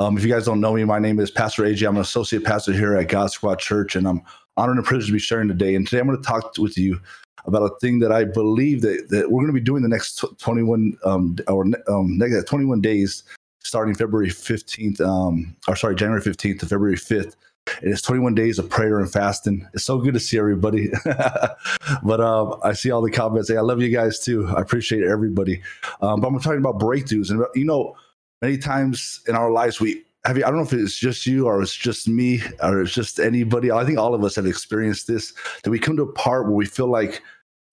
Um, 0.00 0.16
if 0.16 0.24
you 0.24 0.32
guys 0.32 0.46
don't 0.46 0.60
know 0.60 0.72
me, 0.72 0.82
my 0.84 0.98
name 0.98 1.20
is 1.20 1.30
Pastor 1.30 1.62
AJ. 1.62 1.86
I'm 1.86 1.96
an 1.96 2.00
associate 2.00 2.42
pastor 2.42 2.72
here 2.72 2.96
at 2.96 3.08
God 3.08 3.30
Squad 3.30 3.58
Church, 3.58 3.96
and 3.96 4.08
I'm 4.08 4.22
honored 4.56 4.78
and 4.78 4.84
privileged 4.84 5.08
to 5.08 5.12
be 5.12 5.18
sharing 5.18 5.46
today. 5.46 5.74
And 5.74 5.86
today 5.86 6.00
I'm 6.00 6.06
going 6.06 6.20
to 6.20 6.26
talk 6.26 6.56
with 6.56 6.78
you 6.78 6.98
about 7.44 7.64
a 7.64 7.78
thing 7.80 7.98
that 7.98 8.10
I 8.10 8.24
believe 8.24 8.80
that, 8.80 9.10
that 9.10 9.30
we're 9.30 9.42
going 9.42 9.52
to 9.54 9.60
be 9.60 9.60
doing 9.60 9.82
the 9.82 9.90
next 9.90 10.24
21 10.38 10.96
um, 11.04 11.36
or 11.48 11.66
um, 11.88 12.16
next 12.16 12.44
21 12.44 12.80
days, 12.80 13.24
starting 13.58 13.94
February 13.94 14.30
15th, 14.30 15.02
um, 15.02 15.54
or 15.68 15.76
sorry, 15.76 15.94
January 15.96 16.22
15th 16.22 16.60
to 16.60 16.66
February 16.66 16.96
5th. 16.96 17.36
It 17.82 17.90
is 17.90 18.00
21 18.00 18.34
days 18.34 18.58
of 18.58 18.70
prayer 18.70 19.00
and 19.00 19.12
fasting. 19.12 19.68
It's 19.74 19.84
so 19.84 19.98
good 19.98 20.14
to 20.14 20.20
see 20.20 20.38
everybody. 20.38 20.88
but 22.02 22.20
um, 22.22 22.58
I 22.64 22.72
see 22.72 22.90
all 22.90 23.02
the 23.02 23.10
comments. 23.10 23.50
Hey, 23.50 23.58
I 23.58 23.60
love 23.60 23.82
you 23.82 23.90
guys 23.90 24.18
too. 24.18 24.48
I 24.48 24.62
appreciate 24.62 25.02
everybody. 25.02 25.60
Um, 26.00 26.20
but 26.20 26.28
I'm 26.28 26.40
talking 26.40 26.58
about 26.58 26.80
breakthroughs. 26.80 27.30
And, 27.30 27.44
you 27.54 27.66
know, 27.66 27.96
many 28.42 28.58
times 28.58 29.20
in 29.28 29.34
our 29.34 29.50
lives, 29.50 29.80
we 29.80 30.04
have 30.24 30.36
you, 30.36 30.44
I 30.44 30.48
don't 30.48 30.56
know 30.56 30.64
if 30.64 30.72
it's 30.72 30.98
just 30.98 31.26
you 31.26 31.46
or 31.46 31.62
it's 31.62 31.74
just 31.74 32.08
me 32.08 32.42
or 32.62 32.82
it's 32.82 32.92
just 32.92 33.18
anybody. 33.18 33.70
I 33.70 33.84
think 33.84 33.98
all 33.98 34.14
of 34.14 34.22
us 34.24 34.36
have 34.36 34.46
experienced 34.46 35.06
this 35.06 35.32
that 35.62 35.70
we 35.70 35.78
come 35.78 35.96
to 35.96 36.02
a 36.02 36.12
part 36.12 36.44
where 36.44 36.54
we 36.54 36.66
feel 36.66 36.88
like 36.88 37.22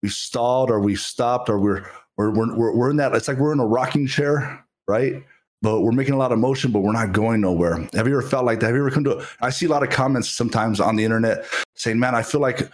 we've 0.01 0.11
stalled 0.11 0.71
or 0.71 0.79
we've 0.79 0.99
stopped 0.99 1.49
or 1.49 1.59
we're, 1.59 1.85
we're, 2.17 2.31
we're, 2.31 2.75
we're 2.75 2.89
in 2.89 2.97
that, 2.97 3.13
it's 3.13 3.27
like 3.27 3.37
we're 3.37 3.53
in 3.53 3.59
a 3.59 3.65
rocking 3.65 4.07
chair, 4.07 4.65
right? 4.87 5.23
but 5.61 5.81
we're 5.81 5.91
making 5.91 6.13
a 6.13 6.17
lot 6.17 6.31
of 6.31 6.39
motion, 6.39 6.71
but 6.71 6.79
we're 6.79 6.91
not 6.91 7.11
going 7.11 7.41
nowhere. 7.41 7.77
Have 7.93 8.07
you 8.07 8.17
ever 8.17 8.21
felt 8.21 8.45
like 8.45 8.59
that? 8.59 8.67
Have 8.67 8.75
you 8.75 8.81
ever 8.81 8.91
come 8.91 9.03
to? 9.05 9.25
I 9.41 9.49
see 9.49 9.65
a 9.65 9.69
lot 9.69 9.83
of 9.83 9.89
comments 9.89 10.29
sometimes 10.29 10.79
on 10.79 10.95
the 10.95 11.03
internet 11.03 11.45
saying, 11.75 11.99
"Man, 11.99 12.15
I 12.15 12.21
feel 12.21 12.41
like 12.41 12.69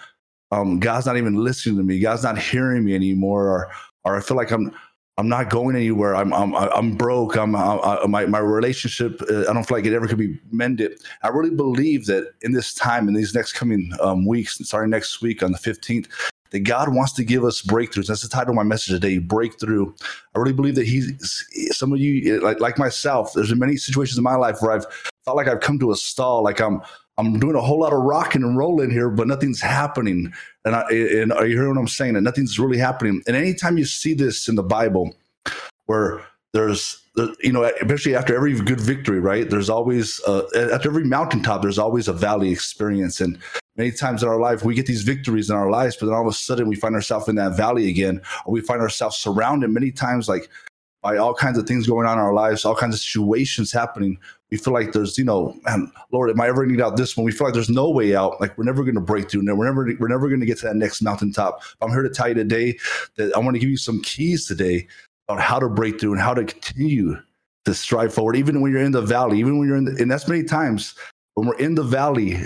um, 0.51 0.79
God's 0.79 1.05
not 1.05 1.17
even 1.17 1.35
listening 1.35 1.77
to 1.77 1.83
me. 1.83 1.99
God's 1.99 2.23
not 2.23 2.37
hearing 2.37 2.83
me 2.83 2.93
anymore," 2.95 3.47
or, 3.47 3.71
or 4.03 4.17
I 4.17 4.21
feel 4.21 4.37
like 4.37 4.51
I'm 4.51 4.73
I'm 5.17 5.29
not 5.29 5.49
going 5.49 5.75
anywhere. 5.75 6.15
I'm 6.15 6.33
I'm 6.33 6.55
I'm 6.55 6.95
broke. 6.95 7.35
I'm 7.35 7.55
I, 7.55 8.05
my 8.07 8.25
my 8.25 8.39
relationship. 8.39 9.21
Uh, 9.29 9.41
I 9.41 9.53
don't 9.53 9.63
feel 9.63 9.77
like 9.77 9.85
it 9.85 9.93
ever 9.93 10.07
could 10.07 10.17
be 10.17 10.39
mended. 10.51 10.99
I 11.21 11.27
really 11.27 11.51
believe 11.51 12.07
that 12.07 12.33
in 12.41 12.53
this 12.53 12.73
time, 12.73 13.07
in 13.07 13.13
these 13.13 13.35
next 13.35 13.53
coming 13.53 13.91
um, 14.01 14.25
weeks, 14.25 14.57
starting 14.63 14.89
next 14.89 15.21
week 15.21 15.43
on 15.43 15.51
the 15.51 15.59
15th, 15.59 16.07
that 16.49 16.61
God 16.61 16.95
wants 16.95 17.13
to 17.13 17.23
give 17.23 17.43
us 17.43 17.61
breakthroughs. 17.61 18.07
That's 18.07 18.23
the 18.23 18.29
title 18.29 18.51
of 18.51 18.55
my 18.55 18.63
message 18.63 18.93
today, 18.93 19.19
breakthrough. 19.19 19.93
I 20.35 20.39
really 20.39 20.53
believe 20.53 20.75
that 20.75 20.87
He's 20.87 21.45
some 21.71 21.93
of 21.93 21.99
you, 21.99 22.39
like 22.41 22.59
like 22.59 22.79
myself, 22.79 23.33
there's 23.33 23.49
been 23.49 23.59
many 23.59 23.77
situations 23.77 24.17
in 24.17 24.23
my 24.23 24.35
life 24.35 24.57
where 24.61 24.71
I've 24.71 24.85
felt 25.25 25.37
like 25.37 25.47
I've 25.47 25.59
come 25.61 25.77
to 25.79 25.91
a 25.91 25.95
stall, 25.95 26.43
like 26.43 26.59
I'm 26.59 26.81
I'm 27.17 27.39
doing 27.39 27.55
a 27.55 27.61
whole 27.61 27.79
lot 27.79 27.93
of 27.93 28.01
rocking 28.01 28.43
and 28.43 28.57
rolling 28.57 28.89
here, 28.89 29.09
but 29.09 29.27
nothing's 29.27 29.61
happening. 29.61 30.33
And, 30.65 30.75
I, 30.75 30.81
and 30.89 31.31
are 31.31 31.45
you 31.45 31.55
hearing 31.55 31.75
what 31.75 31.79
I'm 31.79 31.87
saying? 31.87 32.15
And 32.15 32.23
nothing's 32.23 32.57
really 32.57 32.77
happening. 32.77 33.21
And 33.27 33.35
anytime 33.35 33.77
you 33.77 33.85
see 33.85 34.13
this 34.13 34.47
in 34.47 34.55
the 34.55 34.63
Bible, 34.63 35.13
where 35.85 36.25
there's 36.53 37.01
you 37.41 37.51
know 37.51 37.63
especially 37.81 38.15
after 38.15 38.35
every 38.35 38.59
good 38.59 38.79
victory 38.79 39.19
right 39.19 39.49
there's 39.49 39.69
always 39.69 40.19
uh, 40.27 40.43
after 40.71 40.89
every 40.89 41.03
mountaintop 41.03 41.61
there's 41.61 41.77
always 41.77 42.07
a 42.07 42.13
valley 42.13 42.51
experience 42.51 43.21
and 43.21 43.37
many 43.75 43.91
times 43.91 44.23
in 44.23 44.29
our 44.29 44.39
life 44.39 44.63
we 44.63 44.73
get 44.73 44.85
these 44.85 45.03
victories 45.03 45.49
in 45.49 45.55
our 45.55 45.69
lives 45.69 45.95
but 45.95 46.07
then 46.07 46.15
all 46.15 46.21
of 46.21 46.27
a 46.27 46.33
sudden 46.33 46.67
we 46.67 46.75
find 46.75 46.95
ourselves 46.95 47.27
in 47.27 47.35
that 47.35 47.55
valley 47.55 47.89
again 47.89 48.21
or 48.45 48.53
we 48.53 48.61
find 48.61 48.81
ourselves 48.81 49.17
surrounded 49.17 49.69
many 49.69 49.91
times 49.91 50.27
like 50.27 50.49
by 51.01 51.17
all 51.17 51.33
kinds 51.33 51.57
of 51.57 51.67
things 51.67 51.85
going 51.85 52.07
on 52.07 52.17
in 52.17 52.23
our 52.23 52.33
lives 52.33 52.65
all 52.65 52.75
kinds 52.75 52.95
of 52.95 53.01
situations 53.01 53.71
happening 53.71 54.17
we 54.53 54.57
feel 54.57 54.71
like 54.71 54.91
there's 54.91 55.17
you 55.17 55.25
know 55.25 55.57
man 55.65 55.91
lord 56.11 56.29
am 56.29 56.39
i 56.39 56.47
ever 56.47 56.57
going 56.57 56.69
to 56.69 56.75
get 56.75 56.85
out 56.85 56.95
this 56.95 57.17
one 57.17 57.25
we 57.25 57.31
feel 57.31 57.47
like 57.47 57.55
there's 57.55 57.71
no 57.71 57.89
way 57.89 58.15
out. 58.15 58.39
Like 58.39 58.55
we're 58.55 58.65
never 58.65 58.83
going 58.83 58.95
to 58.95 59.01
break 59.01 59.29
through. 59.29 59.43
We're 59.55 59.65
never 59.65 59.95
we're 59.99 60.07
never 60.07 60.27
going 60.27 60.39
to 60.41 60.45
get 60.45 60.59
to 60.59 60.67
that 60.67 60.75
next 60.75 61.01
mountaintop. 61.01 61.63
I'm 61.81 61.89
here 61.89 62.03
to 62.03 62.09
tell 62.09 62.27
you 62.27 62.35
today 62.35 62.77
that 63.15 63.35
i 63.35 63.39
want 63.39 63.55
to 63.55 63.59
give 63.59 63.69
you 63.69 63.77
some 63.77 63.99
keys 64.01 64.45
today 64.45 64.87
on 65.27 65.39
how 65.39 65.59
to 65.59 65.69
break 65.69 65.99
through 65.99 66.13
and 66.13 66.21
how 66.21 66.35
to 66.35 66.43
continue 66.43 67.17
to 67.65 67.73
strive 67.73 68.13
forward 68.13 68.35
even 68.35 68.61
when 68.61 68.71
you're 68.71 68.81
in 68.81 68.91
the 68.91 69.01
valley 69.01 69.39
even 69.39 69.57
when 69.57 69.67
you're 69.67 69.77
in 69.77 69.85
the, 69.85 69.95
and 70.01 70.11
that's 70.11 70.27
many 70.27 70.43
times 70.43 70.95
when 71.33 71.47
we're 71.47 71.57
in 71.57 71.73
the 71.73 71.83
valley 71.83 72.37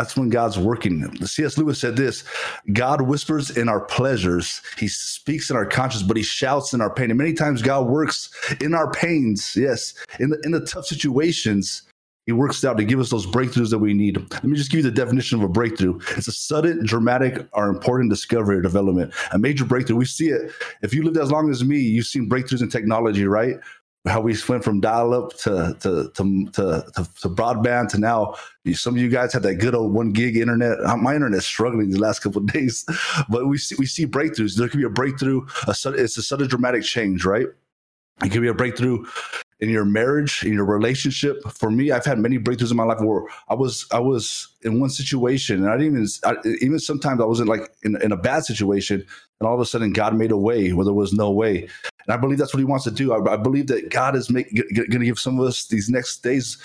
that's 0.00 0.16
when 0.16 0.30
God's 0.30 0.58
working. 0.58 1.14
C.S. 1.26 1.58
Lewis 1.58 1.78
said 1.78 1.94
this 1.94 2.24
God 2.72 3.02
whispers 3.02 3.54
in 3.54 3.68
our 3.68 3.82
pleasures, 3.82 4.62
He 4.78 4.88
speaks 4.88 5.50
in 5.50 5.56
our 5.56 5.66
conscience, 5.66 6.02
but 6.02 6.16
He 6.16 6.22
shouts 6.22 6.72
in 6.72 6.80
our 6.80 6.92
pain. 6.92 7.10
And 7.10 7.18
many 7.18 7.34
times 7.34 7.60
God 7.60 7.86
works 7.86 8.30
in 8.62 8.72
our 8.72 8.90
pains, 8.90 9.54
yes, 9.54 9.92
in 10.18 10.30
the, 10.30 10.40
in 10.42 10.52
the 10.52 10.64
tough 10.64 10.86
situations. 10.86 11.82
He 12.24 12.32
works 12.32 12.64
out 12.64 12.78
to 12.78 12.84
give 12.84 13.00
us 13.00 13.10
those 13.10 13.26
breakthroughs 13.26 13.70
that 13.70 13.78
we 13.78 13.92
need. 13.92 14.16
Let 14.16 14.44
me 14.44 14.56
just 14.56 14.70
give 14.70 14.78
you 14.78 14.84
the 14.84 14.90
definition 14.90 15.38
of 15.38 15.44
a 15.44 15.48
breakthrough. 15.48 15.98
It's 16.16 16.28
a 16.28 16.32
sudden, 16.32 16.86
dramatic, 16.86 17.46
or 17.52 17.68
important 17.68 18.08
discovery 18.08 18.56
or 18.56 18.62
development. 18.62 19.12
A 19.32 19.38
major 19.38 19.64
breakthrough. 19.64 19.96
We 19.96 20.04
see 20.06 20.28
it. 20.28 20.52
If 20.80 20.94
you 20.94 21.02
lived 21.02 21.18
as 21.18 21.30
long 21.30 21.50
as 21.50 21.64
me, 21.64 21.78
you've 21.78 22.06
seen 22.06 22.28
breakthroughs 22.28 22.62
in 22.62 22.70
technology, 22.70 23.26
right? 23.26 23.56
How 24.06 24.20
we 24.20 24.34
went 24.48 24.64
from 24.64 24.80
dial 24.80 25.12
up 25.12 25.36
to 25.38 25.76
to, 25.80 26.10
to 26.14 26.46
to 26.52 26.84
to 27.20 27.28
broadband 27.28 27.88
to 27.90 27.98
now. 27.98 28.34
Some 28.72 28.94
of 28.94 29.00
you 29.00 29.08
guys 29.08 29.32
have 29.32 29.42
that 29.42 29.56
good 29.56 29.74
old 29.74 29.92
one 29.92 30.12
gig 30.12 30.36
internet. 30.36 30.78
Uh, 30.84 30.96
my 30.96 31.14
internet's 31.14 31.46
struggling 31.46 31.90
the 31.90 31.98
last 31.98 32.20
couple 32.20 32.40
of 32.40 32.46
days, 32.46 32.84
but 33.28 33.46
we 33.46 33.58
see 33.58 33.76
we 33.78 33.86
see 33.86 34.06
breakthroughs. 34.06 34.56
There 34.56 34.68
could 34.68 34.80
be 34.80 34.86
a 34.86 34.90
breakthrough. 34.90 35.46
A 35.66 35.74
sudden, 35.74 36.02
it's 36.02 36.16
a 36.16 36.22
sudden 36.22 36.48
dramatic 36.48 36.82
change, 36.82 37.24
right? 37.24 37.46
It 38.24 38.30
could 38.30 38.42
be 38.42 38.48
a 38.48 38.54
breakthrough 38.54 39.04
in 39.60 39.68
your 39.68 39.84
marriage, 39.84 40.44
in 40.44 40.54
your 40.54 40.64
relationship. 40.64 41.42
For 41.50 41.70
me, 41.70 41.90
I've 41.90 42.04
had 42.04 42.18
many 42.18 42.38
breakthroughs 42.38 42.70
in 42.70 42.76
my 42.76 42.84
life 42.84 43.00
where 43.00 43.24
I 43.48 43.54
was 43.54 43.86
I 43.92 43.98
was 43.98 44.48
in 44.62 44.80
one 44.80 44.90
situation, 44.90 45.62
and 45.62 45.70
I 45.70 45.76
didn't 45.76 45.94
even 45.94 46.08
I, 46.24 46.34
even 46.60 46.78
sometimes 46.78 47.20
I 47.20 47.24
wasn't 47.24 47.48
like 47.48 47.70
in, 47.82 48.00
in 48.02 48.12
a 48.12 48.16
bad 48.16 48.44
situation, 48.44 49.04
and 49.40 49.48
all 49.48 49.54
of 49.54 49.60
a 49.60 49.66
sudden 49.66 49.92
God 49.92 50.16
made 50.16 50.30
a 50.30 50.36
way 50.38 50.72
where 50.72 50.84
there 50.84 50.94
was 50.94 51.12
no 51.12 51.30
way. 51.30 51.68
And 52.06 52.14
I 52.14 52.16
believe 52.16 52.38
that's 52.38 52.54
what 52.54 52.58
He 52.58 52.64
wants 52.64 52.84
to 52.84 52.90
do. 52.90 53.12
I, 53.12 53.34
I 53.34 53.36
believe 53.36 53.66
that 53.68 53.90
God 53.90 54.16
is 54.16 54.28
going 54.28 54.44
to 54.44 54.98
give 54.98 55.18
some 55.18 55.38
of 55.38 55.46
us 55.46 55.66
these 55.66 55.88
next 55.88 56.22
days, 56.22 56.58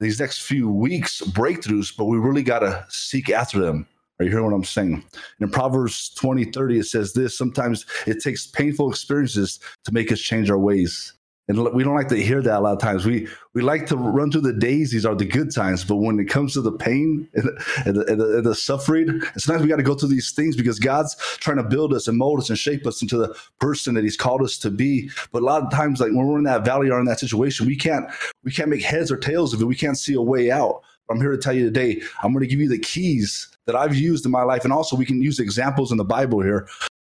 these 0.00 0.20
next 0.20 0.42
few 0.42 0.70
weeks 0.70 1.20
breakthroughs, 1.20 1.96
but 1.96 2.06
we 2.06 2.18
really 2.18 2.42
got 2.42 2.60
to 2.60 2.84
seek 2.88 3.30
after 3.30 3.58
them. 3.58 3.86
Are 4.18 4.24
you 4.24 4.30
hearing 4.30 4.46
what 4.46 4.54
I'm 4.54 4.64
saying? 4.64 5.04
In 5.40 5.50
Proverbs 5.50 6.10
20, 6.10 6.46
30, 6.46 6.78
it 6.80 6.84
says 6.84 7.12
this 7.12 7.38
sometimes 7.38 7.86
it 8.06 8.20
takes 8.20 8.46
painful 8.48 8.90
experiences 8.90 9.60
to 9.84 9.92
make 9.92 10.10
us 10.10 10.18
change 10.18 10.50
our 10.50 10.58
ways. 10.58 11.14
And 11.48 11.72
we 11.72 11.82
don't 11.82 11.94
like 11.94 12.08
to 12.08 12.22
hear 12.22 12.42
that 12.42 12.58
a 12.58 12.60
lot 12.60 12.74
of 12.74 12.78
times. 12.78 13.06
We 13.06 13.26
we 13.54 13.62
like 13.62 13.86
to 13.86 13.96
run 13.96 14.30
through 14.30 14.42
the 14.42 14.52
daisies 14.52 15.06
are 15.06 15.14
the 15.14 15.24
good 15.24 15.52
times, 15.52 15.82
but 15.82 15.96
when 15.96 16.20
it 16.20 16.26
comes 16.26 16.52
to 16.52 16.60
the 16.60 16.72
pain 16.72 17.26
and 17.34 17.44
the, 17.44 17.64
and 17.86 17.96
the, 17.96 18.36
and 18.36 18.44
the, 18.44 18.54
suffering, 18.54 19.22
sometimes 19.38 19.62
we 19.62 19.68
got 19.68 19.76
to 19.76 19.82
go 19.82 19.94
through 19.94 20.10
these 20.10 20.30
things 20.32 20.56
because 20.56 20.78
God's 20.78 21.16
trying 21.38 21.56
to 21.56 21.62
build 21.62 21.94
us 21.94 22.06
and 22.06 22.18
mold 22.18 22.40
us 22.40 22.50
and 22.50 22.58
shape 22.58 22.86
us 22.86 23.00
into 23.00 23.16
the 23.16 23.34
person 23.60 23.94
that 23.94 24.04
He's 24.04 24.16
called 24.16 24.42
us 24.42 24.58
to 24.58 24.70
be. 24.70 25.10
But 25.32 25.42
a 25.42 25.46
lot 25.46 25.62
of 25.62 25.70
times, 25.70 26.00
like 26.00 26.10
when 26.10 26.26
we're 26.26 26.36
in 26.36 26.44
that 26.44 26.66
valley 26.66 26.90
or 26.90 27.00
in 27.00 27.06
that 27.06 27.18
situation, 27.18 27.66
we 27.66 27.76
can't 27.76 28.04
we 28.44 28.52
can't 28.52 28.68
make 28.68 28.82
heads 28.82 29.10
or 29.10 29.16
tails 29.16 29.54
of 29.54 29.62
it. 29.62 29.64
We 29.64 29.74
can't 29.74 29.98
see 29.98 30.14
a 30.14 30.22
way 30.22 30.50
out. 30.50 30.82
I'm 31.10 31.18
here 31.18 31.30
to 31.30 31.38
tell 31.38 31.54
you 31.54 31.64
today. 31.64 32.02
I'm 32.22 32.34
going 32.34 32.44
to 32.44 32.50
give 32.50 32.60
you 32.60 32.68
the 32.68 32.78
keys 32.78 33.48
that 33.64 33.74
I've 33.74 33.94
used 33.94 34.26
in 34.26 34.30
my 34.30 34.42
life, 34.42 34.64
and 34.64 34.72
also 34.72 34.96
we 34.96 35.06
can 35.06 35.22
use 35.22 35.40
examples 35.40 35.92
in 35.92 35.96
the 35.96 36.04
Bible 36.04 36.42
here 36.42 36.68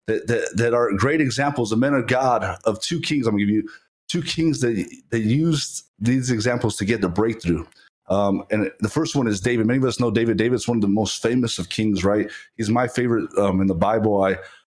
that 0.07 0.27
that, 0.27 0.57
that 0.57 0.75
are 0.75 0.93
great 0.93 1.23
examples 1.23 1.73
of 1.73 1.79
men 1.79 1.95
of 1.95 2.07
God 2.07 2.59
of 2.65 2.81
two 2.83 3.01
kings. 3.01 3.27
I'm 3.27 3.33
going 3.33 3.47
to 3.47 3.53
give 3.53 3.65
you 3.65 3.71
two 4.09 4.23
kings 4.23 4.61
that 4.61 4.87
that 5.11 5.21
used 5.21 5.85
these 5.99 6.31
examples 6.31 6.77
to 6.77 6.85
get 6.85 7.01
the 7.01 7.09
breakthrough. 7.09 7.65
Um, 8.09 8.45
and 8.51 8.71
the 8.81 8.89
first 8.89 9.17
one 9.17 9.27
is 9.27 9.41
David. 9.41 9.67
Many 9.67 9.79
of 9.79 9.85
us 9.85 9.99
know 9.99 10.11
David. 10.11 10.37
David's 10.37 10.69
one 10.69 10.77
of 10.77 10.83
the 10.83 10.89
most 10.89 11.21
famous 11.23 11.59
of 11.59 11.69
kings, 11.71 12.05
right? 12.05 12.31
He's 12.57 12.71
my 12.71 12.87
favorite 12.87 13.29
um, 13.37 13.61
in 13.61 13.67
the 13.67 13.75
Bible. 13.75 14.23
I, 14.23 14.37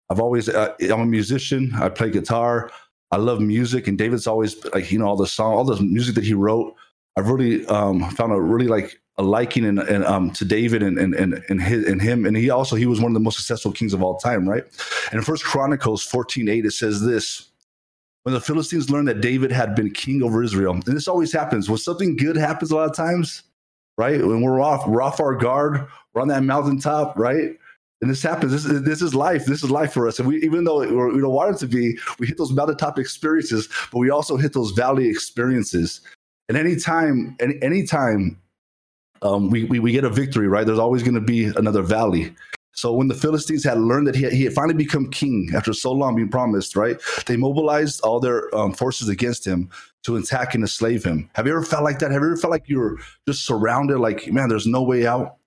I've 0.10 0.20
always, 0.20 0.50
uh, 0.50 0.74
I'm 0.82 1.02
a 1.02 1.06
musician. 1.06 1.72
I 1.76 1.90
play 1.90 2.10
guitar. 2.10 2.72
I 3.12 3.18
love 3.18 3.42
music, 3.42 3.88
and 3.88 3.98
David's 3.98 4.28
always 4.28 4.64
like, 4.74 4.92
you 4.92 5.00
know, 5.00 5.08
all 5.08 5.16
the 5.16 5.28
song, 5.28 5.54
all 5.54 5.64
the 5.64 5.82
music 5.82 6.16
that 6.16 6.24
he 6.24 6.34
wrote. 6.34 6.76
I've 7.16 7.30
really 7.30 7.66
um, 7.68 8.10
found 8.12 8.32
a 8.32 8.40
really 8.40 8.68
like 8.68 9.00
a 9.18 9.24
liking 9.24 9.66
and, 9.66 9.80
um, 10.06 10.32
to 10.32 10.46
David 10.46 10.82
and 10.82 10.98
and 10.98 11.14
and 11.14 11.44
and, 11.50 11.62
his, 11.62 11.86
and 11.88 12.02
him, 12.02 12.26
and 12.26 12.38
he 12.38 12.50
also 12.50 12.76
he 12.76 12.86
was 12.86 13.02
one 13.02 13.12
of 13.12 13.16
the 13.16 13.20
most 13.20 13.38
successful 13.38 13.72
kings 13.72 13.94
of 13.94 14.04
all 14.04 14.18
time, 14.18 14.48
right? 14.48 14.64
And 15.12 15.20
in 15.20 15.22
First 15.24 15.44
Chronicles 15.44 16.04
14, 16.04 16.48
8, 16.48 16.66
it 16.66 16.72
says 16.72 17.02
this 17.02 17.49
when 18.24 18.34
the 18.34 18.42
Philistines 18.42 18.90
learned 18.90 19.08
that 19.08 19.22
David 19.22 19.52
had 19.52 19.76
been 19.76 19.92
king 19.92 20.22
over 20.24 20.44
Israel. 20.44 20.74
And 20.74 20.84
this 20.84 21.08
always 21.08 21.32
happens 21.32 21.70
when 21.70 21.78
something 21.78 22.16
good 22.16 22.36
happens 22.36 22.72
a 22.72 22.76
lot 22.76 22.90
of 22.90 22.96
times, 22.96 23.44
right? 23.98 24.20
When 24.26 24.42
we're 24.42 24.62
off, 24.62 24.88
we're 24.88 25.02
off 25.02 25.20
our 25.20 25.36
guard, 25.36 25.88
we're 26.14 26.22
on 26.22 26.28
that 26.30 26.44
mountaintop, 26.44 27.18
right? 27.18 27.58
And 28.02 28.10
this 28.10 28.24
happens. 28.24 28.52
This 28.52 28.66
is, 28.66 28.84
this 28.84 29.02
is 29.02 29.14
life. 29.14 29.46
This 29.46 29.64
is 29.64 29.70
life 29.70 29.92
for 29.92 30.08
us. 30.08 30.20
And 30.20 30.28
we, 30.28 30.42
even 30.42 30.64
though 30.64 30.80
we 30.80 31.20
don't 31.22 31.34
want 31.34 31.56
it 31.56 31.60
to 31.60 31.68
be, 31.68 31.98
we 32.18 32.28
hit 32.28 32.38
those 32.38 32.54
mountaintop 32.54 32.98
experiences, 32.98 33.68
but 33.92 34.00
we 34.00 34.10
also 34.10 34.38
hit 34.38 34.54
those 34.54 34.72
valley 34.72 35.10
experiences. 35.10 36.02
And 36.48 36.58
anytime, 36.58 37.36
any 37.42 37.62
anytime 37.62 38.40
um, 39.22 39.50
we, 39.50 39.66
we 39.66 39.80
we 39.80 39.92
get 39.92 40.04
a 40.06 40.10
victory, 40.10 40.48
right? 40.48 40.66
There's 40.66 40.80
always 40.80 41.04
going 41.04 41.16
to 41.16 41.22
be 41.22 41.46
another 41.46 41.82
valley. 41.82 42.34
So 42.80 42.94
when 42.94 43.10
the 43.10 43.14
Philistines 43.14 43.66
had 43.66 43.78
learned 43.78 44.08
that 44.08 44.16
he 44.16 44.24
had, 44.24 44.32
he 44.32 44.46
had 44.46 44.54
finally 44.54 44.74
become 44.74 45.10
king 45.10 45.52
after 45.54 45.74
so 45.74 45.92
long 45.92 46.16
being 46.16 46.30
promised, 46.30 46.78
right? 46.78 46.98
They 47.26 47.36
mobilized 47.36 48.00
all 48.06 48.22
their 48.22 48.56
um, 48.56 48.72
forces 48.74 49.10
against 49.10 49.46
him 49.46 49.70
to 50.04 50.16
attack 50.16 50.56
and 50.56 50.64
enslave 50.64 51.04
him. 51.04 51.30
Have 51.34 51.46
you 51.46 51.52
ever 51.52 51.62
felt 51.62 51.84
like 51.84 52.00
that? 52.00 52.12
Have 52.12 52.22
you 52.22 52.28
ever 52.28 52.38
felt 52.38 52.52
like 52.52 52.70
you 52.70 52.80
were 52.80 52.98
just 53.28 53.46
surrounded, 53.46 54.00
like, 54.00 54.32
man, 54.32 54.48
there's 54.48 54.66
no 54.66 54.82
way 54.82 55.06
out? 55.06 55.39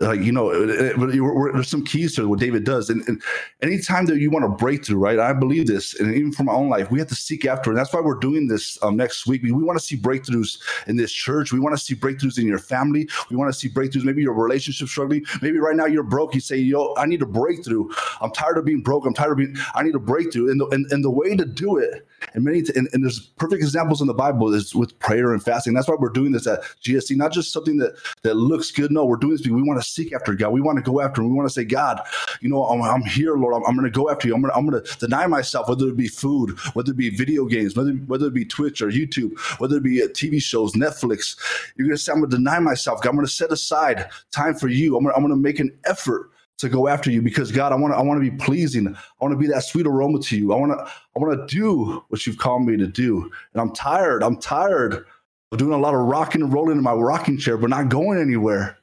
Like 0.00 0.20
you 0.20 0.32
know 0.32 0.66
there's 0.66 1.68
some 1.68 1.84
keys 1.84 2.14
to 2.16 2.28
what 2.28 2.38
david 2.38 2.64
does. 2.64 2.90
And, 2.90 3.06
and 3.08 3.22
anytime 3.62 4.06
that 4.06 4.18
you 4.18 4.30
want 4.30 4.44
to 4.44 4.48
break 4.48 4.84
through 4.84 4.98
right 4.98 5.18
i 5.18 5.32
believe 5.32 5.66
this 5.66 5.98
and 5.98 6.14
even 6.14 6.32
for 6.32 6.44
my 6.44 6.52
own 6.52 6.68
life 6.68 6.90
we 6.90 6.98
have 6.98 7.08
to 7.08 7.14
seek 7.14 7.46
after 7.46 7.70
and 7.70 7.78
that's 7.78 7.92
why 7.92 8.00
we're 8.00 8.18
doing 8.18 8.46
this 8.48 8.78
um, 8.82 8.96
next 8.96 9.26
week. 9.26 9.42
We, 9.42 9.52
we 9.52 9.62
want 9.62 9.78
to 9.78 9.84
see 9.84 9.96
breakthroughs 9.96 10.58
in 10.86 10.96
this 10.96 11.12
church. 11.12 11.52
We 11.52 11.60
want 11.60 11.76
to 11.76 11.82
see 11.82 11.94
breakthroughs 11.94 12.38
in 12.38 12.46
your 12.46 12.58
family. 12.58 13.08
We 13.30 13.36
want 13.36 13.52
to 13.52 13.58
see 13.58 13.68
breakthroughs 13.68 14.04
maybe 14.04 14.22
your 14.22 14.34
relationship 14.34 14.88
struggling. 14.88 15.24
Maybe 15.42 15.58
right 15.58 15.76
now 15.76 15.86
you're 15.86 16.02
broke. 16.02 16.34
You 16.34 16.40
say 16.40 16.56
yo 16.56 16.94
i 16.96 17.06
need 17.06 17.22
a 17.22 17.26
breakthrough. 17.26 17.88
I'm 18.20 18.30
tired 18.30 18.58
of 18.58 18.64
being 18.64 18.82
broke. 18.82 19.06
I'm 19.06 19.14
tired 19.14 19.32
of 19.32 19.38
being 19.38 19.56
i 19.74 19.82
need 19.82 19.94
a 19.94 20.00
breakthrough. 20.00 20.50
And 20.50 20.60
the, 20.60 20.66
and, 20.68 20.90
and 20.92 21.04
the 21.04 21.10
way 21.10 21.36
to 21.36 21.44
do 21.44 21.78
it 21.78 22.05
and 22.34 22.44
many 22.44 22.62
and, 22.74 22.88
and 22.92 23.04
there's 23.04 23.20
perfect 23.20 23.62
examples 23.62 24.00
in 24.00 24.06
the 24.06 24.14
bible 24.14 24.52
is 24.52 24.74
with 24.74 24.98
prayer 24.98 25.32
and 25.32 25.42
fasting 25.42 25.74
that's 25.74 25.88
why 25.88 25.96
we're 25.98 26.08
doing 26.08 26.32
this 26.32 26.46
at 26.46 26.62
gsc 26.84 27.16
not 27.16 27.32
just 27.32 27.52
something 27.52 27.76
that 27.78 27.94
that 28.22 28.34
looks 28.34 28.70
good 28.70 28.90
no 28.90 29.04
we're 29.04 29.16
doing 29.16 29.32
this 29.32 29.42
because 29.42 29.54
we 29.54 29.62
want 29.62 29.80
to 29.80 29.88
seek 29.88 30.12
after 30.12 30.34
God. 30.34 30.50
We 30.52 30.60
want 30.60 30.76
to 30.76 30.82
go 30.82 31.00
after 31.00 31.22
him. 31.22 31.30
We 31.30 31.34
want 31.34 31.48
to 31.48 31.52
say, 31.52 31.64
God, 31.64 32.00
you 32.40 32.48
know, 32.48 32.64
I'm, 32.64 32.82
I'm 32.82 33.02
here, 33.02 33.36
Lord. 33.36 33.54
I'm, 33.54 33.62
I'm 33.66 33.76
going 33.76 33.90
to 33.90 33.96
go 33.96 34.10
after 34.10 34.28
you. 34.28 34.34
I'm 34.34 34.42
going 34.42 34.52
to, 34.52 34.56
I'm 34.56 34.66
going 34.66 34.82
to 34.82 34.98
deny 34.98 35.26
myself, 35.26 35.68
whether 35.68 35.88
it 35.88 35.96
be 35.96 36.08
food, 36.08 36.58
whether 36.74 36.90
it 36.90 36.96
be 36.96 37.10
video 37.10 37.46
games, 37.46 37.76
whether, 37.76 37.92
whether 37.92 38.26
it 38.26 38.34
be 38.34 38.44
Twitch 38.44 38.82
or 38.82 38.90
YouTube, 38.90 39.38
whether 39.58 39.76
it 39.76 39.82
be 39.82 40.02
uh, 40.02 40.06
TV 40.08 40.40
shows, 40.40 40.72
Netflix. 40.72 41.36
You're 41.76 41.86
going 41.86 41.96
to 41.96 42.02
say, 42.02 42.12
I'm 42.12 42.20
going 42.20 42.30
to 42.30 42.36
deny 42.36 42.58
myself. 42.58 43.02
God, 43.02 43.10
I'm 43.10 43.16
going 43.16 43.26
to 43.26 43.32
set 43.32 43.52
aside 43.52 44.08
time 44.30 44.54
for 44.54 44.68
you. 44.68 44.96
I'm 44.96 45.04
going 45.04 45.14
I'm 45.14 45.22
going 45.22 45.34
to 45.34 45.40
make 45.40 45.60
an 45.60 45.76
effort 45.84 46.30
to 46.58 46.68
go 46.68 46.88
after 46.88 47.10
you 47.10 47.20
because 47.20 47.52
God, 47.52 47.72
I 47.72 47.76
want 47.76 47.92
to 47.92 47.98
I 47.98 48.02
want 48.02 48.22
to 48.22 48.30
be 48.30 48.36
pleasing. 48.36 48.88
I 48.88 49.24
want 49.24 49.32
to 49.32 49.38
be 49.38 49.46
that 49.48 49.64
sweet 49.64 49.86
aroma 49.86 50.20
to 50.20 50.36
you. 50.38 50.52
I 50.52 50.56
want 50.56 50.72
to 50.72 50.84
I 50.84 51.18
want 51.18 51.48
to 51.48 51.54
do 51.54 52.04
what 52.08 52.26
you've 52.26 52.38
called 52.38 52.66
me 52.66 52.76
to 52.76 52.86
do. 52.86 53.30
And 53.52 53.60
I'm 53.60 53.72
tired. 53.72 54.22
I'm 54.22 54.38
tired 54.38 55.04
of 55.52 55.58
doing 55.58 55.72
a 55.72 55.78
lot 55.78 55.94
of 55.94 56.00
rocking 56.00 56.42
and 56.42 56.52
rolling 56.52 56.78
in 56.78 56.82
my 56.82 56.92
rocking 56.92 57.38
chair, 57.38 57.56
but 57.56 57.70
not 57.70 57.88
going 57.88 58.18
anywhere. 58.18 58.78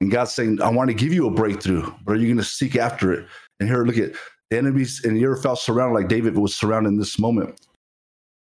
And 0.00 0.10
God's 0.10 0.32
saying, 0.32 0.60
I 0.60 0.70
want 0.70 0.88
to 0.88 0.94
give 0.94 1.12
you 1.12 1.26
a 1.26 1.30
breakthrough, 1.30 1.90
but 2.04 2.12
are 2.12 2.16
you 2.16 2.26
going 2.26 2.36
to 2.38 2.44
seek 2.44 2.76
after 2.76 3.12
it? 3.12 3.26
And 3.60 3.68
here, 3.68 3.84
look 3.84 3.96
at 3.96 4.12
the 4.50 4.58
enemies, 4.58 5.02
and 5.04 5.18
you 5.18 5.34
felt 5.36 5.58
surrounded 5.58 5.94
like 5.94 6.08
David 6.08 6.36
was 6.36 6.54
surrounded 6.54 6.90
in 6.90 6.98
this 6.98 7.18
moment. 7.18 7.60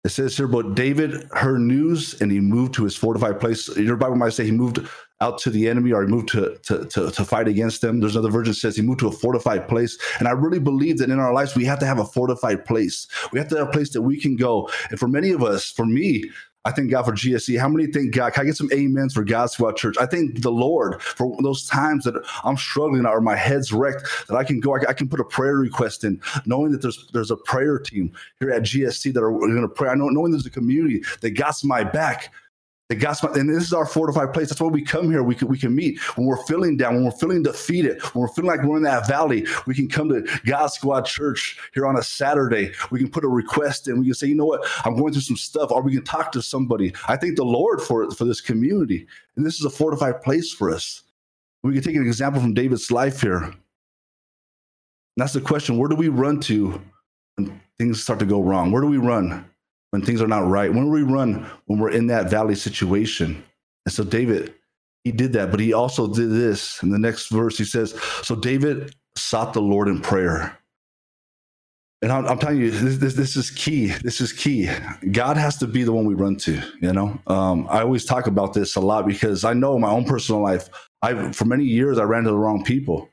It 0.06 0.10
says 0.10 0.38
here, 0.38 0.48
but 0.48 0.76
David 0.76 1.28
heard 1.34 1.60
news 1.60 2.20
and 2.22 2.32
he 2.32 2.40
moved 2.40 2.74
to 2.76 2.86
his 2.86 2.96
fortified 2.96 3.40
place. 3.40 3.68
Your 3.76 3.98
Bible 3.98 4.16
might 4.16 4.32
say 4.32 4.46
he 4.46 4.52
moved 4.52 4.80
out 5.22 5.38
to 5.40 5.50
the 5.50 5.68
enemy 5.68 5.92
or 5.92 6.04
he 6.04 6.08
moved 6.08 6.30
to, 6.30 6.58
to, 6.64 6.86
to, 6.86 7.12
to 7.12 7.26
fight 7.26 7.48
against 7.48 7.82
them. 7.82 8.00
There's 8.00 8.16
another 8.16 8.32
version 8.32 8.52
that 8.52 8.60
says 8.60 8.76
he 8.76 8.82
moved 8.82 9.02
to 9.02 9.08
a 9.08 9.12
fortified 9.12 9.68
place. 9.68 9.98
And 10.20 10.28
I 10.28 10.32
really 10.32 10.60
believe 10.60 10.98
that 11.00 11.10
in 11.10 11.20
our 11.20 11.34
lives, 11.34 11.56
we 11.56 11.66
have 11.66 11.80
to 11.80 11.86
have 11.86 12.00
a 12.00 12.06
fortified 12.06 12.66
place. 12.66 13.08
We 13.32 13.40
have 13.40 13.50
to 13.50 13.58
have 13.58 13.68
a 13.68 13.72
place 13.72 13.92
that 13.92 14.02
we 14.02 14.20
can 14.20 14.36
go. 14.36 14.70
And 14.90 15.00
for 15.00 15.08
many 15.08 15.32
of 15.32 15.44
us, 15.44 15.70
for 15.70 15.86
me, 15.86 16.30
I 16.66 16.72
thank 16.72 16.92
God 16.92 17.04
for 17.04 17.14
GSC. 17.14 17.58
How 17.60 17.70
many 17.70 17.88
thank 17.88 18.14
God? 18.14 18.34
Can 18.34 18.44
I 18.44 18.46
get 18.46 18.58
some 18.58 18.70
amens 18.74 19.14
for 19.14 19.24
God's 19.24 19.54
Squad 19.54 19.78
Church? 19.78 19.96
I 19.98 20.06
thank 20.06 20.42
the 20.42 20.52
Lord 20.52 21.02
for 21.02 21.36
those 21.42 21.66
times 21.66 22.04
that 22.04 22.22
I'm 22.44 22.58
struggling 22.58 23.06
or 23.06 23.22
my 23.22 23.36
head's 23.36 23.72
wrecked 23.72 24.04
that 24.28 24.36
I 24.36 24.44
can 24.44 24.60
go, 24.60 24.76
I 24.76 24.94
can 24.94 25.08
put 25.08 25.22
a 25.22 25.24
prayer 25.24 25.56
request 25.56 26.04
in, 26.04 26.22
knowing 26.46 26.72
that 26.74 26.82
there's 26.82 27.08
there's 27.14 27.32
a 27.32 27.38
prayer 27.38 27.80
team 27.80 28.12
here 28.40 28.52
at 28.52 28.64
GSC 28.64 29.14
that 29.14 29.24
are 29.24 29.32
going 29.32 29.62
to 29.62 29.70
pray. 29.70 29.90
I 29.90 29.96
know 29.96 30.10
knowing 30.10 30.32
there's 30.32 30.46
a 30.46 30.52
community 30.52 31.02
that 31.22 31.32
got 31.32 31.56
my 31.64 31.84
back 31.84 32.34
the 32.90 32.96
gospel, 32.96 33.32
and 33.34 33.48
this 33.48 33.64
is 33.64 33.72
our 33.72 33.86
fortified 33.86 34.34
place. 34.34 34.50
That's 34.50 34.60
why 34.60 34.68
we 34.68 34.82
come 34.82 35.12
here. 35.12 35.22
We 35.22 35.36
can 35.36 35.48
we 35.48 35.60
can 35.60 35.76
meet 35.76 36.00
when 36.18 36.26
we're 36.26 36.44
feeling 36.46 36.76
down, 36.76 36.96
when 36.96 37.06
we're 37.06 37.12
feeling 37.12 37.44
defeated, 37.44 38.02
when 38.02 38.22
we're 38.24 38.34
feeling 38.34 38.50
like 38.50 38.64
we're 38.64 38.78
in 38.78 38.84
that 38.84 39.08
valley. 39.08 39.46
We 39.68 39.76
can 39.76 39.88
come 39.88 40.10
to 40.10 40.28
God 40.46 40.68
Squad 40.68 41.06
Church 41.06 41.60
here 41.76 41.86
on 41.86 41.98
a 41.98 42.04
Saturday. 42.04 42.72
We 42.90 43.00
can 43.00 43.10
put 43.10 43.24
a 43.24 43.28
request 43.28 43.88
in. 43.88 44.00
We 44.00 44.06
can 44.06 44.16
say, 44.16 44.26
you 44.28 44.36
know 44.36 44.46
what, 44.46 44.68
I'm 44.86 44.96
going 44.96 45.14
through 45.14 45.22
some 45.22 45.38
stuff, 45.38 45.72
or 45.72 45.84
we 45.84 45.94
can 45.94 46.04
talk 46.04 46.32
to 46.32 46.42
somebody. 46.42 46.92
I 47.08 47.16
thank 47.16 47.36
the 47.36 47.44
Lord 47.46 47.80
for 47.80 48.10
for 48.10 48.26
this 48.26 48.42
community, 48.42 49.06
and 49.36 49.46
this 49.46 49.60
is 49.60 49.66
a 49.66 49.70
fortified 49.70 50.24
place 50.24 50.52
for 50.52 50.72
us. 50.72 51.04
We 51.62 51.74
can 51.74 51.84
take 51.84 51.96
an 51.96 52.08
example 52.08 52.42
from 52.42 52.56
David's 52.56 52.90
life 52.90 53.22
here. 53.22 53.44
And 53.44 53.54
that's 55.16 55.34
the 55.34 55.42
question: 55.42 55.78
Where 55.78 55.90
do 55.90 55.96
we 55.96 56.10
run 56.10 56.40
to 56.42 56.82
when 57.36 57.62
things 57.78 58.02
start 58.02 58.18
to 58.20 58.26
go 58.26 58.42
wrong? 58.42 58.72
Where 58.72 58.82
do 58.82 58.88
we 58.88 58.98
run? 58.98 59.49
When 59.92 60.02
things 60.02 60.22
are 60.22 60.28
not 60.28 60.48
right. 60.48 60.74
When 60.74 60.90
we 60.90 61.04
run 61.04 61.50
when 61.66 61.80
we're 61.80 61.92
in 61.92 62.08
that 62.08 62.30
valley 62.30 62.56
situation. 62.56 63.44
And 63.86 63.94
so 63.94 64.04
David, 64.04 64.54
he 65.04 65.12
did 65.12 65.34
that, 65.34 65.52
but 65.52 65.60
he 65.60 65.74
also 65.74 66.08
did 66.08 66.32
this. 66.32 66.82
In 66.84 66.90
the 66.90 67.00
next 67.00 67.30
verse, 67.30 67.58
he 67.58 67.64
says, 67.64 68.00
So 68.24 68.36
David 68.36 68.96
sought 69.16 69.54
the 69.54 69.62
Lord 69.62 69.88
in 69.88 70.02
prayer. 70.02 70.58
And 72.02 72.12
I'm, 72.14 72.26
I'm 72.28 72.40
telling 72.40 72.60
you, 72.60 72.72
this, 72.72 72.98
this, 72.98 73.14
this, 73.16 73.36
is 73.36 73.52
key. 73.52 73.88
This 73.88 74.22
is 74.22 74.32
key. 74.32 74.70
God 75.12 75.36
has 75.36 75.58
to 75.58 75.68
be 75.68 75.84
the 75.84 75.92
one 75.92 76.06
we 76.06 76.14
run 76.14 76.38
to. 76.38 76.62
You 76.82 76.94
know, 76.94 77.20
um, 77.28 77.68
I 77.70 77.82
always 77.82 78.06
talk 78.06 78.28
about 78.28 78.54
this 78.54 78.76
a 78.78 78.80
lot 78.80 79.06
because 79.06 79.44
I 79.44 79.54
know 79.54 79.78
my 79.78 79.90
own 79.90 80.06
personal 80.06 80.42
life, 80.42 80.70
I 81.02 81.32
for 81.34 81.44
many 81.46 81.66
years 81.66 81.98
I 81.98 82.04
ran 82.04 82.24
to 82.24 82.30
the 82.30 82.38
wrong 82.38 82.64
people. 82.64 83.10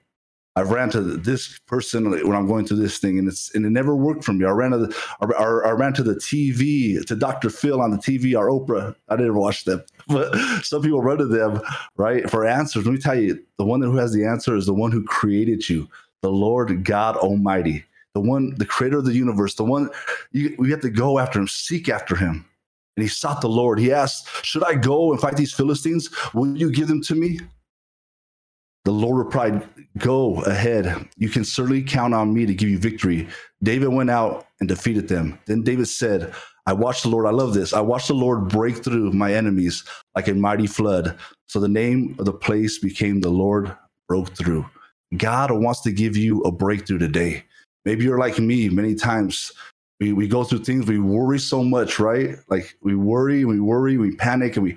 I 0.56 0.62
ran 0.62 0.88
to 0.90 1.02
this 1.02 1.58
person 1.66 2.10
when 2.10 2.34
I'm 2.34 2.46
going 2.46 2.66
through 2.66 2.78
this 2.78 2.96
thing, 2.96 3.18
and 3.18 3.28
it's 3.28 3.54
and 3.54 3.66
it 3.66 3.70
never 3.70 3.94
worked 3.94 4.24
for 4.24 4.32
me. 4.32 4.46
I 4.46 4.50
ran 4.50 4.70
to 4.70 4.78
the 4.78 4.96
I, 5.20 5.26
I 5.68 5.72
ran 5.72 5.92
to 5.94 6.02
the 6.02 6.14
TV 6.14 7.04
to 7.04 7.14
Dr. 7.14 7.50
Phil 7.50 7.82
on 7.82 7.90
the 7.90 7.98
TV 7.98 8.36
or 8.36 8.48
Oprah. 8.48 8.96
I 9.10 9.16
didn't 9.16 9.34
watch 9.34 9.64
them, 9.64 9.82
but 10.08 10.34
some 10.64 10.80
people 10.80 11.02
run 11.02 11.18
to 11.18 11.26
them 11.26 11.60
right 11.96 12.28
for 12.30 12.46
answers. 12.46 12.86
Let 12.86 12.92
me 12.92 12.98
tell 12.98 13.20
you, 13.20 13.38
the 13.58 13.66
one 13.66 13.82
who 13.82 13.96
has 13.96 14.14
the 14.14 14.24
answer 14.24 14.56
is 14.56 14.64
the 14.64 14.72
one 14.72 14.92
who 14.92 15.04
created 15.04 15.68
you, 15.68 15.88
the 16.22 16.30
Lord 16.30 16.84
God 16.84 17.16
Almighty, 17.16 17.84
the 18.14 18.20
one, 18.20 18.54
the 18.56 18.64
Creator 18.64 18.98
of 18.98 19.04
the 19.04 19.12
universe, 19.12 19.54
the 19.54 19.64
one 19.64 19.90
you, 20.32 20.56
we 20.58 20.70
have 20.70 20.80
to 20.80 20.90
go 20.90 21.18
after 21.18 21.38
him, 21.38 21.48
seek 21.48 21.90
after 21.90 22.16
him. 22.16 22.46
And 22.96 23.02
he 23.02 23.08
sought 23.08 23.42
the 23.42 23.48
Lord. 23.48 23.78
He 23.78 23.92
asked, 23.92 24.26
"Should 24.42 24.64
I 24.64 24.74
go 24.74 25.12
and 25.12 25.20
fight 25.20 25.36
these 25.36 25.52
Philistines? 25.52 26.08
Will 26.32 26.56
you 26.56 26.72
give 26.72 26.88
them 26.88 27.02
to 27.02 27.14
me?" 27.14 27.40
The 28.86 28.92
Lord 28.92 29.18
replied, 29.18 29.68
Go 29.98 30.42
ahead. 30.44 31.08
You 31.16 31.28
can 31.28 31.44
certainly 31.44 31.82
count 31.82 32.14
on 32.14 32.32
me 32.32 32.46
to 32.46 32.54
give 32.54 32.68
you 32.68 32.78
victory. 32.78 33.26
David 33.60 33.88
went 33.88 34.10
out 34.10 34.46
and 34.60 34.68
defeated 34.68 35.08
them. 35.08 35.40
Then 35.46 35.64
David 35.64 35.88
said, 35.88 36.32
I 36.66 36.72
watched 36.72 37.02
the 37.02 37.08
Lord. 37.08 37.26
I 37.26 37.30
love 37.30 37.52
this. 37.52 37.72
I 37.72 37.80
watched 37.80 38.06
the 38.06 38.14
Lord 38.14 38.46
break 38.48 38.84
through 38.84 39.10
my 39.10 39.34
enemies 39.34 39.82
like 40.14 40.28
a 40.28 40.34
mighty 40.34 40.68
flood. 40.68 41.18
So 41.48 41.58
the 41.58 41.66
name 41.66 42.14
of 42.20 42.26
the 42.26 42.32
place 42.32 42.78
became 42.78 43.20
the 43.20 43.28
Lord 43.28 43.76
broke 44.06 44.36
through. 44.36 44.64
God 45.16 45.50
wants 45.50 45.80
to 45.80 45.90
give 45.90 46.16
you 46.16 46.42
a 46.42 46.52
breakthrough 46.52 46.98
today. 46.98 47.42
Maybe 47.84 48.04
you're 48.04 48.20
like 48.20 48.38
me 48.38 48.68
many 48.68 48.94
times. 48.94 49.50
We, 49.98 50.12
we 50.12 50.28
go 50.28 50.44
through 50.44 50.62
things, 50.62 50.86
we 50.86 51.00
worry 51.00 51.40
so 51.40 51.64
much, 51.64 51.98
right? 51.98 52.36
Like 52.48 52.76
we 52.82 52.94
worry, 52.94 53.44
we 53.44 53.58
worry, 53.58 53.96
we 53.96 54.14
panic, 54.14 54.56
and 54.56 54.62
we 54.62 54.76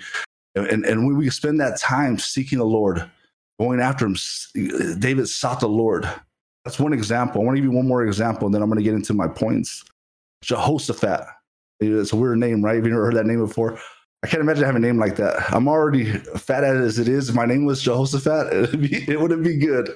and, 0.56 0.84
and 0.84 1.06
when 1.06 1.16
we 1.16 1.30
spend 1.30 1.60
that 1.60 1.80
time 1.80 2.18
seeking 2.18 2.58
the 2.58 2.66
Lord, 2.66 3.08
going 3.60 3.80
after 3.80 4.06
him. 4.06 4.16
David 5.00 5.28
sought 5.28 5.60
the 5.60 5.68
Lord. 5.68 6.10
That's 6.66 6.80
one 6.80 6.94
example. 6.94 7.42
I 7.42 7.46
want 7.46 7.58
to 7.58 7.62
give 7.62 7.72
you 7.72 7.76
one 7.76 7.88
more 7.88 8.06
example, 8.06 8.48
and 8.48 8.56
then 8.56 8.62
I'm 8.62 8.70
going 8.70 8.80
to 8.80 8.84
get 8.84 8.94
into 8.94 9.14
my 9.14 9.28
points. 9.28 9.84
Jehoshaphat. 10.42 11.26
It's 11.80 12.12
a 12.12 12.16
weird 12.16 12.40
name, 12.40 12.64
right? 12.64 12.76
Have 12.76 12.86
you 12.86 12.92
never 12.92 13.06
heard 13.06 13.16
that 13.16 13.26
name 13.26 13.40
before? 13.40 13.80
I 14.24 14.28
can't 14.28 14.42
imagine 14.42 14.66
having 14.66 14.84
a 14.84 14.86
name 14.86 14.98
like 14.98 15.16
that. 15.16 15.54
I'm 15.54 15.70
already 15.70 16.12
fat 16.12 16.66
as 16.66 17.00
it 17.00 17.08
is. 17.08 17.30
If 17.30 17.36
my 17.36 17.46
name 17.46 17.66
was 17.66 17.82
Jehoshaphat, 17.82 18.54
it'd 18.54 18.82
be, 18.82 19.10
it 19.10 19.20
wouldn't 19.20 19.44
be 19.44 19.58
good. 19.58 19.90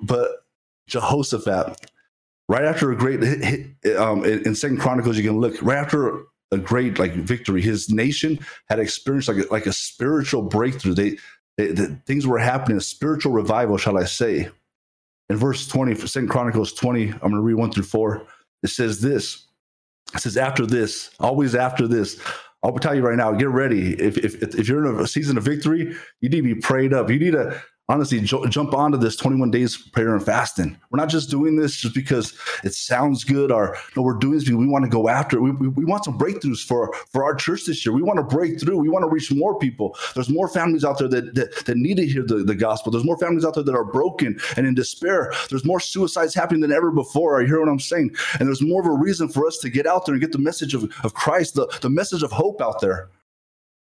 But 0.00 0.30
Jehoshaphat, 0.86 1.90
right 2.48 2.64
after 2.64 2.92
a 2.92 2.96
great 2.96 3.20
hit, 3.22 3.96
um, 3.96 4.24
in, 4.24 4.46
in 4.46 4.54
Second 4.54 4.78
Chronicles, 4.78 5.16
you 5.16 5.24
can 5.24 5.40
look 5.40 5.60
right 5.60 5.78
after 5.78 6.22
a 6.52 6.58
great 6.58 6.98
like 6.98 7.14
victory. 7.14 7.60
His 7.60 7.90
nation 7.90 8.38
had 8.68 8.78
experienced 8.78 9.28
like 9.28 9.38
a, 9.38 9.52
like 9.52 9.66
a 9.66 9.72
spiritual 9.72 10.42
breakthrough. 10.42 10.94
They 10.94 11.18
the 11.58 12.00
things 12.06 12.26
were 12.26 12.38
happening, 12.38 12.80
spiritual 12.80 13.32
revival, 13.32 13.76
shall 13.76 13.98
I 13.98 14.04
say. 14.04 14.48
In 15.28 15.36
verse 15.36 15.66
20, 15.66 15.94
Second 16.06 16.28
Chronicles 16.28 16.72
20, 16.72 17.10
I'm 17.10 17.18
going 17.18 17.32
to 17.32 17.40
read 17.40 17.54
1 17.54 17.72
through 17.72 17.82
4. 17.82 18.26
It 18.62 18.68
says 18.68 19.00
this. 19.00 19.46
It 20.14 20.20
says, 20.20 20.36
after 20.38 20.64
this, 20.64 21.10
always 21.20 21.54
after 21.54 21.86
this, 21.86 22.18
I'll 22.62 22.72
tell 22.78 22.94
you 22.94 23.02
right 23.02 23.16
now, 23.16 23.32
get 23.32 23.50
ready. 23.50 23.92
If, 24.00 24.16
if, 24.16 24.42
if 24.42 24.68
you're 24.68 24.86
in 24.86 25.00
a 25.00 25.06
season 25.06 25.36
of 25.36 25.44
victory, 25.44 25.94
you 26.20 26.28
need 26.28 26.36
to 26.36 26.42
be 26.42 26.54
prayed 26.54 26.94
up. 26.94 27.10
You 27.10 27.18
need 27.18 27.32
to 27.32 27.62
honestly 27.88 28.20
jump 28.20 28.74
onto 28.74 28.98
this 28.98 29.16
21 29.16 29.50
days 29.50 29.76
prayer 29.76 30.14
and 30.14 30.24
fasting. 30.24 30.76
We're 30.90 30.98
not 30.98 31.08
just 31.08 31.30
doing 31.30 31.56
this 31.56 31.76
just 31.76 31.94
because 31.94 32.34
it 32.62 32.74
sounds 32.74 33.24
good 33.24 33.50
or 33.50 33.76
no, 33.96 34.02
we're 34.02 34.18
doing 34.18 34.34
this 34.34 34.44
because 34.44 34.58
we 34.58 34.66
want 34.66 34.84
to 34.84 34.90
go 34.90 35.08
after 35.08 35.38
it. 35.38 35.40
We, 35.40 35.52
we, 35.52 35.68
we, 35.68 35.84
want 35.86 36.04
some 36.04 36.18
breakthroughs 36.18 36.62
for, 36.64 36.92
for 37.10 37.24
our 37.24 37.34
church 37.34 37.64
this 37.64 37.86
year. 37.86 37.94
We 37.94 38.02
want 38.02 38.18
to 38.18 38.36
break 38.36 38.60
through. 38.60 38.76
We 38.76 38.90
want 38.90 39.04
to 39.04 39.08
reach 39.08 39.32
more 39.32 39.58
people. 39.58 39.96
There's 40.14 40.28
more 40.28 40.48
families 40.48 40.84
out 40.84 40.98
there 40.98 41.08
that, 41.08 41.34
that, 41.34 41.64
that 41.64 41.76
need 41.78 41.96
to 41.96 42.06
hear 42.06 42.22
the, 42.22 42.44
the 42.44 42.54
gospel. 42.54 42.92
There's 42.92 43.06
more 43.06 43.18
families 43.18 43.44
out 43.44 43.54
there 43.54 43.64
that 43.64 43.74
are 43.74 43.84
broken 43.84 44.38
and 44.56 44.66
in 44.66 44.74
despair. 44.74 45.32
There's 45.48 45.64
more 45.64 45.80
suicides 45.80 46.34
happening 46.34 46.60
than 46.60 46.72
ever 46.72 46.90
before. 46.90 47.40
I 47.40 47.46
hear 47.46 47.60
what 47.60 47.70
I'm 47.70 47.80
saying? 47.80 48.14
And 48.38 48.48
there's 48.48 48.62
more 48.62 48.82
of 48.82 48.86
a 48.86 48.92
reason 48.92 49.28
for 49.28 49.46
us 49.46 49.58
to 49.58 49.70
get 49.70 49.86
out 49.86 50.04
there 50.04 50.14
and 50.14 50.20
get 50.20 50.32
the 50.32 50.38
message 50.38 50.74
of, 50.74 50.92
of 51.04 51.14
Christ, 51.14 51.54
the, 51.54 51.66
the 51.80 51.90
message 51.90 52.22
of 52.22 52.32
hope 52.32 52.60
out 52.60 52.82
there. 52.82 53.08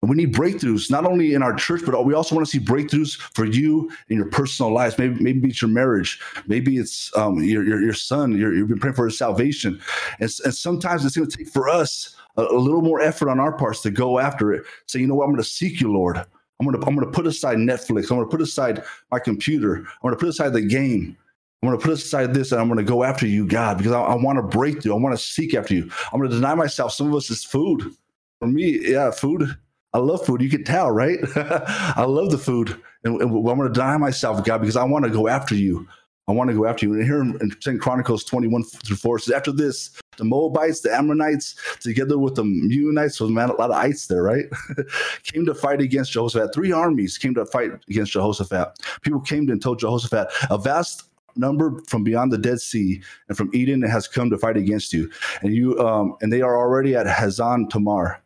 We 0.10 0.17
need 0.17 0.33
breakthroughs, 0.33 0.91
not 0.91 1.05
only 1.05 1.33
in 1.33 1.41
our 1.41 1.53
church, 1.53 1.81
but 1.86 2.03
we 2.05 2.13
also 2.13 2.36
want 2.36 2.45
to 2.45 2.51
see 2.51 2.63
breakthroughs 2.63 3.17
for 3.33 3.45
you 3.45 3.89
in 4.10 4.17
your 4.17 4.29
personal 4.29 4.74
lives. 4.74 4.98
Maybe, 4.98 5.15
maybe 5.22 5.50
it's 5.50 5.62
your 5.62 5.72
marriage. 5.72 6.19
Maybe 6.48 6.77
it's 6.77 7.15
um, 7.17 7.41
your, 7.41 7.63
your, 7.63 7.81
your 7.81 7.93
son. 7.93 8.33
you 8.33 8.60
have 8.60 8.67
been 8.67 8.79
praying 8.79 8.95
for 8.95 9.05
his 9.05 9.17
salvation. 9.17 9.79
And, 10.19 10.29
and 10.43 10.53
sometimes 10.53 11.05
it's 11.05 11.15
going 11.15 11.29
to 11.29 11.38
take 11.38 11.48
for 11.48 11.69
us 11.69 12.15
a, 12.36 12.41
a, 12.41 12.57
little 12.57 12.81
more 12.81 13.00
effort 13.00 13.29
on 13.29 13.39
our 13.39 13.53
parts 13.53 13.81
to 13.83 13.91
go 13.91 14.19
after 14.19 14.51
it. 14.51 14.65
Say, 14.88 15.00
you 15.00 15.07
know 15.07 15.15
what? 15.15 15.25
I'm 15.25 15.31
going 15.31 15.43
to 15.43 15.50
seek 15.50 15.79
you, 15.79 15.93
Lord. 15.93 16.17
I'm 16.17 16.25
I'm 16.60 16.72
gonna 16.72 16.86
I'm 16.86 16.95
gonna 16.95 17.12
put 17.12 17.27
aside 17.27 17.57
Netflix. 17.57 18.12
I'm 18.12 18.17
gonna 18.17 18.27
put 18.27 18.41
aside 18.41 18.83
my 19.12 19.19
computer. 19.19 19.77
I'm 19.77 19.86
gonna 20.03 20.15
put 20.15 20.29
aside 20.29 20.53
the 20.53 20.62
game. 20.62 21.17
I'm 21.62 21.69
gonna 21.69 21.79
put 21.79 21.91
aside 21.91 22.33
this 22.33 22.51
and 22.51 22.62
I'm 22.62 22.67
gonna 22.67 22.83
go 22.83 23.03
after 23.03 23.25
you, 23.25 23.48
God, 23.48 23.77
because 23.77 23.91
I, 23.91 24.01
I 24.01 24.15
want 24.15 24.38
to 24.38 24.43
break 24.43 24.81
through. 24.81 24.93
I 24.93 24.98
want 25.00 25.17
to 25.17 25.24
seek 25.24 25.53
after 25.55 25.74
you. 25.74 25.89
I'm 26.12 26.19
gonna 26.19 26.29
deny 26.29 26.55
myself. 26.55 26.93
Some 26.93 27.07
of 27.07 27.15
us 27.15 27.29
is 27.29 27.43
food. 27.43 27.91
For 28.39 28.48
me, 28.48 28.91
yeah, 28.91 29.12
food. 29.12 29.57
I 29.93 30.00
love 30.00 30.25
food. 30.25 30.41
You 30.41 30.50
can 30.50 30.63
tell, 30.63 30.91
right? 30.91 31.19
I 31.35 32.03
love 32.03 32.31
the 32.31 32.38
food. 32.38 32.69
And, 33.03 33.21
and 33.21 33.29
I'm 33.31 33.43
going 33.43 33.59
to 33.59 33.69
deny 33.69 33.97
myself, 33.97 34.43
God, 34.43 34.59
because 34.59 34.75
I 34.75 34.83
want 34.83 35.05
to 35.05 35.12
go 35.12 35.27
after 35.27 35.55
you. 35.55 35.88
I 36.27 36.31
want 36.31 36.50
to 36.50 36.55
go 36.55 36.65
after 36.65 36.85
you. 36.85 36.93
And 36.93 37.03
here 37.03 37.21
in, 37.21 37.51
in 37.65 37.79
Chronicles 37.79 38.23
21 38.23 38.63
through 38.63 38.95
4 38.95 39.19
says, 39.19 39.33
after 39.33 39.51
this, 39.51 40.00
the 40.17 40.23
Moabites, 40.23 40.81
the 40.81 40.93
Ammonites, 40.93 41.55
together 41.81 42.17
with 42.17 42.35
the 42.35 42.43
Meunites, 42.43 43.15
so 43.15 43.25
a 43.25 43.27
lot 43.27 43.59
of 43.59 43.71
ites 43.71 44.07
there, 44.07 44.23
right? 44.23 44.45
came 45.23 45.45
to 45.45 45.53
fight 45.53 45.81
against 45.81 46.13
Jehoshaphat. 46.13 46.53
Three 46.53 46.71
armies 46.71 47.17
came 47.17 47.33
to 47.35 47.45
fight 47.45 47.71
against 47.89 48.13
Jehoshaphat. 48.13 48.79
People 49.01 49.19
came 49.19 49.50
and 49.50 49.62
told 49.62 49.79
Jehoshaphat, 49.79 50.29
a 50.50 50.57
vast 50.57 51.03
number 51.35 51.81
from 51.88 52.03
beyond 52.03 52.31
the 52.31 52.38
Dead 52.38 52.62
Sea 52.62 53.01
and 53.27 53.38
from 53.38 53.50
Edom 53.53 53.81
has 53.81 54.07
come 54.07 54.29
to 54.29 54.38
fight 54.38 54.55
against 54.55 54.93
you. 54.93 55.12
And 55.41 55.53
you 55.53 55.79
um, 55.79 56.15
and 56.21 56.31
they 56.31 56.41
are 56.41 56.57
already 56.57 56.95
at 56.95 57.07
Hazan 57.07 57.69
Tamar. 57.69 58.23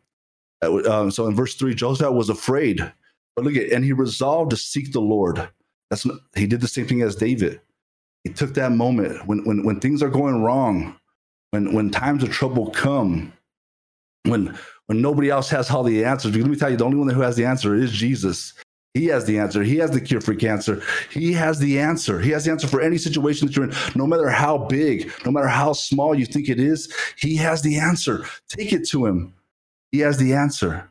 Uh, 0.62 1.10
so 1.10 1.26
in 1.26 1.34
verse 1.34 1.54
three, 1.54 1.74
Joseph 1.74 2.12
was 2.12 2.28
afraid, 2.28 2.80
but 3.36 3.44
look 3.44 3.56
at 3.56 3.70
and 3.70 3.84
he 3.84 3.92
resolved 3.92 4.50
to 4.50 4.56
seek 4.56 4.92
the 4.92 5.00
Lord. 5.00 5.48
That's 5.90 6.06
he 6.34 6.46
did 6.46 6.60
the 6.60 6.68
same 6.68 6.86
thing 6.86 7.02
as 7.02 7.16
David. 7.16 7.60
He 8.24 8.32
took 8.32 8.54
that 8.54 8.72
moment 8.72 9.26
when 9.26 9.44
when 9.44 9.64
when 9.64 9.80
things 9.80 10.02
are 10.02 10.10
going 10.10 10.42
wrong, 10.42 10.98
when 11.50 11.72
when 11.72 11.90
times 11.90 12.22
of 12.22 12.30
trouble 12.30 12.70
come, 12.70 13.32
when 14.24 14.58
when 14.86 15.00
nobody 15.00 15.30
else 15.30 15.48
has 15.50 15.70
all 15.70 15.82
the 15.82 16.04
answers. 16.04 16.32
Because 16.32 16.44
let 16.44 16.50
me 16.50 16.58
tell 16.58 16.70
you, 16.70 16.76
the 16.76 16.84
only 16.84 16.98
one 16.98 17.08
who 17.08 17.20
has 17.20 17.36
the 17.36 17.44
answer 17.44 17.74
is 17.74 17.92
Jesus. 17.92 18.54
He 18.94 19.06
has 19.06 19.26
the 19.26 19.38
answer. 19.38 19.62
He 19.62 19.76
has 19.76 19.92
the 19.92 20.00
cure 20.00 20.20
for 20.20 20.34
cancer. 20.34 20.82
He 21.10 21.32
has 21.34 21.60
the 21.60 21.78
answer. 21.78 22.20
He 22.20 22.30
has 22.30 22.44
the 22.44 22.50
answer 22.50 22.66
for 22.66 22.80
any 22.80 22.98
situation 22.98 23.46
that 23.46 23.54
you're 23.54 23.66
in, 23.66 23.74
no 23.94 24.06
matter 24.06 24.28
how 24.28 24.58
big, 24.58 25.12
no 25.24 25.30
matter 25.30 25.46
how 25.46 25.72
small 25.72 26.14
you 26.14 26.26
think 26.26 26.48
it 26.48 26.58
is. 26.58 26.92
He 27.16 27.36
has 27.36 27.62
the 27.62 27.78
answer. 27.78 28.24
Take 28.48 28.72
it 28.72 28.88
to 28.88 29.06
him. 29.06 29.34
He 29.90 30.00
has 30.00 30.18
the 30.18 30.34
answer. 30.34 30.90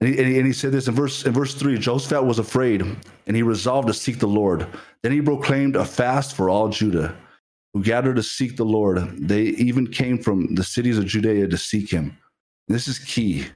And 0.00 0.10
he, 0.10 0.38
and 0.38 0.46
he, 0.46 0.52
said 0.52 0.72
this 0.72 0.88
in 0.88 0.94
verse 0.94 1.24
in 1.24 1.32
verse 1.32 1.54
three. 1.54 1.78
Joseph 1.78 2.22
was 2.22 2.38
afraid, 2.38 2.82
and 3.26 3.36
he 3.36 3.42
resolved 3.42 3.88
to 3.88 3.94
seek 3.94 4.18
the 4.18 4.26
Lord. 4.26 4.66
Then 5.02 5.12
he 5.12 5.22
proclaimed 5.22 5.74
a 5.74 5.86
fast 5.86 6.36
for 6.36 6.50
all 6.50 6.68
Judah, 6.68 7.16
who 7.72 7.82
gathered 7.82 8.16
to 8.16 8.22
seek 8.22 8.56
the 8.56 8.64
Lord. 8.64 8.98
They 9.16 9.42
even 9.42 9.86
came 9.86 10.18
from 10.18 10.54
the 10.54 10.64
cities 10.64 10.98
of 10.98 11.06
Judea 11.06 11.48
to 11.48 11.56
seek 11.56 11.90
him. 11.90 12.16
This 12.68 12.88
is 12.88 12.98
key. 12.98 13.46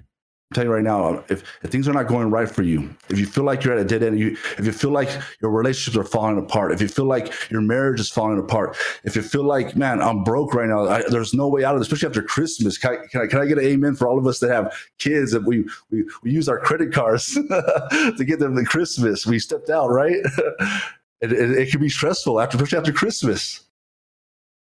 Telling 0.53 0.69
you 0.69 0.75
right 0.75 0.83
now, 0.83 1.23
if, 1.29 1.45
if 1.63 1.71
things 1.71 1.87
are 1.87 1.93
not 1.93 2.09
going 2.09 2.29
right 2.29 2.51
for 2.51 2.63
you, 2.63 2.91
if 3.09 3.21
you 3.21 3.27
feel 3.27 3.45
like 3.45 3.63
you're 3.63 3.73
at 3.73 3.79
a 3.79 3.85
dead 3.85 4.03
end, 4.03 4.19
you, 4.19 4.37
if 4.59 4.67
you 4.67 4.73
feel 4.73 4.91
like 4.91 5.09
your 5.41 5.53
relationships 5.53 5.97
are 5.97 6.03
falling 6.03 6.39
apart, 6.39 6.73
if 6.73 6.81
you 6.81 6.89
feel 6.89 7.05
like 7.05 7.33
your 7.53 7.61
marriage 7.61 8.01
is 8.01 8.11
falling 8.11 8.37
apart, 8.37 8.77
if 9.05 9.15
you 9.15 9.23
feel 9.23 9.45
like, 9.45 9.77
man, 9.77 10.03
I'm 10.03 10.25
broke 10.25 10.53
right 10.53 10.69
now, 10.69 10.89
I, 10.89 11.05
there's 11.09 11.33
no 11.35 11.47
way 11.47 11.63
out 11.63 11.77
of 11.77 11.81
this, 11.81 11.87
especially 11.87 12.09
after 12.09 12.23
Christmas. 12.25 12.79
Can 12.79 12.91
I, 12.91 13.07
can 13.07 13.21
I, 13.21 13.27
can 13.29 13.39
I 13.39 13.47
get 13.47 13.59
an 13.59 13.65
amen 13.65 13.95
for 13.95 14.09
all 14.09 14.19
of 14.19 14.27
us 14.27 14.41
that 14.41 14.51
have 14.51 14.75
kids 14.99 15.31
that 15.31 15.45
we, 15.45 15.65
we, 15.93 16.05
we 16.25 16.33
use 16.33 16.49
our 16.49 16.59
credit 16.59 16.93
cards 16.93 17.33
to 17.35 18.25
get 18.27 18.41
them 18.41 18.57
the 18.57 18.65
Christmas? 18.65 19.25
We 19.25 19.39
stepped 19.39 19.71
out, 19.71 19.91
right? 19.91 20.17
it, 21.21 21.33
it, 21.33 21.51
it 21.53 21.71
can 21.71 21.81
be 21.81 21.89
stressful 21.89 22.41
after, 22.41 22.57
especially 22.57 22.79
after 22.79 22.93
Christmas, 22.93 23.67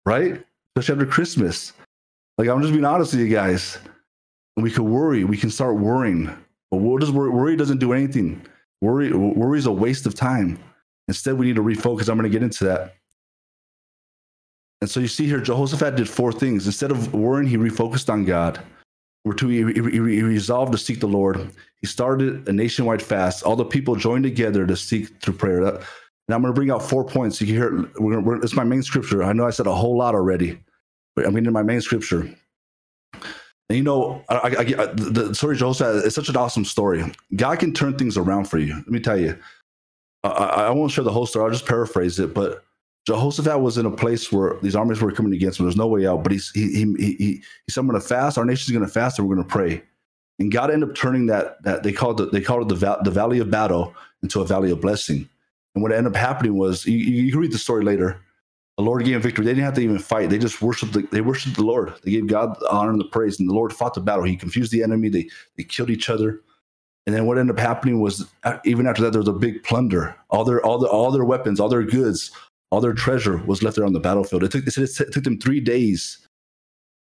right? 0.05 0.39
Especially 0.75 1.01
after 1.01 1.11
Christmas. 1.11 1.73
Like, 2.37 2.47
I'm 2.47 2.61
just 2.61 2.73
being 2.73 2.85
honest 2.85 3.13
with 3.13 3.21
you 3.21 3.33
guys 3.33 3.79
and 4.59 4.63
we 4.65 4.71
could 4.71 4.83
worry. 4.83 5.23
We 5.23 5.37
can 5.37 5.49
start 5.49 5.77
worrying. 5.77 6.25
But 6.69 6.81
what 6.81 6.99
does 6.99 7.11
worry? 7.11 7.29
Worry 7.29 7.55
doesn't 7.55 7.77
do 7.77 7.93
anything. 7.93 8.45
Worry, 8.81 9.13
worry 9.13 9.57
is 9.57 9.67
a 9.67 9.71
waste 9.71 10.05
of 10.05 10.15
time. 10.15 10.59
Instead, 11.07 11.37
we 11.37 11.45
need 11.45 11.55
to 11.55 11.63
refocus. 11.63 12.09
I'm 12.09 12.17
going 12.17 12.29
to 12.29 12.29
get 12.29 12.43
into 12.43 12.65
that. 12.65 12.95
And 14.81 14.89
so 14.89 14.99
you 14.99 15.07
see 15.07 15.27
here, 15.27 15.39
Jehoshaphat 15.39 15.95
did 15.95 16.09
four 16.09 16.33
things. 16.33 16.65
Instead 16.65 16.91
of 16.91 17.13
worrying, 17.13 17.47
he 17.47 17.55
refocused 17.55 18.11
on 18.11 18.25
God. 18.25 18.59
Number 19.23 19.37
two, 19.37 19.47
he, 19.47 19.63
he, 19.71 19.91
he, 19.91 20.21
resolved 20.21 20.73
to 20.73 20.77
seek 20.77 20.99
the 20.99 21.07
Lord. 21.07 21.49
He 21.79 21.87
started 21.87 22.45
a 22.49 22.51
nationwide 22.51 23.01
fast. 23.01 23.43
All 23.43 23.55
the 23.55 23.63
people 23.63 23.95
joined 23.95 24.25
together 24.25 24.67
to 24.67 24.75
seek 24.75 25.21
through 25.21 25.35
prayer. 25.35 25.63
and 25.63 25.79
I'm 26.29 26.41
going 26.41 26.53
to 26.53 26.53
bring 26.53 26.69
out 26.69 26.83
four 26.83 27.05
points. 27.05 27.39
You 27.39 27.47
can 27.47 27.55
hear 27.55 27.89
We're, 27.97 28.19
we're, 28.19 28.43
it's 28.43 28.55
my 28.55 28.65
main 28.65 28.83
scripture. 28.83 29.23
I 29.23 29.31
know 29.31 29.47
I 29.47 29.51
said 29.51 29.67
a 29.67 29.73
whole 29.73 29.97
lot 29.97 30.15
already, 30.15 30.59
but 31.15 31.25
I'm 31.25 31.37
in 31.37 31.49
my 31.53 31.63
main 31.63 31.79
scripture. 31.79 32.29
And 33.69 33.77
you 33.77 33.83
know, 33.83 34.23
I, 34.29 34.35
I, 34.35 34.59
I, 34.59 34.85
the 34.93 35.33
story 35.35 35.57
said 35.57 35.95
is 35.97 36.15
such 36.15 36.29
an 36.29 36.35
awesome 36.35 36.65
story. 36.65 37.03
God 37.35 37.59
can 37.59 37.71
turn 37.71 37.97
things 37.97 38.17
around 38.17 38.45
for 38.45 38.57
you. 38.57 38.73
Let 38.73 38.87
me 38.87 38.99
tell 38.99 39.19
you. 39.19 39.37
I, 40.23 40.27
I 40.29 40.69
won't 40.71 40.91
share 40.91 41.03
the 41.03 41.11
whole 41.11 41.27
story. 41.27 41.45
I'll 41.45 41.51
just 41.51 41.67
paraphrase 41.67 42.19
it. 42.19 42.33
But 42.33 42.63
Jehoshaphat 43.05 43.61
was 43.61 43.77
in 43.77 43.85
a 43.85 43.91
place 43.91 44.31
where 44.31 44.57
these 44.61 44.75
armies 44.75 45.01
were 45.01 45.11
coming 45.11 45.33
against 45.33 45.59
him. 45.59 45.65
There's 45.65 45.77
no 45.77 45.87
way 45.87 46.07
out. 46.07 46.23
But 46.23 46.31
he's, 46.31 46.51
he, 46.51 46.67
he, 46.73 46.93
he, 46.97 47.15
he, 47.15 47.43
said, 47.69 47.81
I'm 47.81 47.87
going 47.87 48.01
to 48.01 48.05
fast. 48.05 48.37
Our 48.37 48.45
nation's 48.45 48.75
going 48.75 48.85
to 48.85 48.91
fast 48.91 49.19
and 49.19 49.27
we're 49.27 49.35
going 49.35 49.47
to 49.47 49.51
pray. 49.51 49.83
And 50.39 50.51
God 50.51 50.71
ended 50.71 50.89
up 50.89 50.95
turning 50.95 51.27
that, 51.27 51.61
that 51.63 51.83
they 51.83 51.91
called 51.91 52.19
it, 52.21 52.31
they 52.31 52.41
called 52.41 52.71
it 52.71 52.75
the, 52.75 52.99
the 53.03 53.11
valley 53.11 53.39
of 53.39 53.51
battle 53.51 53.93
into 54.23 54.41
a 54.41 54.45
valley 54.45 54.71
of 54.71 54.81
blessing. 54.81 55.29
And 55.75 55.83
what 55.83 55.91
ended 55.91 56.13
up 56.13 56.19
happening 56.19 56.57
was, 56.57 56.85
you, 56.85 56.97
you 56.97 57.31
can 57.31 57.39
read 57.39 57.51
the 57.51 57.57
story 57.57 57.83
later 57.83 58.19
the 58.79 58.85
Lord 58.85 59.03
gave 59.03 59.15
them 59.15 59.21
victory. 59.21 59.43
They 59.43 59.51
didn't 59.51 59.65
have 59.65 59.73
to 59.73 59.81
even 59.81 59.99
fight. 59.99 60.29
They 60.29 60.37
just 60.37 60.61
worshiped. 60.61 60.93
The, 60.93 61.01
they 61.11 61.19
worshiped 61.19 61.57
the 61.57 61.65
Lord. 61.65 61.93
They 62.01 62.11
gave 62.11 62.27
God 62.27 62.57
the 62.61 62.71
honor 62.71 62.91
and 62.91 62.99
the 62.99 63.09
praise, 63.09 63.37
and 63.37 63.49
the 63.49 63.53
Lord 63.53 63.73
fought 63.73 63.93
the 63.93 63.99
battle. 63.99 64.23
He 64.23 64.37
confused 64.37 64.71
the 64.71 64.83
enemy. 64.83 65.09
They 65.09 65.27
they 65.57 65.65
killed 65.65 65.89
each 65.89 66.09
other, 66.09 66.41
and 67.05 67.13
then 67.13 67.25
what 67.25 67.37
ended 67.37 67.57
up 67.57 67.59
happening 67.59 67.99
was 67.99 68.25
uh, 68.45 68.59
even 68.63 68.87
after 68.87 69.01
that 69.01 69.11
there 69.11 69.19
was 69.19 69.27
a 69.27 69.33
big 69.33 69.63
plunder. 69.63 70.15
All 70.29 70.45
their 70.45 70.65
all 70.65 70.79
their 70.79 70.89
all 70.89 71.11
their 71.11 71.25
weapons, 71.25 71.59
all 71.59 71.67
their 71.67 71.83
goods, 71.83 72.31
all 72.71 72.79
their 72.79 72.93
treasure 72.93 73.35
was 73.45 73.61
left 73.61 73.75
there 73.75 73.83
on 73.85 73.91
the 73.91 73.99
battlefield. 73.99 74.45
It 74.45 74.51
took 74.51 74.65
it, 74.65 74.77
it 74.77 75.11
took 75.11 75.25
them 75.25 75.41
three 75.41 75.59
days 75.59 76.25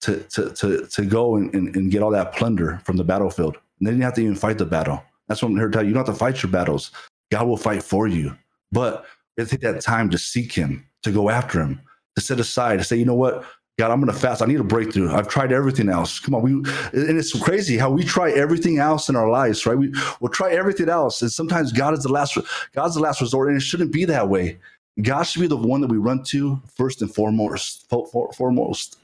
to 0.02 0.20
to 0.24 0.50
to 0.50 0.86
to 0.88 1.06
go 1.06 1.36
and, 1.36 1.54
and, 1.54 1.74
and 1.74 1.90
get 1.90 2.02
all 2.02 2.10
that 2.10 2.34
plunder 2.34 2.82
from 2.84 2.98
the 2.98 3.04
battlefield. 3.04 3.56
And 3.78 3.86
they 3.86 3.92
didn't 3.92 4.04
have 4.04 4.14
to 4.16 4.20
even 4.20 4.34
fight 4.34 4.58
the 4.58 4.66
battle. 4.66 5.02
That's 5.26 5.42
what 5.42 5.48
I'm 5.48 5.56
here 5.56 5.68
to 5.68 5.72
tell 5.72 5.82
you. 5.84 5.88
You 5.88 5.94
don't 5.94 6.06
have 6.06 6.14
to 6.14 6.18
fight 6.18 6.42
your 6.42 6.52
battles. 6.52 6.90
God 7.30 7.46
will 7.46 7.56
fight 7.56 7.82
for 7.82 8.06
you. 8.06 8.36
But 8.72 9.06
to 9.38 9.46
take 9.46 9.62
that 9.62 9.80
time 9.80 10.10
to 10.10 10.18
seek 10.18 10.52
Him 10.52 10.86
to 11.02 11.10
go 11.10 11.30
after 11.30 11.60
him, 11.60 11.80
to 12.16 12.22
set 12.22 12.40
aside, 12.40 12.78
to 12.78 12.84
say, 12.84 12.96
you 12.96 13.04
know 13.04 13.14
what, 13.14 13.44
God, 13.78 13.90
I'm 13.90 14.00
going 14.00 14.12
to 14.12 14.18
fast. 14.18 14.42
I 14.42 14.46
need 14.46 14.60
a 14.60 14.64
breakthrough. 14.64 15.10
I've 15.10 15.28
tried 15.28 15.50
everything 15.50 15.88
else. 15.88 16.20
Come 16.20 16.34
on, 16.34 16.42
we 16.42 16.52
and 16.52 17.18
it's 17.18 17.38
crazy 17.40 17.78
how 17.78 17.90
we 17.90 18.04
try 18.04 18.30
everything 18.30 18.78
else 18.78 19.08
in 19.08 19.16
our 19.16 19.30
lives, 19.30 19.64
right? 19.64 19.76
We 19.76 19.92
will 20.20 20.28
try 20.28 20.52
everything 20.52 20.88
else, 20.88 21.22
and 21.22 21.32
sometimes 21.32 21.72
God 21.72 21.94
is 21.94 22.02
the 22.02 22.12
last. 22.12 22.36
God's 22.74 22.94
the 22.94 23.00
last 23.00 23.20
resort, 23.20 23.48
and 23.48 23.56
it 23.56 23.60
shouldn't 23.60 23.92
be 23.92 24.04
that 24.04 24.28
way. 24.28 24.58
God 25.00 25.22
should 25.22 25.40
be 25.40 25.46
the 25.46 25.56
one 25.56 25.80
that 25.80 25.90
we 25.90 25.96
run 25.96 26.22
to 26.24 26.60
first 26.76 27.00
and 27.00 27.12
foremost. 27.12 27.88
Foremost, 28.36 28.98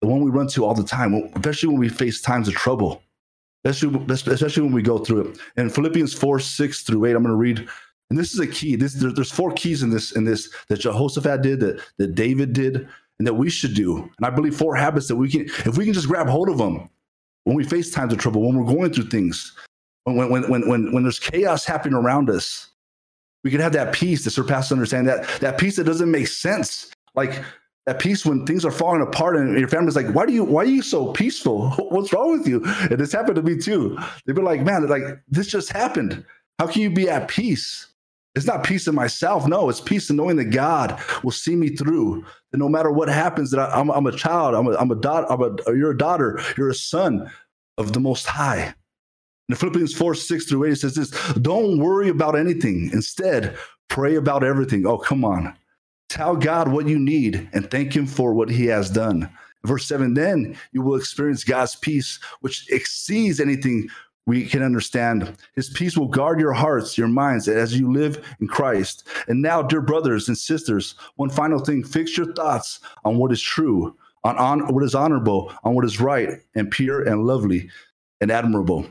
the 0.00 0.06
one 0.06 0.20
we 0.20 0.30
run 0.30 0.46
to 0.48 0.64
all 0.64 0.74
the 0.74 0.84
time, 0.84 1.14
especially 1.34 1.70
when 1.70 1.78
we 1.78 1.88
face 1.88 2.20
times 2.20 2.46
of 2.46 2.54
trouble. 2.54 3.02
Especially, 3.64 4.32
especially 4.32 4.62
when 4.62 4.72
we 4.72 4.82
go 4.82 4.98
through 4.98 5.22
it. 5.22 5.40
In 5.56 5.68
Philippians 5.68 6.14
4, 6.14 6.38
6 6.38 6.82
through 6.82 7.04
8, 7.06 7.16
I'm 7.16 7.24
going 7.24 7.32
to 7.32 7.34
read 7.34 7.68
and 8.10 8.18
this 8.18 8.32
is 8.32 8.40
a 8.40 8.46
key. 8.46 8.76
This 8.76 8.94
there, 8.94 9.12
there's 9.12 9.32
four 9.32 9.52
keys 9.52 9.82
in 9.82 9.90
this 9.90 10.12
in 10.12 10.24
this 10.24 10.52
that 10.68 10.80
Jehoshaphat 10.80 11.42
did, 11.42 11.60
that, 11.60 11.80
that 11.98 12.14
David 12.14 12.52
did, 12.52 12.88
and 13.18 13.26
that 13.26 13.34
we 13.34 13.50
should 13.50 13.74
do. 13.74 13.98
And 13.98 14.26
I 14.26 14.30
believe 14.30 14.56
four 14.56 14.76
habits 14.76 15.08
that 15.08 15.16
we 15.16 15.28
can, 15.28 15.42
if 15.64 15.76
we 15.76 15.84
can 15.84 15.94
just 15.94 16.08
grab 16.08 16.28
hold 16.28 16.48
of 16.48 16.58
them 16.58 16.88
when 17.44 17.56
we 17.56 17.64
face 17.64 17.90
times 17.90 18.12
of 18.12 18.18
trouble, 18.18 18.42
when 18.42 18.56
we're 18.56 18.72
going 18.72 18.92
through 18.92 19.08
things, 19.08 19.56
when 20.04 20.16
when 20.30 20.48
when 20.48 20.68
when 20.68 20.92
when 20.92 21.02
there's 21.02 21.18
chaos 21.18 21.64
happening 21.64 21.94
around 21.94 22.30
us, 22.30 22.68
we 23.42 23.50
can 23.50 23.60
have 23.60 23.72
that 23.72 23.92
peace 23.92 24.24
that 24.24 24.30
surpasses 24.30 24.72
understanding. 24.72 25.14
That 25.14 25.40
that 25.40 25.58
peace 25.58 25.76
that 25.76 25.84
doesn't 25.84 26.10
make 26.10 26.28
sense, 26.28 26.92
like 27.16 27.42
that 27.86 27.98
peace 27.98 28.24
when 28.24 28.46
things 28.46 28.64
are 28.64 28.70
falling 28.70 29.02
apart 29.02 29.36
and 29.36 29.58
your 29.58 29.68
family's 29.68 29.96
like, 29.96 30.12
why 30.14 30.26
do 30.26 30.32
you 30.32 30.44
why 30.44 30.62
are 30.62 30.66
you 30.66 30.82
so 30.82 31.12
peaceful? 31.12 31.70
What's 31.90 32.12
wrong 32.12 32.38
with 32.38 32.46
you? 32.46 32.62
And 32.64 32.98
this 32.98 33.12
happened 33.12 33.36
to 33.36 33.42
me 33.42 33.56
too. 33.56 33.98
They've 34.24 34.34
been 34.36 34.44
like, 34.44 34.62
man, 34.62 34.86
like 34.86 35.02
this 35.28 35.48
just 35.48 35.72
happened. 35.72 36.24
How 36.58 36.66
can 36.66 36.82
you 36.82 36.90
be 36.90 37.08
at 37.08 37.28
peace? 37.28 37.88
It's 38.36 38.46
not 38.46 38.64
peace 38.64 38.86
in 38.86 38.94
myself. 38.94 39.46
No, 39.48 39.70
it's 39.70 39.80
peace 39.80 40.10
in 40.10 40.16
knowing 40.16 40.36
that 40.36 40.50
God 40.50 41.00
will 41.24 41.30
see 41.30 41.56
me 41.56 41.70
through. 41.70 42.24
That 42.52 42.58
no 42.58 42.68
matter 42.68 42.90
what 42.92 43.08
happens, 43.08 43.50
that 43.50 43.60
I, 43.60 43.80
am 43.80 43.90
I'm 43.90 44.06
a 44.06 44.12
child. 44.12 44.54
I'm 44.54 44.66
a, 44.66 44.76
I'm 44.76 44.90
a 44.90 44.94
daughter. 44.94 45.26
I'm 45.32 45.40
a, 45.40 45.74
you're 45.74 45.92
a 45.92 45.96
daughter. 45.96 46.38
You're 46.56 46.68
a 46.68 46.74
son 46.74 47.30
of 47.78 47.94
the 47.94 48.00
Most 48.00 48.26
High. 48.26 48.74
In 49.48 49.54
Philippians 49.54 49.94
4, 49.94 50.14
6 50.14 50.44
through 50.44 50.64
8, 50.64 50.72
it 50.72 50.76
says 50.76 50.94
this 50.94 51.10
Don't 51.34 51.78
worry 51.78 52.10
about 52.10 52.36
anything. 52.36 52.90
Instead, 52.92 53.56
pray 53.88 54.16
about 54.16 54.44
everything. 54.44 54.86
Oh, 54.86 54.98
come 54.98 55.24
on. 55.24 55.56
Tell 56.10 56.36
God 56.36 56.68
what 56.68 56.86
you 56.86 56.98
need 56.98 57.48
and 57.54 57.70
thank 57.70 57.96
Him 57.96 58.06
for 58.06 58.34
what 58.34 58.50
He 58.50 58.66
has 58.66 58.90
done. 58.90 59.30
Verse 59.64 59.86
7 59.86 60.12
Then 60.12 60.56
you 60.72 60.82
will 60.82 60.96
experience 60.96 61.42
God's 61.42 61.76
peace, 61.76 62.18
which 62.40 62.70
exceeds 62.70 63.40
anything 63.40 63.88
we 64.26 64.46
can 64.46 64.62
understand. 64.62 65.36
His 65.54 65.70
peace 65.70 65.96
will 65.96 66.08
guard 66.08 66.40
your 66.40 66.52
hearts, 66.52 66.98
your 66.98 67.08
minds 67.08 67.48
as 67.48 67.78
you 67.78 67.92
live 67.92 68.24
in 68.40 68.48
Christ. 68.48 69.06
And 69.28 69.40
now, 69.40 69.62
dear 69.62 69.80
brothers 69.80 70.28
and 70.28 70.36
sisters, 70.36 70.96
one 71.14 71.30
final 71.30 71.60
thing 71.60 71.84
fix 71.84 72.16
your 72.16 72.32
thoughts 72.34 72.80
on 73.04 73.18
what 73.18 73.32
is 73.32 73.40
true, 73.40 73.96
on, 74.24 74.36
on 74.36 74.74
what 74.74 74.82
is 74.82 74.94
honorable, 74.94 75.52
on 75.62 75.74
what 75.74 75.84
is 75.84 76.00
right 76.00 76.40
and 76.54 76.70
pure 76.70 77.02
and 77.02 77.24
lovely 77.24 77.70
and 78.20 78.30
admirable. 78.30 78.86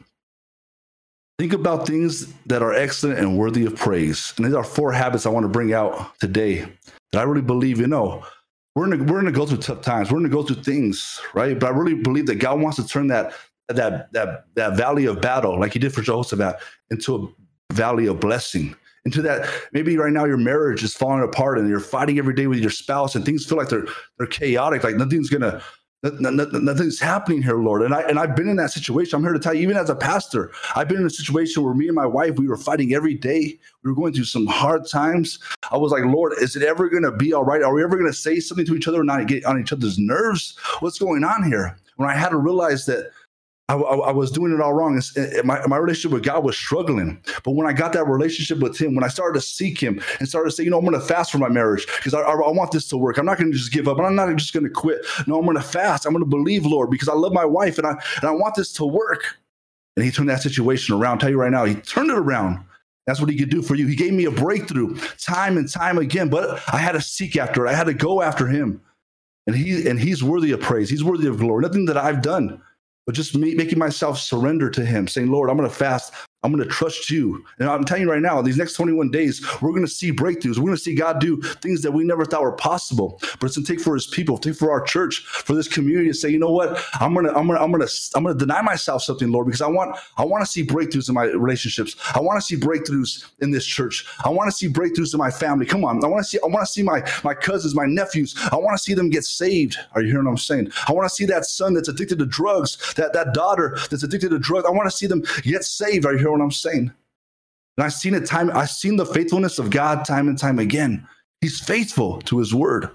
Think 1.37 1.51
about 1.51 1.85
things 1.85 2.33
that 2.45 2.63
are 2.63 2.73
excellent 2.73 3.19
and 3.19 3.37
worthy 3.37 3.65
of 3.65 3.75
praise. 3.75 4.33
And 4.37 4.45
these 4.45 4.53
are 4.53 4.63
four 4.63 4.93
habits 4.93 5.25
I 5.25 5.29
want 5.29 5.43
to 5.43 5.49
bring 5.49 5.73
out 5.73 6.17
today 6.19 6.65
that 7.11 7.19
I 7.19 7.23
really 7.23 7.41
believe, 7.41 7.79
you 7.79 7.87
know, 7.87 8.25
we're 8.73 8.87
gonna 8.89 9.03
we're 9.03 9.19
gonna 9.19 9.31
go 9.31 9.45
through 9.45 9.57
tough 9.57 9.81
times. 9.81 10.11
We're 10.11 10.19
gonna 10.19 10.29
go 10.29 10.43
through 10.43 10.63
things, 10.63 11.19
right? 11.33 11.57
But 11.57 11.67
I 11.67 11.69
really 11.75 11.95
believe 11.95 12.25
that 12.27 12.35
God 12.35 12.59
wants 12.59 12.77
to 12.77 12.87
turn 12.87 13.07
that 13.07 13.33
that 13.67 14.11
that 14.13 14.45
that 14.55 14.77
valley 14.77 15.05
of 15.05 15.21
battle, 15.21 15.59
like 15.59 15.75
you 15.75 15.81
did 15.81 15.93
for 15.93 16.01
Jehoshaphat, 16.01 16.57
into 16.91 17.15
a 17.15 17.73
valley 17.73 18.07
of 18.07 18.19
blessing. 18.19 18.75
Into 19.05 19.21
that, 19.21 19.47
maybe 19.71 19.97
right 19.97 20.11
now 20.11 20.25
your 20.25 20.37
marriage 20.37 20.83
is 20.83 20.95
falling 20.95 21.21
apart 21.23 21.59
and 21.59 21.69
you're 21.69 21.79
fighting 21.79 22.17
every 22.17 22.33
day 22.33 22.47
with 22.47 22.57
your 22.57 22.71
spouse, 22.71 23.13
and 23.15 23.23
things 23.23 23.45
feel 23.45 23.57
like 23.57 23.69
they're 23.69 23.85
they're 24.17 24.27
chaotic, 24.27 24.83
like 24.83 24.95
nothing's 24.95 25.29
gonna 25.29 25.61
Nothing's 26.19 26.99
happening 26.99 27.41
here, 27.41 27.57
Lord. 27.57 27.81
And 27.81 27.93
I 27.93 28.01
and 28.01 28.19
I've 28.19 28.35
been 28.35 28.47
in 28.47 28.57
that 28.57 28.71
situation. 28.71 29.15
I'm 29.15 29.23
here 29.23 29.33
to 29.33 29.39
tell 29.39 29.53
you, 29.55 29.63
even 29.63 29.77
as 29.77 29.89
a 29.89 29.95
pastor, 29.95 30.51
I've 30.75 30.87
been 30.87 30.99
in 30.99 31.05
a 31.05 31.09
situation 31.09 31.63
where 31.63 31.73
me 31.73 31.87
and 31.87 31.95
my 31.95 32.05
wife, 32.05 32.37
we 32.37 32.47
were 32.47 32.57
fighting 32.57 32.93
every 32.93 33.15
day. 33.15 33.57
We 33.83 33.89
were 33.89 33.95
going 33.95 34.13
through 34.13 34.25
some 34.25 34.45
hard 34.45 34.87
times. 34.87 35.39
I 35.71 35.77
was 35.77 35.91
like, 35.91 36.03
Lord, 36.05 36.33
is 36.39 36.55
it 36.55 36.61
ever 36.61 36.89
gonna 36.89 37.11
be 37.11 37.33
all 37.33 37.43
right? 37.43 37.63
Are 37.63 37.73
we 37.73 37.83
ever 37.83 37.97
gonna 37.97 38.13
say 38.13 38.39
something 38.39 38.65
to 38.67 38.75
each 38.75 38.87
other 38.87 38.99
and 38.99 39.07
not 39.07 39.25
get 39.27 39.45
on 39.45 39.59
each 39.59 39.73
other's 39.73 39.97
nerves? 39.97 40.55
What's 40.79 40.99
going 40.99 41.23
on 41.23 41.43
here? 41.43 41.75
When 41.95 42.09
I 42.09 42.13
had 42.13 42.29
to 42.29 42.37
realize 42.37 42.85
that 42.85 43.09
I, 43.67 43.73
I, 43.75 44.09
I, 44.09 44.11
was 44.11 44.29
doing 44.29 44.53
it 44.53 44.61
all 44.61 44.73
wrong. 44.73 45.01
My, 45.43 45.65
my 45.65 45.77
relationship 45.77 46.11
with 46.11 46.23
God 46.23 46.43
was 46.43 46.55
struggling. 46.55 47.19
But 47.43 47.51
when 47.51 47.65
I 47.65 47.73
got 47.73 47.93
that 47.93 48.05
relationship 48.05 48.59
with 48.59 48.79
Him, 48.79 48.93
when 48.93 49.03
I 49.03 49.07
started 49.07 49.39
to 49.39 49.45
seek 49.45 49.79
Him 49.79 49.99
and 50.19 50.29
started 50.29 50.51
to 50.51 50.55
say, 50.55 50.63
you 50.63 50.69
know, 50.69 50.77
I'm 50.77 50.85
going 50.85 50.99
to 50.99 51.05
fast 51.05 51.31
for 51.31 51.39
my 51.39 51.49
marriage 51.49 51.87
because 51.97 52.13
I, 52.13 52.19
I, 52.19 52.33
I, 52.33 52.51
want 52.51 52.71
this 52.71 52.87
to 52.89 52.97
work. 52.97 53.17
I'm 53.17 53.25
not 53.25 53.39
going 53.39 53.51
to 53.51 53.57
just 53.57 53.71
give 53.71 53.87
up. 53.87 53.99
I'm 53.99 54.15
not 54.15 54.35
just 54.35 54.53
going 54.53 54.65
to 54.65 54.69
quit. 54.69 55.03
No, 55.25 55.39
I'm 55.39 55.45
going 55.45 55.57
to 55.57 55.63
fast. 55.63 56.05
I'm 56.05 56.13
going 56.13 56.23
to 56.23 56.29
believe, 56.29 56.65
Lord, 56.65 56.91
because 56.91 57.09
I 57.09 57.13
love 57.13 57.33
my 57.33 57.45
wife 57.45 57.79
and 57.79 57.87
I, 57.87 57.91
and 58.21 58.25
I 58.25 58.31
want 58.31 58.53
this 58.53 58.71
to 58.73 58.85
work. 58.85 59.35
And 59.95 60.05
He 60.05 60.11
turned 60.11 60.29
that 60.29 60.43
situation 60.43 60.93
around. 60.93 61.13
I'll 61.13 61.19
tell 61.21 61.29
you 61.31 61.39
right 61.39 61.51
now, 61.51 61.65
He 61.65 61.73
turned 61.73 62.11
it 62.11 62.17
around. 62.17 62.63
That's 63.07 63.19
what 63.19 63.29
he 63.29 63.37
could 63.37 63.51
do 63.51 63.61
for 63.61 63.75
you. 63.75 63.85
He 63.85 63.95
gave 63.95 64.13
me 64.13 64.25
a 64.25 64.31
breakthrough 64.31 64.97
time 65.19 65.57
and 65.57 65.69
time 65.69 65.99
again, 65.99 66.27
but 66.27 66.59
I 66.73 66.77
had 66.77 66.93
to 66.93 67.01
seek 67.01 67.37
after 67.37 67.67
it. 67.67 67.69
I 67.69 67.73
had 67.73 67.85
to 67.85 67.93
go 67.93 68.23
after 68.23 68.47
him. 68.47 68.81
And 69.45 69.55
he 69.55 69.87
and 69.87 69.99
he's 69.99 70.23
worthy 70.23 70.51
of 70.53 70.59
praise. 70.59 70.89
He's 70.89 71.03
worthy 71.03 71.27
of 71.27 71.37
glory. 71.37 71.61
Nothing 71.61 71.85
that 71.85 71.97
I've 71.97 72.23
done 72.23 72.59
but 73.05 73.15
just 73.15 73.35
me, 73.35 73.55
making 73.55 73.79
myself 73.79 74.19
surrender 74.19 74.69
to 74.71 74.85
him, 74.85 75.07
saying, 75.07 75.29
Lord, 75.29 75.49
I'm 75.49 75.57
going 75.57 75.69
to 75.69 75.75
fast. 75.75 76.13
I'm 76.45 76.53
going 76.53 76.63
to 76.63 76.69
trust 76.69 77.09
you. 77.09 77.43
And 77.57 77.67
I'm 77.67 77.83
telling 77.83 78.03
you 78.03 78.11
right 78.11 78.21
now, 78.21 78.39
these 78.39 78.55
next 78.55 78.73
21 78.73 79.09
days, 79.09 79.43
we're 79.63 79.71
going 79.71 79.81
to 79.81 79.91
see 79.91 80.11
breakthroughs. 80.11 80.57
We're 80.57 80.65
going 80.65 80.77
to 80.77 80.81
see 80.81 80.93
God 80.93 81.19
do 81.19 81.41
things 81.41 81.81
that 81.81 81.91
we 81.91 82.03
never 82.03 82.23
thought 82.23 82.43
were 82.43 82.51
possible. 82.51 83.17
But 83.39 83.47
it's 83.47 83.57
going 83.57 83.65
to 83.65 83.73
take 83.73 83.81
for 83.81 83.95
his 83.95 84.05
people, 84.05 84.37
take 84.37 84.55
for 84.55 84.71
our 84.71 84.81
church, 84.81 85.25
for 85.25 85.55
this 85.55 85.67
community 85.67 86.09
to 86.09 86.13
say, 86.13 86.29
you 86.29 86.37
know 86.37 86.51
what? 86.51 86.85
I'm 86.99 87.15
going 87.15 87.25
to, 87.25 87.35
I'm 87.35 87.47
going 87.47 87.57
to, 87.57 87.63
I'm 87.63 87.71
going 87.71 87.81
to, 87.81 88.11
I'm 88.13 88.23
going 88.23 88.37
to 88.37 88.45
deny 88.45 88.61
myself 88.61 89.01
something, 89.01 89.31
Lord, 89.31 89.47
because 89.47 89.63
I 89.63 89.67
want, 89.67 89.97
I 90.17 90.23
want 90.23 90.45
to 90.45 90.51
see 90.51 90.63
breakthroughs 90.63 91.09
in 91.09 91.15
my 91.15 91.23
relationships. 91.23 91.95
I 92.13 92.19
want 92.19 92.39
to 92.39 92.45
see 92.45 92.57
breakthroughs 92.57 93.25
in 93.39 93.49
this 93.49 93.65
church. 93.65 94.05
I 94.23 94.29
want 94.29 94.47
to 94.51 94.55
see 94.55 94.69
breakthroughs 94.69 95.15
in 95.15 95.17
my 95.17 95.31
family. 95.31 95.65
Come 95.65 95.83
on. 95.83 96.05
I 96.05 96.07
want 96.07 96.23
to 96.23 96.29
see, 96.29 96.37
I 96.43 96.47
want 96.47 96.67
to 96.67 96.71
see 96.71 96.83
my, 96.83 97.01
my 97.23 97.33
cousins, 97.33 97.73
my 97.73 97.87
nephews. 97.87 98.35
I 98.51 98.57
want 98.57 98.77
to 98.77 98.83
see 98.83 98.93
them 98.93 99.09
get 99.09 99.25
saved. 99.25 99.77
Are 99.93 100.03
you 100.03 100.09
hearing 100.09 100.25
what 100.25 100.31
I'm 100.31 100.37
saying? 100.37 100.71
I 100.87 100.93
want 100.93 101.09
to 101.09 101.15
see 101.15 101.25
that 101.25 101.45
son 101.45 101.73
that's 101.73 101.89
addicted 101.89 102.19
to 102.19 102.27
drugs, 102.27 102.93
that, 102.97 103.13
that 103.13 103.33
daughter 103.33 103.79
that's 103.89 104.03
addicted 104.03 104.29
to 104.29 104.37
drugs. 104.37 104.67
I 104.67 104.71
want 104.71 104.87
to 104.87 104.95
see 104.95 105.07
them 105.07 105.23
get 105.41 105.63
saved. 105.63 106.05
Are 106.05 106.13
you 106.13 106.19
hearing 106.19 106.34
what 106.37 106.43
I'm 106.43 106.51
saying. 106.51 106.91
And 107.77 107.85
I've 107.85 107.93
seen 107.93 108.13
it 108.13 108.25
time, 108.25 108.51
I've 108.53 108.69
seen 108.69 108.95
the 108.95 109.05
faithfulness 109.05 109.59
of 109.59 109.69
God 109.69 110.05
time 110.05 110.27
and 110.27 110.37
time 110.37 110.59
again. 110.59 111.07
He's 111.41 111.59
faithful 111.59 112.21
to 112.23 112.39
his 112.39 112.53
word. 112.53 112.89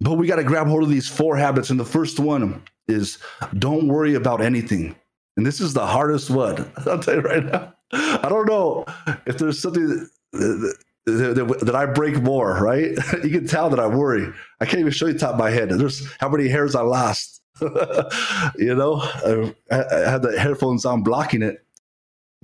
But 0.00 0.14
we 0.14 0.26
got 0.26 0.36
to 0.36 0.44
grab 0.44 0.66
hold 0.66 0.82
of 0.82 0.90
these 0.90 1.08
four 1.08 1.36
habits. 1.36 1.70
And 1.70 1.80
the 1.80 1.84
first 1.84 2.18
one 2.18 2.62
is 2.88 3.18
don't 3.58 3.88
worry 3.88 4.14
about 4.14 4.42
anything. 4.42 4.94
And 5.36 5.46
this 5.46 5.60
is 5.60 5.74
the 5.74 5.86
hardest 5.86 6.30
one. 6.30 6.70
I'll 6.86 6.98
tell 6.98 7.16
you 7.16 7.20
right 7.20 7.44
now. 7.44 7.72
I 7.92 8.28
don't 8.28 8.46
know 8.46 8.84
if 9.26 9.38
there's 9.38 9.60
something 9.60 10.08
that, 10.32 10.76
that, 11.06 11.58
that 11.62 11.76
I 11.76 11.86
break 11.86 12.20
more, 12.20 12.54
right? 12.60 12.90
you 13.22 13.30
can 13.30 13.46
tell 13.46 13.70
that 13.70 13.80
I 13.80 13.86
worry. 13.86 14.28
I 14.60 14.66
can't 14.66 14.80
even 14.80 14.92
show 14.92 15.06
you 15.06 15.16
top 15.16 15.34
of 15.34 15.38
my 15.38 15.50
head. 15.50 15.70
There's 15.70 16.12
how 16.18 16.28
many 16.28 16.48
hairs 16.48 16.74
I 16.74 16.82
lost. 16.82 17.42
you 17.60 18.74
know, 18.74 19.00
I, 19.24 19.52
I 19.70 20.10
had 20.10 20.22
the 20.22 20.36
headphones 20.38 20.84
on 20.84 21.02
blocking 21.02 21.42
it 21.42 21.65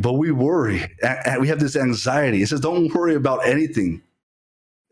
but 0.02 0.14
we 0.14 0.32
worry 0.32 0.84
and 1.02 1.40
we 1.40 1.48
have 1.48 1.60
this 1.60 1.76
anxiety. 1.76 2.42
It 2.42 2.48
says, 2.48 2.60
don't 2.60 2.92
worry 2.92 3.14
about 3.14 3.46
anything. 3.46 4.02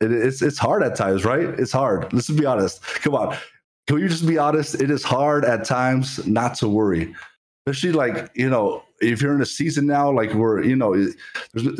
It's 0.00 0.40
it's 0.40 0.56
hard 0.56 0.82
at 0.82 0.96
times, 0.96 1.24
right? 1.24 1.46
It's 1.58 1.72
hard. 1.72 2.10
Let's 2.12 2.30
be 2.30 2.46
honest. 2.46 2.82
Come 2.82 3.14
on. 3.14 3.36
Can 3.86 3.96
we 3.96 4.08
just 4.08 4.26
be 4.26 4.38
honest? 4.38 4.80
It 4.80 4.90
is 4.90 5.02
hard 5.02 5.44
at 5.44 5.64
times 5.64 6.26
not 6.26 6.54
to 6.56 6.68
worry, 6.68 7.14
especially 7.66 7.92
like 7.92 8.30
you 8.34 8.48
know 8.48 8.82
if 9.00 9.20
you're 9.20 9.34
in 9.34 9.42
a 9.42 9.46
season 9.46 9.86
now, 9.86 10.10
like 10.10 10.32
we're 10.32 10.62
you 10.64 10.76
know 10.76 10.94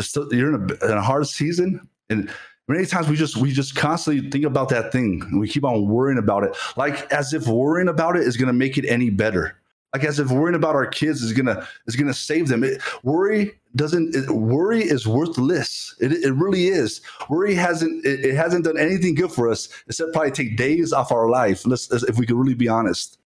still, 0.01 0.29
you're 0.35 0.55
in 0.55 0.71
a, 0.71 0.85
in 0.91 0.99
a 0.99 1.01
hard 1.01 1.27
season, 1.29 1.89
and 2.11 2.31
many 2.69 2.85
times 2.85 3.09
we 3.09 3.17
just 3.17 3.39
we 3.39 3.53
just 3.53 3.75
constantly 3.75 4.29
think 4.29 4.45
about 4.45 4.69
that 4.69 4.93
thing 4.93 5.23
and 5.23 5.41
we 5.41 5.49
keep 5.49 5.65
on 5.65 5.89
worrying 5.89 6.19
about 6.19 6.45
it, 6.45 6.55
like 6.77 7.11
as 7.13 7.33
if 7.33 7.47
worrying 7.47 7.89
about 7.89 8.17
it 8.17 8.25
is 8.25 8.37
going 8.37 8.49
to 8.49 8.53
make 8.53 8.77
it 8.77 8.85
any 8.87 9.09
better 9.09 9.60
like 9.93 10.05
as 10.05 10.21
if 10.21 10.31
worrying 10.31 10.55
about 10.55 10.77
our 10.77 10.87
kids 10.87 11.23
is 11.23 11.33
gonna 11.33 11.67
is 11.87 11.97
gonna 11.97 12.15
save 12.15 12.49
them. 12.49 12.63
It, 12.63 12.81
worry 13.03 13.53
doesn't. 13.75 14.15
It, 14.15 14.31
worry 14.31 14.83
is 14.83 15.07
worthless. 15.07 15.95
It, 16.01 16.13
it 16.13 16.33
really 16.33 16.69
is. 16.69 17.01
Worry 17.29 17.55
hasn't 17.55 18.05
it, 18.05 18.25
it, 18.25 18.35
hasn't 18.35 18.65
done 18.65 18.79
anything 18.79 19.15
good 19.15 19.33
for 19.33 19.51
us 19.51 19.69
except 19.89 20.13
probably 20.13 20.31
take 20.31 20.57
days 20.57 20.93
off 20.93 21.11
our 21.11 21.29
life. 21.29 21.67
Let's, 21.67 21.91
if 21.91 22.19
we 22.19 22.27
could 22.27 22.37
really 22.37 22.55
be 22.55 22.69
honest. 22.69 23.19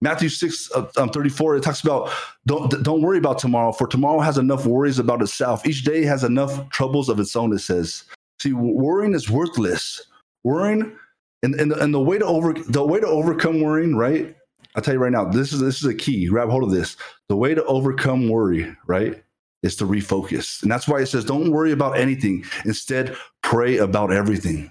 Matthew 0.00 0.28
6 0.28 0.70
uh, 0.76 0.86
um, 0.96 1.08
34, 1.10 1.56
it 1.56 1.62
talks 1.64 1.80
about 1.80 2.12
don't, 2.46 2.70
don't 2.84 3.02
worry 3.02 3.18
about 3.18 3.38
tomorrow, 3.38 3.72
for 3.72 3.88
tomorrow 3.88 4.20
has 4.20 4.38
enough 4.38 4.64
worries 4.64 5.00
about 5.00 5.20
itself. 5.22 5.66
Each 5.66 5.82
day 5.82 6.04
has 6.04 6.22
enough 6.22 6.68
troubles 6.70 7.08
of 7.08 7.18
its 7.18 7.34
own, 7.34 7.52
it 7.52 7.58
says. 7.58 8.04
See, 8.40 8.52
worrying 8.52 9.12
is 9.12 9.28
worthless. 9.28 10.00
Worrying, 10.44 10.96
and, 11.42 11.56
and, 11.56 11.72
and 11.72 11.92
the 11.92 12.00
way 12.00 12.16
to 12.16 12.24
over 12.24 12.52
the 12.52 12.84
way 12.84 13.00
to 13.00 13.06
overcome 13.08 13.60
worrying, 13.60 13.96
right, 13.96 14.36
I'll 14.74 14.82
tell 14.82 14.94
you 14.94 15.00
right 15.00 15.12
now, 15.12 15.24
this 15.24 15.52
is 15.52 15.60
this 15.60 15.78
is 15.78 15.84
a 15.84 15.94
key. 15.94 16.26
Grab 16.26 16.50
hold 16.50 16.64
of 16.64 16.70
this. 16.70 16.96
The 17.28 17.36
way 17.36 17.54
to 17.54 17.64
overcome 17.64 18.28
worry, 18.28 18.74
right, 18.86 19.22
is 19.62 19.76
to 19.76 19.84
refocus. 19.84 20.62
And 20.62 20.70
that's 20.70 20.86
why 20.86 21.00
it 21.00 21.06
says, 21.06 21.24
don't 21.24 21.50
worry 21.50 21.72
about 21.72 21.98
anything. 21.98 22.44
Instead, 22.64 23.16
pray 23.42 23.78
about 23.78 24.12
everything. 24.12 24.70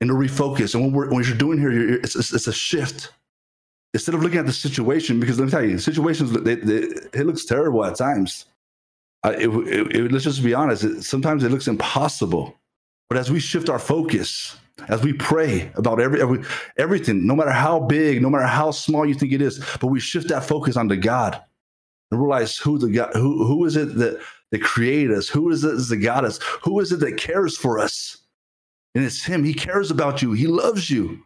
And 0.00 0.08
to 0.08 0.14
refocus. 0.14 0.74
And 0.74 0.94
when, 0.94 1.24
you're 1.24 1.36
doing 1.36 1.58
here, 1.58 1.72
you're, 1.72 1.94
it's, 2.00 2.16
it's, 2.16 2.32
it's, 2.32 2.48
a 2.48 2.52
shift. 2.52 3.12
Instead 3.94 4.14
of 4.14 4.22
looking 4.22 4.38
at 4.38 4.46
the 4.46 4.52
situation, 4.52 5.20
because 5.20 5.38
let 5.38 5.44
me 5.46 5.50
tell 5.50 5.64
you, 5.64 5.78
situations, 5.78 6.32
they, 6.32 6.56
they, 6.56 6.80
it 7.12 7.26
looks 7.26 7.44
terrible 7.44 7.84
at 7.84 7.96
times. 7.96 8.46
it, 9.24 9.48
it, 9.48 9.96
it, 9.96 10.12
let's 10.12 10.24
just 10.24 10.42
be 10.42 10.54
honest. 10.54 11.04
sometimes 11.04 11.44
it 11.44 11.50
looks 11.50 11.68
impossible. 11.68 12.58
But 13.08 13.18
as 13.18 13.30
we 13.30 13.40
shift 13.40 13.68
our 13.68 13.78
focus, 13.78 14.56
as 14.88 15.02
we 15.02 15.12
pray 15.12 15.70
about 15.74 16.00
every, 16.00 16.20
every 16.20 16.44
everything, 16.76 17.26
no 17.26 17.36
matter 17.36 17.50
how 17.50 17.80
big, 17.80 18.22
no 18.22 18.30
matter 18.30 18.46
how 18.46 18.70
small 18.70 19.06
you 19.06 19.14
think 19.14 19.32
it 19.32 19.42
is, 19.42 19.64
but 19.80 19.88
we 19.88 20.00
shift 20.00 20.28
that 20.28 20.44
focus 20.44 20.76
onto 20.76 20.96
God 20.96 21.40
and 22.10 22.20
realize 22.20 22.56
who 22.56 22.78
the 22.78 22.90
God, 22.90 23.10
who 23.14 23.44
who 23.46 23.64
is 23.64 23.76
it 23.76 23.96
that 23.96 24.20
that 24.50 24.62
created 24.62 25.12
us? 25.16 25.28
Who 25.28 25.50
is 25.50 25.64
it 25.64 25.88
that 25.88 25.96
got 25.98 26.24
us? 26.24 26.38
Who 26.62 26.80
is 26.80 26.92
it 26.92 27.00
that 27.00 27.16
cares 27.16 27.56
for 27.56 27.78
us? 27.78 28.18
And 28.94 29.04
it's 29.04 29.24
Him. 29.24 29.44
He 29.44 29.54
cares 29.54 29.90
about 29.90 30.22
you. 30.22 30.32
He 30.32 30.46
loves 30.46 30.90
you, 30.90 31.22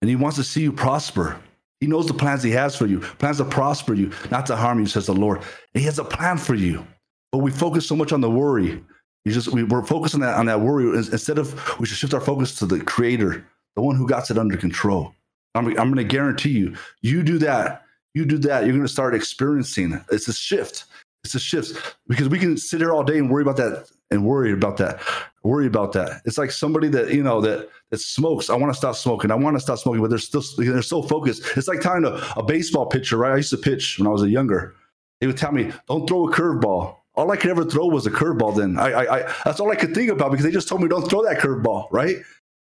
and 0.00 0.08
He 0.08 0.16
wants 0.16 0.36
to 0.36 0.44
see 0.44 0.62
you 0.62 0.72
prosper. 0.72 1.38
He 1.80 1.86
knows 1.86 2.06
the 2.06 2.14
plans 2.14 2.42
He 2.42 2.52
has 2.52 2.76
for 2.76 2.86
you, 2.86 3.00
plans 3.00 3.38
to 3.38 3.44
prosper 3.44 3.94
you, 3.94 4.12
not 4.30 4.46
to 4.46 4.56
harm 4.56 4.80
you, 4.80 4.86
says 4.86 5.06
the 5.06 5.14
Lord. 5.14 5.38
And 5.38 5.80
He 5.80 5.84
has 5.84 5.98
a 5.98 6.04
plan 6.04 6.38
for 6.38 6.54
you. 6.54 6.86
But 7.32 7.38
we 7.38 7.50
focus 7.50 7.86
so 7.86 7.96
much 7.96 8.12
on 8.12 8.20
the 8.20 8.30
worry 8.30 8.80
you 9.24 9.32
just 9.32 9.48
we, 9.48 9.64
we're 9.64 9.84
focused 9.84 10.14
on 10.14 10.20
that 10.20 10.36
on 10.36 10.46
that 10.46 10.60
worry 10.60 10.96
instead 10.96 11.38
of 11.38 11.78
we 11.78 11.86
should 11.86 11.96
shift 11.96 12.14
our 12.14 12.20
focus 12.20 12.56
to 12.58 12.66
the 12.66 12.80
creator, 12.80 13.46
the 13.74 13.82
one 13.82 13.96
who 13.96 14.06
got 14.06 14.30
it 14.30 14.38
under 14.38 14.56
control. 14.56 15.14
I'm, 15.54 15.66
I'm 15.68 15.92
going 15.92 15.96
to 15.96 16.04
guarantee 16.04 16.50
you, 16.50 16.76
you 17.00 17.22
do 17.22 17.38
that, 17.38 17.84
you 18.12 18.24
do 18.24 18.38
that, 18.38 18.64
you're 18.64 18.72
going 18.72 18.82
to 18.82 18.88
start 18.88 19.14
experiencing 19.14 20.00
it's 20.10 20.28
a 20.28 20.32
shift. 20.32 20.84
It's 21.22 21.34
a 21.34 21.40
shift 21.40 21.96
because 22.06 22.28
we 22.28 22.38
can 22.38 22.58
sit 22.58 22.80
here 22.80 22.92
all 22.92 23.02
day 23.02 23.16
and 23.16 23.30
worry 23.30 23.42
about 23.42 23.56
that 23.56 23.88
and 24.10 24.26
worry 24.26 24.52
about 24.52 24.76
that, 24.76 25.00
worry 25.42 25.66
about 25.66 25.92
that. 25.92 26.20
It's 26.26 26.36
like 26.36 26.50
somebody 26.50 26.88
that 26.88 27.14
you 27.14 27.22
know 27.22 27.40
that 27.40 27.70
that 27.90 28.00
smokes. 28.00 28.50
I 28.50 28.56
want 28.56 28.74
to 28.74 28.76
stop 28.76 28.94
smoking. 28.96 29.30
I 29.30 29.34
want 29.34 29.56
to 29.56 29.60
stop 29.60 29.78
smoking, 29.78 30.02
but 30.02 30.10
they're 30.10 30.18
still 30.18 30.42
they're 30.58 30.82
so 30.82 31.02
focused. 31.02 31.42
It's 31.56 31.66
like 31.66 31.80
telling 31.80 32.04
a, 32.04 32.22
a 32.36 32.42
baseball 32.42 32.84
pitcher, 32.86 33.16
right? 33.16 33.32
I 33.32 33.36
used 33.36 33.50
to 33.50 33.56
pitch 33.56 33.98
when 33.98 34.06
I 34.06 34.10
was 34.10 34.22
a 34.22 34.28
younger. 34.28 34.74
They 35.20 35.26
would 35.26 35.38
tell 35.38 35.52
me, 35.52 35.72
"Don't 35.88 36.06
throw 36.06 36.28
a 36.28 36.30
curveball." 36.30 36.96
All 37.14 37.30
I 37.30 37.36
could 37.36 37.50
ever 37.50 37.64
throw 37.64 37.86
was 37.86 38.06
a 38.06 38.10
curveball. 38.10 38.56
Then 38.56 38.78
I, 38.78 38.90
I, 38.90 39.18
I, 39.18 39.34
that's 39.44 39.60
all 39.60 39.70
I 39.70 39.76
could 39.76 39.94
think 39.94 40.10
about 40.10 40.30
because 40.30 40.44
they 40.44 40.50
just 40.50 40.68
told 40.68 40.82
me 40.82 40.88
don't 40.88 41.08
throw 41.08 41.22
that 41.24 41.38
curveball, 41.38 41.88
right? 41.90 42.16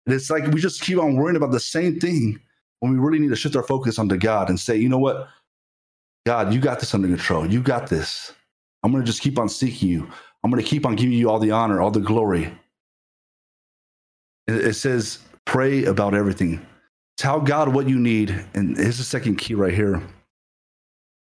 And 0.05 0.15
it's 0.15 0.29
like 0.29 0.45
we 0.47 0.61
just 0.61 0.81
keep 0.81 0.99
on 0.99 1.15
worrying 1.15 1.35
about 1.35 1.51
the 1.51 1.59
same 1.59 1.99
thing 1.99 2.39
when 2.79 2.91
we 2.91 2.99
really 2.99 3.19
need 3.19 3.29
to 3.29 3.35
shift 3.35 3.55
our 3.55 3.63
focus 3.63 3.97
onto 3.97 4.17
God 4.17 4.49
and 4.49 4.59
say, 4.59 4.75
you 4.75 4.89
know 4.89 4.99
what, 4.99 5.27
God, 6.25 6.53
you 6.53 6.59
got 6.59 6.79
this 6.79 6.93
under 6.93 7.07
control. 7.07 7.45
You 7.45 7.61
got 7.61 7.87
this. 7.87 8.33
I'm 8.83 8.91
going 8.91 9.03
to 9.03 9.07
just 9.07 9.21
keep 9.21 9.39
on 9.39 9.49
seeking 9.49 9.89
you. 9.89 10.07
I'm 10.43 10.51
going 10.51 10.63
to 10.63 10.69
keep 10.69 10.85
on 10.85 10.95
giving 10.95 11.13
you 11.13 11.29
all 11.29 11.39
the 11.39 11.51
honor, 11.51 11.81
all 11.81 11.91
the 11.91 11.99
glory. 11.99 12.51
It, 14.47 14.55
it 14.55 14.73
says, 14.75 15.19
pray 15.45 15.85
about 15.85 16.13
everything. 16.13 16.63
Tell 17.17 17.39
God 17.39 17.69
what 17.69 17.89
you 17.89 17.97
need. 17.97 18.45
And 18.53 18.77
here's 18.77 18.97
the 18.99 19.03
second 19.03 19.37
key 19.37 19.55
right 19.55 19.73
here. 19.73 20.01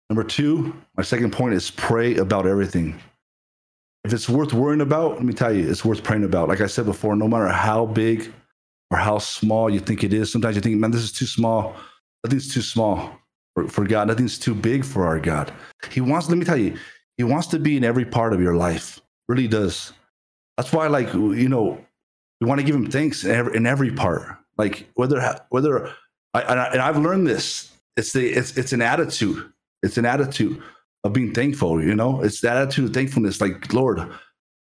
Number 0.09 0.23
two, 0.23 0.75
my 0.95 1.03
second 1.03 1.31
point 1.31 1.55
is 1.55 1.71
pray 1.71 2.15
about 2.17 2.45
everything. 2.45 2.99
If 4.03 4.13
it's 4.13 4.29
worth 4.29 4.53
worrying 4.53 4.81
about, 4.81 5.13
let 5.15 5.23
me 5.23 5.33
tell 5.33 5.51
you, 5.51 5.67
it's 5.67 5.83
worth 5.83 6.03
praying 6.03 6.23
about. 6.23 6.47
Like 6.47 6.61
I 6.61 6.67
said 6.67 6.85
before, 6.85 7.15
no 7.15 7.27
matter 7.27 7.47
how 7.47 7.87
big 7.87 8.31
or 8.91 8.97
how 8.97 9.17
small 9.17 9.67
you 9.67 9.79
think 9.79 10.03
it 10.03 10.13
is, 10.13 10.31
sometimes 10.31 10.55
you 10.55 10.61
think, 10.61 10.77
man, 10.77 10.91
this 10.91 11.01
is 11.01 11.11
too 11.11 11.25
small. 11.25 11.75
Nothing's 12.23 12.53
too 12.53 12.61
small 12.61 13.19
for, 13.55 13.67
for 13.67 13.85
God. 13.85 14.07
Nothing's 14.07 14.37
too 14.37 14.53
big 14.53 14.85
for 14.85 15.07
our 15.07 15.19
God. 15.19 15.51
He 15.89 16.01
wants, 16.01 16.29
let 16.29 16.37
me 16.37 16.45
tell 16.45 16.57
you, 16.57 16.77
He 17.17 17.23
wants 17.23 17.47
to 17.47 17.59
be 17.59 17.77
in 17.77 17.83
every 17.83 18.05
part 18.05 18.33
of 18.33 18.41
your 18.41 18.55
life. 18.55 18.99
Really 19.27 19.47
does. 19.47 19.91
That's 20.55 20.71
why, 20.71 20.85
like, 20.85 21.11
you 21.13 21.49
know, 21.49 21.83
we 22.39 22.47
want 22.47 22.59
to 22.59 22.65
give 22.65 22.75
Him 22.75 22.91
thanks 22.91 23.23
in 23.23 23.31
every, 23.31 23.57
in 23.57 23.65
every 23.65 23.91
part. 23.91 24.37
Like, 24.55 24.87
whether, 24.93 25.39
whether, 25.49 25.91
I, 26.35 26.41
and 26.41 26.79
I've 26.79 26.99
learned 26.99 27.25
this, 27.25 27.71
it's 27.97 28.13
the, 28.13 28.27
it's, 28.27 28.55
it's 28.55 28.71
an 28.71 28.83
attitude. 28.83 29.51
It's 29.83 29.97
an 29.97 30.05
attitude 30.05 30.61
of 31.03 31.13
being 31.13 31.33
thankful. 31.33 31.83
You 31.83 31.95
know, 31.95 32.21
it's 32.21 32.41
the 32.41 32.49
attitude 32.49 32.85
of 32.85 32.93
thankfulness. 32.93 33.39
Like, 33.39 33.71
Lord, 33.73 34.09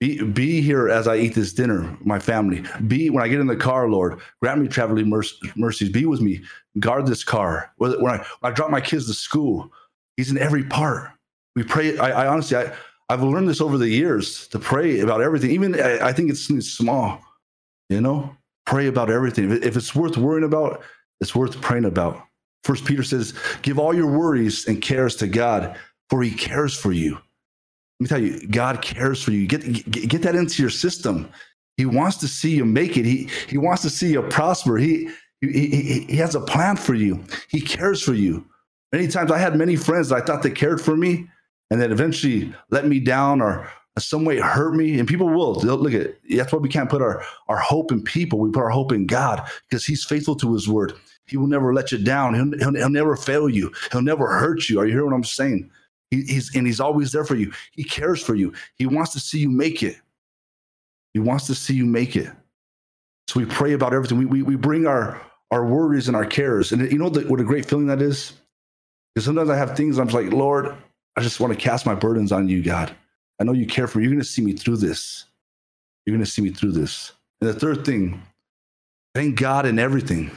be, 0.00 0.22
be 0.22 0.60
here 0.60 0.88
as 0.88 1.06
I 1.06 1.16
eat 1.16 1.34
this 1.34 1.52
dinner, 1.52 1.96
my 2.00 2.18
family. 2.18 2.64
Be 2.86 3.10
when 3.10 3.22
I 3.22 3.28
get 3.28 3.40
in 3.40 3.46
the 3.46 3.56
car, 3.56 3.88
Lord, 3.88 4.20
grant 4.42 4.60
me 4.60 4.68
traveling 4.68 5.08
mercies. 5.08 5.88
Be 5.90 6.04
with 6.04 6.20
me. 6.20 6.42
Guard 6.80 7.06
this 7.06 7.24
car. 7.24 7.72
When 7.76 7.92
I, 7.92 8.16
when 8.18 8.20
I 8.42 8.50
drop 8.50 8.70
my 8.70 8.80
kids 8.80 9.06
to 9.06 9.14
school, 9.14 9.70
He's 10.16 10.30
in 10.30 10.38
every 10.38 10.64
part. 10.64 11.10
We 11.56 11.62
pray. 11.62 11.98
I, 11.98 12.24
I 12.24 12.26
honestly, 12.26 12.56
I, 12.56 12.72
I've 13.08 13.22
learned 13.22 13.48
this 13.48 13.60
over 13.60 13.78
the 13.78 13.88
years 13.88 14.48
to 14.48 14.58
pray 14.58 15.00
about 15.00 15.20
everything. 15.20 15.50
Even 15.50 15.80
I, 15.80 16.08
I 16.08 16.12
think 16.12 16.30
it's 16.30 16.40
small, 16.40 17.20
you 17.88 18.00
know, 18.00 18.36
pray 18.66 18.86
about 18.86 19.10
everything. 19.10 19.50
If, 19.50 19.62
if 19.62 19.76
it's 19.76 19.94
worth 19.94 20.16
worrying 20.16 20.44
about, 20.44 20.82
it's 21.20 21.34
worth 21.34 21.60
praying 21.60 21.84
about. 21.84 22.20
First 22.64 22.84
Peter 22.84 23.02
says, 23.02 23.34
give 23.62 23.78
all 23.78 23.94
your 23.94 24.10
worries 24.10 24.66
and 24.66 24.82
cares 24.82 25.14
to 25.16 25.26
God, 25.26 25.78
for 26.10 26.22
he 26.22 26.30
cares 26.30 26.76
for 26.76 26.92
you. 26.92 27.12
Let 27.14 28.00
me 28.00 28.06
tell 28.08 28.22
you, 28.22 28.48
God 28.48 28.82
cares 28.82 29.22
for 29.22 29.30
you. 29.30 29.46
Get, 29.46 29.90
get, 29.90 30.08
get 30.08 30.22
that 30.22 30.34
into 30.34 30.62
your 30.62 30.70
system. 30.70 31.30
He 31.76 31.86
wants 31.86 32.16
to 32.18 32.28
see 32.28 32.54
you 32.54 32.64
make 32.64 32.96
it. 32.96 33.04
He, 33.04 33.28
he 33.48 33.58
wants 33.58 33.82
to 33.82 33.90
see 33.90 34.12
you 34.12 34.22
prosper. 34.22 34.78
He, 34.78 35.08
he, 35.40 35.68
he, 35.68 36.00
he 36.08 36.16
has 36.16 36.34
a 36.34 36.40
plan 36.40 36.76
for 36.76 36.94
you. 36.94 37.22
He 37.48 37.60
cares 37.60 38.02
for 38.02 38.14
you. 38.14 38.46
Many 38.92 39.08
times 39.08 39.30
I 39.30 39.38
had 39.38 39.56
many 39.56 39.76
friends 39.76 40.08
that 40.08 40.22
I 40.22 40.24
thought 40.24 40.42
they 40.42 40.50
cared 40.50 40.80
for 40.80 40.96
me 40.96 41.28
and 41.70 41.80
that 41.80 41.90
eventually 41.90 42.54
let 42.70 42.86
me 42.86 43.00
down 43.00 43.40
or 43.40 43.68
some 43.98 44.24
way 44.24 44.38
hurt 44.38 44.74
me. 44.74 44.98
And 44.98 45.08
people 45.08 45.28
will. 45.28 45.54
They'll, 45.54 45.76
look 45.76 45.94
at 45.94 46.16
that's 46.36 46.52
why 46.52 46.58
we 46.58 46.68
can't 46.68 46.90
put 46.90 47.02
our, 47.02 47.24
our 47.48 47.58
hope 47.58 47.92
in 47.92 48.02
people. 48.02 48.38
We 48.38 48.50
put 48.50 48.62
our 48.62 48.70
hope 48.70 48.92
in 48.92 49.06
God 49.06 49.48
because 49.68 49.84
He's 49.84 50.04
faithful 50.04 50.36
to 50.36 50.52
His 50.52 50.68
word. 50.68 50.94
He 51.26 51.36
will 51.36 51.46
never 51.46 51.72
let 51.72 51.92
you 51.92 51.98
down. 51.98 52.34
He'll, 52.34 52.58
he'll, 52.58 52.74
he'll 52.74 52.90
never 52.90 53.16
fail 53.16 53.48
you. 53.48 53.72
He'll 53.92 54.02
never 54.02 54.26
hurt 54.26 54.68
you. 54.68 54.80
Are 54.80 54.86
you 54.86 54.92
hearing 54.92 55.10
what 55.10 55.16
I'm 55.16 55.24
saying? 55.24 55.70
He, 56.10 56.22
he's 56.22 56.54
and 56.54 56.66
he's 56.66 56.80
always 56.80 57.12
there 57.12 57.24
for 57.24 57.34
you. 57.34 57.52
He 57.72 57.84
cares 57.84 58.22
for 58.22 58.34
you. 58.34 58.52
He 58.76 58.86
wants 58.86 59.12
to 59.12 59.20
see 59.20 59.38
you 59.38 59.50
make 59.50 59.82
it. 59.82 59.96
He 61.12 61.20
wants 61.20 61.46
to 61.46 61.54
see 61.54 61.74
you 61.74 61.86
make 61.86 62.16
it. 62.16 62.30
So 63.28 63.40
we 63.40 63.46
pray 63.46 63.72
about 63.72 63.94
everything. 63.94 64.18
We, 64.18 64.26
we, 64.26 64.42
we 64.42 64.56
bring 64.56 64.86
our, 64.86 65.20
our 65.50 65.64
worries 65.64 66.08
and 66.08 66.16
our 66.16 66.26
cares. 66.26 66.72
And 66.72 66.90
you 66.90 66.98
know 66.98 67.08
the, 67.08 67.22
what 67.22 67.40
a 67.40 67.44
great 67.44 67.66
feeling 67.66 67.86
that 67.86 68.02
is? 68.02 68.34
Because 69.14 69.24
sometimes 69.24 69.48
I 69.48 69.56
have 69.56 69.76
things 69.76 69.98
I'm 69.98 70.08
like, 70.08 70.32
Lord, 70.32 70.74
I 71.16 71.22
just 71.22 71.40
want 71.40 71.52
to 71.52 71.58
cast 71.58 71.86
my 71.86 71.94
burdens 71.94 72.32
on 72.32 72.48
you, 72.48 72.62
God. 72.62 72.94
I 73.40 73.44
know 73.44 73.52
you 73.52 73.66
care 73.66 73.86
for 73.86 73.98
me. 73.98 74.04
You're 74.04 74.12
going 74.12 74.22
to 74.22 74.28
see 74.28 74.42
me 74.42 74.52
through 74.52 74.76
this. 74.78 75.26
You're 76.06 76.14
going 76.14 76.24
to 76.24 76.30
see 76.30 76.42
me 76.42 76.50
through 76.50 76.72
this. 76.72 77.12
And 77.40 77.50
the 77.50 77.58
third 77.58 77.84
thing, 77.84 78.22
thank 79.14 79.38
God 79.38 79.66
in 79.66 79.78
everything. 79.78 80.30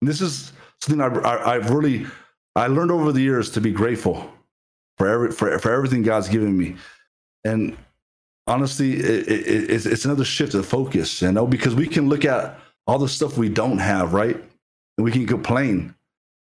And 0.00 0.08
this 0.08 0.20
is 0.20 0.52
something 0.80 1.00
I, 1.00 1.06
I, 1.06 1.54
I've 1.54 1.70
really 1.70 2.06
I 2.54 2.66
learned 2.66 2.90
over 2.90 3.12
the 3.12 3.22
years 3.22 3.50
to 3.50 3.60
be 3.60 3.72
grateful 3.72 4.30
for 4.98 5.08
every 5.08 5.30
for, 5.32 5.58
for 5.58 5.72
everything 5.72 6.02
God's 6.02 6.28
given 6.28 6.56
me. 6.56 6.76
And 7.44 7.76
honestly, 8.46 8.94
it, 8.94 9.28
it, 9.28 9.70
it's, 9.70 9.86
it's 9.86 10.04
another 10.04 10.24
shift 10.24 10.54
of 10.54 10.66
focus, 10.66 11.22
you 11.22 11.32
know, 11.32 11.46
because 11.46 11.74
we 11.74 11.86
can 11.86 12.08
look 12.08 12.24
at 12.24 12.58
all 12.86 12.98
the 12.98 13.08
stuff 13.08 13.38
we 13.38 13.48
don't 13.48 13.78
have, 13.78 14.12
right? 14.12 14.36
And 14.36 15.04
we 15.04 15.10
can 15.10 15.26
complain. 15.26 15.94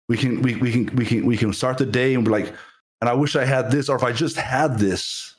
We 0.09 0.17
can 0.17 0.43
we, 0.43 0.57
we 0.57 0.73
can 0.73 0.97
we 0.97 1.05
can 1.05 1.27
we 1.27 1.37
can 1.37 1.53
start 1.53 1.79
the 1.79 1.87
day 1.87 2.15
and 2.15 2.25
be 2.25 2.31
like, 2.31 2.53
and 3.01 3.09
I 3.09 3.13
wish 3.13 3.37
I 3.37 3.45
had 3.45 3.71
this, 3.71 3.89
or 3.89 3.97
if 3.97 4.03
I 4.03 4.13
just 4.13 4.37
had 4.37 4.79
this, 4.79 5.37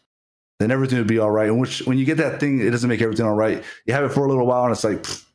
then 0.62 0.71
everything 0.71 0.97
would 0.97 1.08
be 1.08 1.19
all 1.19 1.32
right. 1.32 1.47
And 1.47 1.60
which 1.60 1.86
when 1.88 1.97
you 1.97 2.06
get 2.06 2.17
that 2.17 2.39
thing, 2.39 2.60
it 2.60 2.69
doesn't 2.71 2.89
make 2.89 3.02
everything 3.02 3.26
all 3.26 3.36
right. 3.36 3.63
You 3.86 3.93
have 3.93 4.04
it 4.04 4.10
for 4.10 4.26
a 4.26 4.28
little 4.28 4.45
while, 4.45 4.63
and 4.63 4.71
it's 4.71 4.84
like, 4.84 5.04
pfft, 5.04 5.26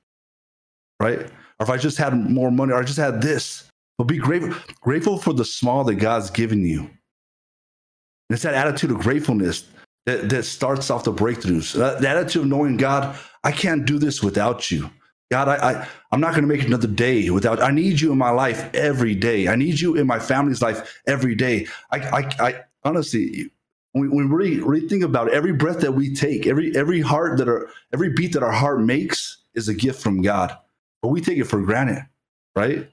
right? 1.01 1.31
or 1.59 1.65
if 1.65 1.71
I 1.71 1.77
just 1.77 1.99
had 1.99 2.15
more 2.15 2.51
money, 2.51 2.73
or 2.73 2.81
I 2.81 2.85
just 2.85 2.99
had 2.99 3.23
this. 3.23 3.71
But 3.99 4.05
be 4.05 4.19
grateful, 4.19 4.55
grateful 4.81 5.19
for 5.19 5.33
the 5.33 5.45
small 5.45 5.85
that 5.85 5.95
God's 5.95 6.31
given 6.31 6.67
you. 6.67 6.81
And 6.81 6.91
it's 8.35 8.43
that 8.43 8.55
attitude 8.55 8.91
of 8.91 8.99
gratefulness 8.99 9.65
that, 10.05 10.29
that 10.29 10.43
starts 10.45 10.91
off 10.91 11.05
the 11.05 11.13
breakthroughs. 11.13 11.73
That, 11.73 12.01
the 12.01 12.09
attitude 12.09 12.43
of 12.43 12.49
knowing, 12.49 12.77
God, 12.77 13.19
I 13.43 13.53
can't 13.53 13.87
do 13.87 13.99
this 13.99 14.23
without 14.23 14.71
you. 14.71 14.91
God, 15.31 15.49
I, 15.49 15.55
I 15.57 15.89
I'm 16.13 16.21
not 16.21 16.33
going 16.33 16.43
to 16.43 16.49
make 16.49 16.65
another 16.65 16.87
day 16.87 17.31
without. 17.31 17.63
I 17.63 17.71
need 17.71 18.01
you 18.01 18.13
in 18.13 18.19
my 18.19 18.31
life 18.31 18.73
every 18.75 19.15
day. 19.15 19.49
I 19.49 19.57
need 19.57 19.81
you 19.81 19.97
in 19.97 20.07
my 20.07 20.19
family's 20.19 20.63
life 20.63 21.01
every 21.07 21.35
day. 21.35 21.67
I, 21.91 21.99
I, 21.99 22.21
I 22.39 22.55
honestly, 22.85 23.51
when 24.01 24.11
we 24.11 24.25
really, 24.25 24.61
really 24.61 24.89
think 24.89 25.03
about 25.03 25.29
it, 25.29 25.35
every 25.35 25.53
breath 25.53 25.81
that 25.81 25.93
we 25.93 26.15
take, 26.15 26.47
every 26.47 26.77
every 26.77 27.01
heart 27.01 27.39
that 27.39 27.49
our 27.49 27.69
every 27.93 28.11
beat 28.11 28.33
that 28.33 28.43
our 28.43 28.53
heart 28.53 28.81
makes 28.81 29.39
is 29.55 29.69
a 29.69 29.75
gift 29.75 30.03
from 30.03 30.23
God 30.23 30.57
but 31.07 31.13
we 31.13 31.21
take 31.21 31.39
it 31.39 31.45
for 31.45 31.61
granted, 31.63 32.05
right? 32.57 32.91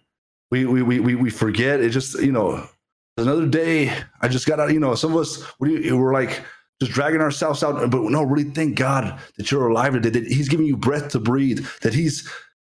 We 0.51 0.65
we 0.65 0.83
we 0.83 0.99
we, 0.99 1.15
we 1.15 1.29
forget. 1.31 1.79
It 1.79 1.89
just 1.89 2.19
you 2.21 2.31
know 2.31 2.67
another 3.17 3.47
day. 3.47 3.91
I 4.21 4.27
just 4.27 4.45
got 4.45 4.59
out. 4.59 4.71
You 4.71 4.79
know, 4.79 4.93
some 4.93 5.13
of 5.13 5.17
us 5.17 5.43
we, 5.59 5.91
we're 5.91 6.13
like 6.13 6.41
just 6.79 6.91
dragging 6.91 7.21
ourselves 7.21 7.63
out. 7.63 7.89
But 7.89 8.03
no, 8.03 8.21
really 8.21 8.51
thank 8.51 8.75
God 8.75 9.19
that 9.37 9.51
you're 9.51 9.67
alive 9.67 9.93
today. 9.93 10.09
That 10.09 10.27
He's 10.27 10.47
giving 10.47 10.67
you 10.67 10.77
breath 10.77 11.09
to 11.09 11.19
breathe. 11.19 11.65
That 11.81 11.95
He's 11.95 12.29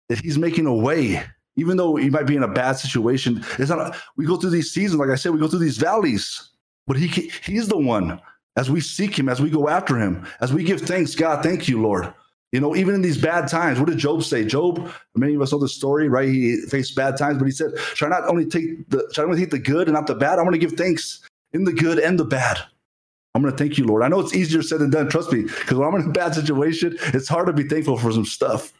that 0.08 0.20
He's 0.20 0.38
making 0.38 0.66
a 0.66 0.74
way. 0.74 1.24
Even 1.56 1.76
though 1.76 1.96
you 1.96 2.12
might 2.12 2.26
be 2.26 2.36
in 2.36 2.42
a 2.44 2.48
bad 2.48 2.72
situation, 2.72 3.44
it's 3.58 3.70
not. 3.70 3.96
We 4.16 4.26
go 4.26 4.36
through 4.36 4.50
these 4.50 4.72
seasons, 4.72 5.00
like 5.00 5.10
I 5.10 5.16
said, 5.16 5.32
we 5.32 5.40
go 5.40 5.48
through 5.48 5.60
these 5.60 5.78
valleys. 5.78 6.50
But 6.86 6.96
He 6.96 7.08
He's 7.44 7.68
the 7.68 7.78
one. 7.78 8.20
As 8.56 8.70
we 8.70 8.80
seek 8.80 9.18
Him, 9.18 9.28
as 9.28 9.40
we 9.42 9.50
go 9.50 9.68
after 9.68 9.98
Him, 9.98 10.26
as 10.40 10.52
we 10.52 10.62
give 10.62 10.80
thanks, 10.80 11.14
God, 11.14 11.42
thank 11.42 11.66
you, 11.66 11.82
Lord. 11.82 12.12
You 12.52 12.60
know, 12.60 12.76
even 12.76 12.94
in 12.94 13.02
these 13.02 13.18
bad 13.18 13.48
times, 13.48 13.80
what 13.80 13.88
did 13.88 13.98
Job 13.98 14.22
say? 14.22 14.44
Job, 14.44 14.88
many 15.16 15.34
of 15.34 15.42
us 15.42 15.50
know 15.50 15.58
the 15.58 15.68
story, 15.68 16.08
right? 16.08 16.28
He 16.28 16.60
faced 16.68 16.94
bad 16.94 17.16
times, 17.16 17.38
but 17.38 17.46
he 17.46 17.50
said, 17.50 17.74
"Try 17.94 18.08
not 18.08 18.28
only 18.28 18.46
take 18.46 18.88
the, 18.90 19.10
try 19.12 19.24
only 19.24 19.40
take 19.40 19.50
the 19.50 19.58
good 19.58 19.88
and 19.88 19.94
not 19.94 20.06
the 20.06 20.14
bad. 20.14 20.38
I'm 20.38 20.44
going 20.44 20.52
to 20.52 20.64
give 20.64 20.78
thanks 20.78 21.28
in 21.52 21.64
the 21.64 21.72
good 21.72 21.98
and 21.98 22.16
the 22.16 22.24
bad. 22.24 22.58
I'm 23.34 23.42
going 23.42 23.52
to 23.52 23.58
thank 23.58 23.76
you, 23.76 23.84
Lord. 23.84 24.04
I 24.04 24.08
know 24.08 24.20
it's 24.20 24.36
easier 24.36 24.62
said 24.62 24.78
than 24.78 24.90
done. 24.90 25.08
Trust 25.08 25.32
me, 25.32 25.42
because 25.42 25.76
when 25.76 25.88
I'm 25.88 26.00
in 26.00 26.08
a 26.08 26.12
bad 26.12 26.36
situation, 26.36 26.96
it's 27.12 27.26
hard 27.26 27.48
to 27.48 27.52
be 27.52 27.64
thankful 27.64 27.98
for 27.98 28.12
some 28.12 28.24
stuff. 28.24 28.72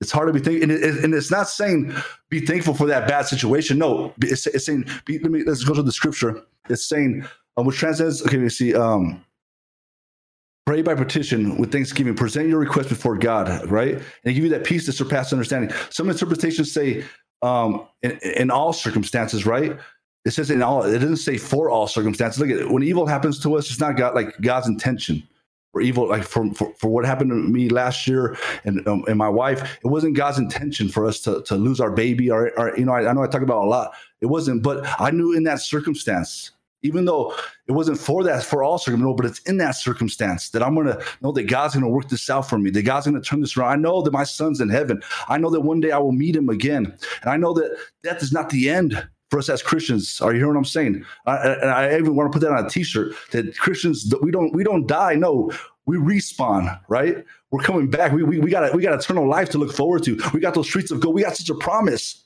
It's 0.00 0.10
hard 0.10 0.28
to 0.28 0.32
be 0.32 0.40
thankful, 0.40 0.62
and, 0.62 0.72
it, 0.72 1.04
and, 1.04 1.14
it's 1.14 1.30
not 1.30 1.48
saying 1.48 1.94
be 2.30 2.40
thankful 2.40 2.72
for 2.72 2.86
that 2.86 3.06
bad 3.06 3.26
situation. 3.26 3.76
No, 3.78 4.14
it's, 4.22 4.46
it's 4.46 4.64
saying 4.64 4.86
be, 5.04 5.18
let 5.18 5.30
me 5.30 5.42
let's 5.44 5.62
go 5.62 5.74
to 5.74 5.82
the 5.82 5.92
scripture. 5.92 6.42
It's 6.70 6.86
saying, 6.86 7.26
um, 7.56 7.66
which 7.66 7.76
translates. 7.76 8.24
Okay, 8.24 8.38
we 8.38 8.48
see. 8.48 8.74
Um, 8.74 9.24
Pray 10.66 10.82
by 10.82 10.94
petition 10.94 11.56
with 11.56 11.72
thanksgiving. 11.72 12.14
Present 12.14 12.48
your 12.48 12.60
request 12.60 12.90
before 12.90 13.16
God, 13.16 13.68
right? 13.68 14.00
And 14.24 14.34
give 14.34 14.44
you 14.44 14.50
that 14.50 14.62
peace 14.62 14.86
that 14.86 14.92
surpasses 14.92 15.32
understanding. 15.32 15.74
Some 15.88 16.08
interpretations 16.08 16.70
say 16.70 17.02
um, 17.42 17.88
in, 18.02 18.18
in 18.36 18.50
all 18.52 18.72
circumstances, 18.72 19.44
right? 19.44 19.76
It 20.24 20.30
says 20.30 20.50
in 20.50 20.62
all. 20.62 20.84
It 20.84 20.98
doesn't 20.98 21.16
say 21.16 21.38
for 21.38 21.70
all 21.70 21.88
circumstances. 21.88 22.38
Look 22.38 22.50
at 22.50 22.60
it. 22.60 22.70
when 22.70 22.84
evil 22.84 23.06
happens 23.06 23.40
to 23.40 23.56
us, 23.56 23.68
it's 23.68 23.80
not 23.80 23.96
God 23.96 24.14
like 24.14 24.38
God's 24.42 24.68
intention 24.68 25.26
or 25.72 25.80
evil 25.80 26.08
like 26.08 26.24
for, 26.24 26.52
for, 26.54 26.72
for 26.74 26.88
what 26.88 27.04
happened 27.04 27.30
to 27.30 27.34
me 27.34 27.68
last 27.68 28.06
year 28.06 28.36
and 28.64 28.86
um, 28.88 29.04
and 29.08 29.16
my 29.16 29.28
wife 29.28 29.78
it 29.84 29.88
wasn't 29.88 30.16
god's 30.16 30.38
intention 30.38 30.88
for 30.88 31.06
us 31.06 31.20
to, 31.20 31.42
to 31.42 31.54
lose 31.54 31.80
our 31.80 31.90
baby 31.90 32.30
or, 32.30 32.50
or 32.58 32.76
you 32.76 32.84
know 32.84 32.92
I, 32.92 33.08
I 33.08 33.12
know 33.12 33.22
i 33.22 33.26
talk 33.26 33.42
about 33.42 33.64
a 33.64 33.68
lot 33.68 33.92
it 34.20 34.26
wasn't 34.26 34.62
but 34.62 34.84
i 35.00 35.10
knew 35.10 35.32
in 35.32 35.44
that 35.44 35.60
circumstance 35.60 36.52
even 36.82 37.04
though 37.04 37.34
it 37.66 37.72
wasn't 37.72 37.98
for 37.98 38.24
that 38.24 38.42
for 38.42 38.62
all 38.62 38.78
circumstances, 38.78 39.16
but 39.16 39.26
it's 39.26 39.38
in 39.40 39.58
that 39.58 39.72
circumstance 39.72 40.50
that 40.50 40.62
I'm 40.62 40.74
gonna 40.74 40.98
know 41.20 41.32
that 41.32 41.44
God's 41.44 41.74
gonna 41.74 41.88
work 41.88 42.08
this 42.08 42.30
out 42.30 42.48
for 42.48 42.58
me, 42.58 42.70
that 42.70 42.82
God's 42.82 43.06
gonna 43.06 43.20
turn 43.20 43.40
this 43.40 43.56
around. 43.56 43.72
I 43.72 43.76
know 43.76 44.02
that 44.02 44.12
my 44.12 44.24
son's 44.24 44.60
in 44.60 44.68
heaven. 44.68 45.02
I 45.28 45.38
know 45.38 45.50
that 45.50 45.60
one 45.60 45.80
day 45.80 45.90
I 45.90 45.98
will 45.98 46.12
meet 46.12 46.36
him 46.36 46.48
again. 46.48 46.86
And 47.22 47.30
I 47.30 47.36
know 47.36 47.52
that 47.52 47.76
death 48.02 48.22
is 48.22 48.32
not 48.32 48.50
the 48.50 48.70
end 48.70 49.06
for 49.30 49.38
us 49.38 49.48
as 49.48 49.62
Christians. 49.62 50.20
Are 50.20 50.32
you 50.32 50.38
hearing 50.38 50.54
what 50.54 50.58
I'm 50.58 50.64
saying? 50.64 51.04
I, 51.26 51.36
and 51.36 51.70
I 51.70 51.96
even 51.96 52.16
want 52.16 52.30
to 52.30 52.38
put 52.38 52.44
that 52.44 52.52
on 52.52 52.66
a 52.66 52.68
t-shirt 52.68 53.14
that 53.30 53.56
Christians 53.56 54.08
that 54.10 54.22
we 54.22 54.30
don't 54.30 54.52
we 54.52 54.64
don't 54.64 54.86
die. 54.86 55.14
No, 55.14 55.52
we 55.86 55.96
respawn, 55.96 56.80
right? 56.88 57.24
We're 57.50 57.62
coming 57.62 57.88
back. 57.88 58.12
We, 58.12 58.22
we, 58.22 58.38
we 58.38 58.50
got 58.50 58.74
we 58.74 58.82
got 58.82 58.98
eternal 58.98 59.28
life 59.28 59.48
to 59.50 59.58
look 59.58 59.72
forward 59.72 60.02
to. 60.04 60.20
We 60.34 60.40
got 60.40 60.54
those 60.54 60.66
streets 60.66 60.90
of 60.90 61.00
gold. 61.00 61.14
We 61.14 61.22
got 61.22 61.36
such 61.36 61.50
a 61.50 61.54
promise. 61.54 62.24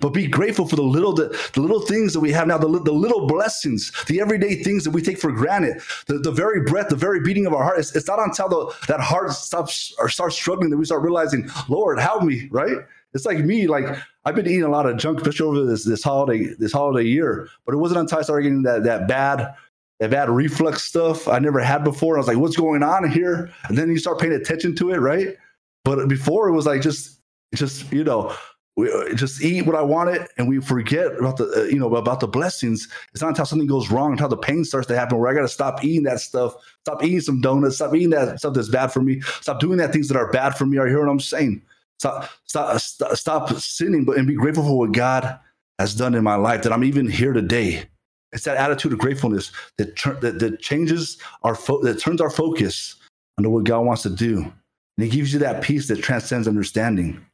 But 0.00 0.08
be 0.08 0.26
grateful 0.26 0.66
for 0.66 0.74
the 0.74 0.82
little 0.82 1.12
the, 1.12 1.28
the 1.52 1.60
little 1.60 1.80
things 1.80 2.12
that 2.12 2.18
we 2.18 2.32
have 2.32 2.48
now, 2.48 2.58
the, 2.58 2.66
the 2.66 2.92
little 2.92 3.28
blessings, 3.28 3.92
the 4.06 4.20
everyday 4.20 4.60
things 4.60 4.82
that 4.82 4.90
we 4.90 5.00
take 5.00 5.16
for 5.16 5.30
granted, 5.30 5.80
the, 6.08 6.18
the 6.18 6.32
very 6.32 6.62
breath, 6.62 6.88
the 6.88 6.96
very 6.96 7.20
beating 7.20 7.46
of 7.46 7.54
our 7.54 7.62
heart. 7.62 7.78
It's, 7.78 7.94
it's 7.94 8.08
not 8.08 8.18
until 8.18 8.48
the, 8.48 8.74
that 8.88 8.98
heart 8.98 9.30
stops 9.30 9.94
or 10.00 10.08
starts 10.08 10.34
struggling 10.34 10.70
that 10.70 10.76
we 10.76 10.84
start 10.84 11.02
realizing, 11.02 11.48
Lord, 11.68 12.00
help 12.00 12.24
me, 12.24 12.48
right? 12.50 12.78
It's 13.14 13.26
like 13.26 13.38
me, 13.38 13.68
like 13.68 13.96
I've 14.26 14.34
been 14.34 14.46
eating 14.46 14.64
a 14.64 14.68
lot 14.68 14.86
of 14.86 14.96
junk, 14.96 15.18
especially 15.18 15.46
over 15.46 15.64
this 15.64 15.84
this 15.84 16.02
holiday 16.02 16.52
this 16.58 16.72
holiday 16.72 17.08
year. 17.08 17.48
But 17.64 17.74
it 17.74 17.78
wasn't 17.78 18.00
until 18.00 18.18
I 18.18 18.22
started 18.22 18.42
getting 18.42 18.62
that 18.62 18.82
that 18.82 19.06
bad 19.06 19.54
that 20.00 20.10
bad 20.10 20.28
reflux 20.28 20.82
stuff 20.82 21.28
I 21.28 21.38
never 21.38 21.60
had 21.60 21.84
before. 21.84 22.16
I 22.16 22.18
was 22.18 22.26
like, 22.26 22.36
what's 22.36 22.56
going 22.56 22.82
on 22.82 23.08
here? 23.08 23.50
And 23.68 23.78
then 23.78 23.88
you 23.88 23.98
start 23.98 24.18
paying 24.18 24.32
attention 24.32 24.74
to 24.76 24.90
it, 24.90 24.98
right? 24.98 25.36
But 25.84 26.08
before 26.08 26.48
it 26.48 26.52
was 26.52 26.66
like 26.66 26.82
just 26.82 27.20
just 27.54 27.90
you 27.92 28.02
know 28.02 28.34
we 28.76 28.92
uh, 28.92 29.14
just 29.14 29.42
eat 29.42 29.64
what 29.64 29.76
I 29.76 29.82
wanted, 29.82 30.26
and 30.36 30.48
we 30.48 30.60
forget 30.60 31.16
about 31.16 31.36
the 31.36 31.50
uh, 31.56 31.62
you 31.62 31.78
know 31.78 31.94
about 31.94 32.18
the 32.18 32.26
blessings. 32.26 32.88
It's 33.12 33.22
not 33.22 33.28
until 33.28 33.46
something 33.46 33.68
goes 33.68 33.92
wrong, 33.92 34.10
until 34.10 34.28
the 34.28 34.36
pain 34.36 34.64
starts 34.64 34.88
to 34.88 34.98
happen, 34.98 35.18
where 35.18 35.30
I 35.30 35.34
got 35.34 35.42
to 35.42 35.48
stop 35.48 35.84
eating 35.84 36.02
that 36.02 36.20
stuff, 36.20 36.54
stop 36.80 37.02
eating 37.04 37.20
some 37.20 37.40
donuts, 37.40 37.76
stop 37.76 37.94
eating 37.94 38.10
that 38.10 38.40
stuff 38.40 38.54
that's 38.54 38.68
bad 38.68 38.88
for 38.88 39.00
me, 39.00 39.20
stop 39.40 39.60
doing 39.60 39.78
that 39.78 39.92
things 39.92 40.08
that 40.08 40.16
are 40.16 40.30
bad 40.32 40.56
for 40.56 40.66
me. 40.66 40.78
Are 40.78 40.86
you 40.86 40.94
hear 40.94 41.06
what 41.06 41.12
I'm 41.12 41.20
saying? 41.20 41.62
Stop, 41.98 42.30
stop, 42.44 42.78
stop, 42.80 43.16
stop 43.16 43.52
sinning, 43.54 44.04
but 44.04 44.18
and 44.18 44.26
be 44.26 44.34
grateful 44.34 44.64
for 44.64 44.78
what 44.78 44.92
God 44.92 45.38
has 45.78 45.94
done 45.94 46.14
in 46.14 46.24
my 46.24 46.34
life. 46.34 46.62
That 46.62 46.72
I'm 46.72 46.84
even 46.84 47.08
here 47.08 47.32
today. 47.32 47.84
It's 48.32 48.44
that 48.44 48.56
attitude 48.56 48.92
of 48.92 48.98
gratefulness 48.98 49.52
that 49.78 49.96
that, 50.20 50.38
that 50.38 50.60
changes 50.60 51.18
our 51.42 51.54
fo- 51.54 51.82
that 51.82 51.98
turns 51.98 52.20
our 52.20 52.30
focus 52.30 52.96
onto 53.38 53.50
what 53.50 53.64
God 53.64 53.80
wants 53.80 54.02
to 54.02 54.10
do, 54.10 54.38
and 54.42 55.04
He 55.04 55.08
gives 55.08 55.32
you 55.32 55.38
that 55.38 55.62
peace 55.62 55.88
that 55.88 56.02
transcends 56.02 56.48
understanding. 56.48 57.24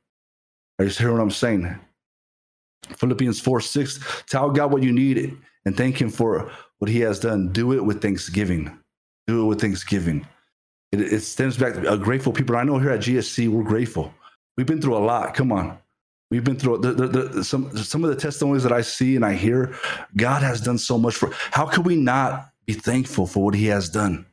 Are 0.79 0.85
you 0.85 0.90
hear 0.90 1.12
what 1.12 1.20
I'm 1.20 1.31
saying? 1.31 1.79
Philippians 2.96 3.40
4 3.40 3.61
6, 3.61 4.25
tell 4.27 4.51
God 4.51 4.72
what 4.72 4.83
you 4.83 4.92
need 4.92 5.37
and 5.64 5.77
thank 5.77 6.01
Him 6.01 6.11
for 6.11 6.51
what 6.79 6.90
He 6.90 7.01
has 7.01 7.20
done. 7.20 7.53
Do 7.53 7.72
it 7.72 7.85
with 7.85 8.03
thanksgiving. 8.03 8.77
Do 9.27 9.42
it 9.42 9.46
with 9.46 9.61
thanksgiving. 9.61 10.27
It, 10.90 11.01
it 11.01 11.20
stems 11.20 11.57
back 11.57 11.75
to 11.75 11.92
a 11.92 11.96
grateful 11.96 12.33
people. 12.33 12.57
I 12.57 12.64
know 12.64 12.79
here 12.79 12.90
at 12.90 13.01
GSC, 13.01 13.48
we're 13.48 13.62
grateful. 13.62 14.12
We've 14.56 14.66
been 14.66 14.80
through 14.80 14.96
a 14.96 15.04
lot. 15.04 15.34
Come 15.34 15.52
on. 15.52 15.78
We've 16.30 16.44
been 16.44 16.58
through 16.58 16.78
the, 16.78 16.92
the, 16.92 17.06
the, 17.06 17.44
some 17.44 17.76
some 17.76 18.04
of 18.04 18.10
the 18.10 18.16
testimonies 18.16 18.62
that 18.62 18.72
I 18.72 18.80
see 18.80 19.16
and 19.16 19.24
I 19.24 19.34
hear. 19.34 19.74
God 20.16 20.42
has 20.42 20.60
done 20.60 20.78
so 20.78 20.96
much 20.96 21.14
for. 21.14 21.30
How 21.50 21.66
could 21.66 21.84
we 21.84 21.96
not 21.96 22.50
be 22.66 22.72
thankful 22.72 23.26
for 23.26 23.44
what 23.44 23.54
He 23.54 23.66
has 23.66 23.90
done? 23.90 24.24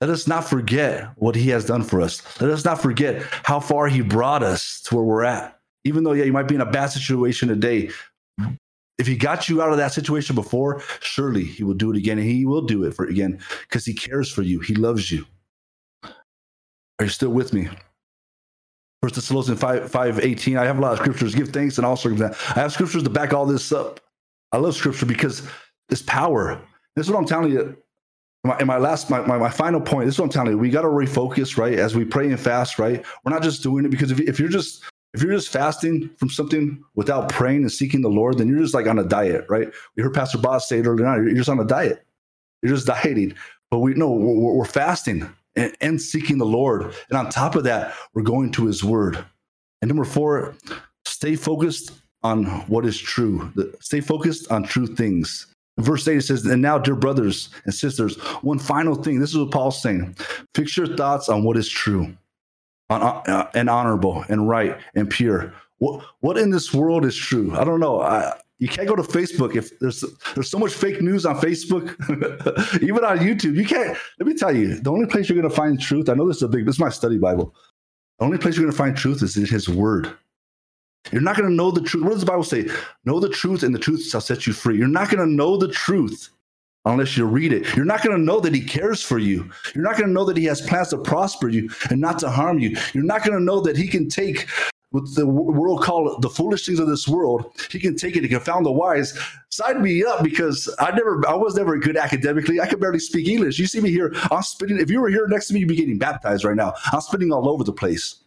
Let 0.00 0.10
us 0.10 0.26
not 0.26 0.48
forget 0.48 1.10
what 1.16 1.34
He 1.34 1.50
has 1.50 1.64
done 1.66 1.82
for 1.82 2.00
us. 2.00 2.22
Let 2.40 2.50
us 2.50 2.64
not 2.64 2.80
forget 2.80 3.22
how 3.42 3.60
far 3.60 3.88
He 3.88 4.00
brought 4.00 4.42
us 4.42 4.80
to 4.82 4.96
where 4.96 5.04
we're 5.04 5.24
at 5.24 5.58
even 5.84 6.04
though 6.04 6.12
yeah 6.12 6.24
you 6.24 6.32
might 6.32 6.48
be 6.48 6.54
in 6.54 6.60
a 6.60 6.70
bad 6.70 6.86
situation 6.86 7.48
today 7.48 7.90
if 8.98 9.06
he 9.06 9.16
got 9.16 9.48
you 9.48 9.62
out 9.62 9.70
of 9.70 9.78
that 9.78 9.92
situation 9.92 10.34
before 10.34 10.82
surely 11.00 11.44
he 11.44 11.64
will 11.64 11.74
do 11.74 11.90
it 11.90 11.96
again 11.96 12.18
and 12.18 12.26
he 12.26 12.44
will 12.44 12.62
do 12.62 12.84
it 12.84 12.94
for 12.94 13.06
again 13.06 13.38
because 13.62 13.84
he 13.84 13.94
cares 13.94 14.30
for 14.30 14.42
you 14.42 14.60
he 14.60 14.74
loves 14.74 15.10
you 15.10 15.24
are 16.04 17.04
you 17.04 17.08
still 17.08 17.30
with 17.30 17.52
me 17.52 17.68
First 19.02 19.14
Thessalonians 19.14 19.60
5, 19.60 19.90
5 19.90 20.18
18. 20.18 20.56
I 20.56 20.64
have 20.64 20.78
a 20.78 20.80
lot 20.80 20.92
of 20.92 20.98
scriptures. 20.98 21.34
Give 21.34 21.48
thanks 21.48 21.78
and 21.78 21.86
all 21.86 21.96
circumstances. 21.96 22.42
I 22.50 22.60
have 22.60 22.72
scriptures 22.72 23.04
to 23.04 23.10
back 23.10 23.32
all 23.32 23.46
this 23.46 23.70
up. 23.70 24.00
I 24.52 24.56
love 24.56 24.74
scripture 24.74 25.06
because 25.06 25.46
it's 25.88 26.02
power. 26.02 26.60
This 26.96 27.06
is 27.06 27.12
what 27.12 27.18
I'm 27.18 27.26
telling 27.26 27.52
you. 27.52 27.76
In 28.44 28.50
my, 28.50 28.58
in 28.58 28.66
my 28.66 28.78
last, 28.78 29.10
my, 29.10 29.20
my, 29.20 29.38
my, 29.38 29.50
final 29.50 29.80
point, 29.80 30.06
this 30.06 30.14
is 30.14 30.18
what 30.18 30.26
I'm 30.26 30.30
telling 30.30 30.52
you. 30.52 30.58
We 30.58 30.70
got 30.70 30.82
to 30.82 30.88
refocus, 30.88 31.56
right? 31.56 31.78
As 31.78 31.94
we 31.94 32.04
pray 32.04 32.28
and 32.28 32.38
fast, 32.38 32.78
right? 32.78 33.04
We're 33.24 33.32
not 33.32 33.42
just 33.42 33.62
doing 33.62 33.84
it 33.84 33.90
because 33.90 34.10
if, 34.10 34.20
if 34.20 34.40
you're 34.40 34.48
just 34.48 34.84
if 35.14 35.22
you're 35.22 35.32
just 35.32 35.48
fasting 35.48 36.10
from 36.16 36.28
something 36.28 36.82
without 36.94 37.28
praying 37.28 37.62
and 37.62 37.72
seeking 37.72 38.02
the 38.02 38.10
Lord, 38.10 38.38
then 38.38 38.48
you're 38.48 38.60
just 38.60 38.74
like 38.74 38.86
on 38.86 38.98
a 38.98 39.04
diet, 39.04 39.46
right? 39.48 39.68
We 39.96 40.02
heard 40.02 40.14
Pastor 40.14 40.38
Boss 40.38 40.68
say 40.68 40.80
it 40.80 40.86
earlier 40.86 41.06
on. 41.06 41.24
You're 41.24 41.34
just 41.34 41.48
on 41.48 41.60
a 41.60 41.64
diet. 41.64 42.04
You're 42.62 42.74
just 42.74 42.86
dieting. 43.02 43.34
But 43.70 43.78
we 43.78 43.94
know 43.94 44.10
we're, 44.10 44.54
we're 44.54 44.64
fasting 44.64 45.32
and, 45.58 45.76
and 45.80 46.00
seeking 46.00 46.38
the 46.38 46.46
Lord. 46.46 46.94
And 47.08 47.18
on 47.18 47.28
top 47.30 47.54
of 47.54 47.64
that, 47.64 47.94
we're 48.14 48.22
going 48.22 48.52
to 48.52 48.66
His 48.66 48.84
Word. 48.84 49.24
And 49.82 49.88
number 49.88 50.04
four, 50.04 50.54
stay 51.04 51.36
focused 51.36 51.92
on 52.22 52.44
what 52.66 52.84
is 52.84 52.98
true. 52.98 53.52
Stay 53.80 54.00
focused 54.00 54.50
on 54.50 54.64
true 54.64 54.86
things. 54.86 55.46
Verse 55.78 56.08
8 56.08 56.16
it 56.16 56.22
says, 56.22 56.44
And 56.44 56.60
now, 56.60 56.78
dear 56.78 56.96
brothers 56.96 57.50
and 57.64 57.72
sisters, 57.72 58.16
one 58.42 58.58
final 58.58 58.96
thing. 58.96 59.20
This 59.20 59.30
is 59.30 59.38
what 59.38 59.52
Paul's 59.52 59.80
saying. 59.80 60.16
Fix 60.54 60.76
your 60.76 60.96
thoughts 60.96 61.28
on 61.28 61.44
what 61.44 61.56
is 61.56 61.68
true 61.68 62.16
uh, 62.90 63.44
and 63.54 63.70
honorable 63.70 64.24
and 64.28 64.48
right 64.48 64.76
and 64.94 65.08
pure. 65.08 65.52
What 65.78 66.04
what 66.20 66.36
in 66.36 66.50
this 66.50 66.74
world 66.74 67.04
is 67.04 67.16
true? 67.16 67.54
I 67.56 67.62
don't 67.62 67.80
know. 67.80 68.00
I, 68.00 68.36
you 68.58 68.68
can't 68.68 68.88
go 68.88 68.96
to 68.96 69.02
Facebook 69.02 69.54
if 69.54 69.78
there's 69.78 70.04
there's 70.34 70.50
so 70.50 70.58
much 70.58 70.72
fake 70.72 71.00
news 71.00 71.24
on 71.24 71.36
Facebook, 71.36 71.94
even 72.82 73.04
on 73.04 73.18
YouTube. 73.18 73.54
You 73.54 73.64
can't. 73.64 73.96
Let 74.18 74.26
me 74.26 74.34
tell 74.34 74.54
you, 74.54 74.80
the 74.80 74.90
only 74.90 75.06
place 75.06 75.28
you're 75.28 75.40
going 75.40 75.48
to 75.48 75.56
find 75.56 75.80
truth. 75.80 76.08
I 76.08 76.14
know 76.14 76.26
this 76.26 76.38
is 76.38 76.42
a 76.42 76.48
big. 76.48 76.66
This 76.66 76.76
is 76.76 76.80
my 76.80 76.88
study 76.88 77.18
Bible. 77.18 77.54
The 78.18 78.24
only 78.24 78.38
place 78.38 78.56
you're 78.56 78.64
going 78.64 78.72
to 78.72 78.78
find 78.78 78.96
truth 78.96 79.22
is 79.22 79.36
in 79.36 79.46
His 79.46 79.68
Word. 79.68 80.12
You're 81.12 81.22
not 81.22 81.36
going 81.36 81.48
to 81.48 81.54
know 81.54 81.70
the 81.70 81.80
truth. 81.80 82.02
What 82.02 82.10
does 82.10 82.20
the 82.20 82.26
Bible 82.26 82.42
say? 82.42 82.68
Know 83.04 83.20
the 83.20 83.28
truth, 83.28 83.62
and 83.62 83.72
the 83.72 83.78
truth 83.78 84.04
shall 84.04 84.20
set 84.20 84.46
you 84.46 84.52
free. 84.52 84.76
You're 84.76 84.88
not 84.88 85.08
going 85.08 85.26
to 85.26 85.32
know 85.32 85.56
the 85.56 85.68
truth 85.68 86.30
unless 86.84 87.16
you 87.16 87.26
read 87.26 87.52
it. 87.52 87.76
You're 87.76 87.84
not 87.84 88.02
going 88.02 88.16
to 88.16 88.22
know 88.22 88.40
that 88.40 88.54
he 88.54 88.60
cares 88.60 89.02
for 89.02 89.18
you. 89.18 89.48
You're 89.74 89.84
not 89.84 89.96
going 89.96 90.08
to 90.08 90.12
know 90.12 90.24
that 90.24 90.36
he 90.36 90.44
has 90.44 90.60
plans 90.62 90.88
to 90.88 90.98
prosper 90.98 91.48
you 91.48 91.70
and 91.90 92.00
not 92.00 92.18
to 92.20 92.30
harm 92.30 92.58
you. 92.58 92.76
You're 92.92 93.04
not 93.04 93.24
going 93.24 93.38
to 93.38 93.44
know 93.44 93.60
that 93.60 93.76
he 93.76 93.86
can 93.86 94.08
take 94.08 94.48
what 94.90 95.04
the 95.14 95.26
world 95.26 95.82
call 95.82 96.18
the 96.20 96.30
foolish 96.30 96.64
things 96.64 96.78
of 96.78 96.88
this 96.88 97.06
world. 97.06 97.52
He 97.70 97.78
can 97.78 97.96
take 97.96 98.16
it 98.16 98.20
and 98.20 98.30
confound 98.30 98.64
the 98.64 98.72
wise. 98.72 99.18
Sign 99.50 99.82
me 99.82 100.02
up 100.04 100.24
because 100.24 100.74
I 100.78 100.90
never, 100.92 101.26
I 101.28 101.34
was 101.34 101.56
never 101.56 101.76
good 101.78 101.96
academically. 101.96 102.60
I 102.60 102.66
could 102.66 102.80
barely 102.80 102.98
speak 102.98 103.28
English. 103.28 103.58
You 103.58 103.66
see 103.66 103.80
me 103.80 103.90
here, 103.90 104.14
I'm 104.30 104.42
spitting. 104.42 104.78
If 104.78 104.90
you 104.90 105.00
were 105.00 105.10
here 105.10 105.26
next 105.28 105.48
to 105.48 105.54
me, 105.54 105.60
you'd 105.60 105.68
be 105.68 105.76
getting 105.76 105.98
baptized 105.98 106.44
right 106.44 106.56
now. 106.56 106.74
I'm 106.92 107.02
spitting 107.02 107.32
all 107.32 107.48
over 107.48 107.64
the 107.64 107.72
place. 107.72 108.22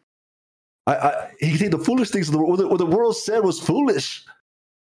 I, 0.86 0.96
I 0.96 1.32
he 1.40 1.50
can 1.50 1.60
take 1.60 1.72
the 1.72 1.80
foolish 1.80 2.12
things 2.12 2.28
of 2.28 2.34
the 2.34 2.40
world. 2.40 2.64
What 2.70 2.78
the 2.78 2.86
world 2.86 3.18
said 3.18 3.44
was 3.44 3.60
foolish. 3.60 4.24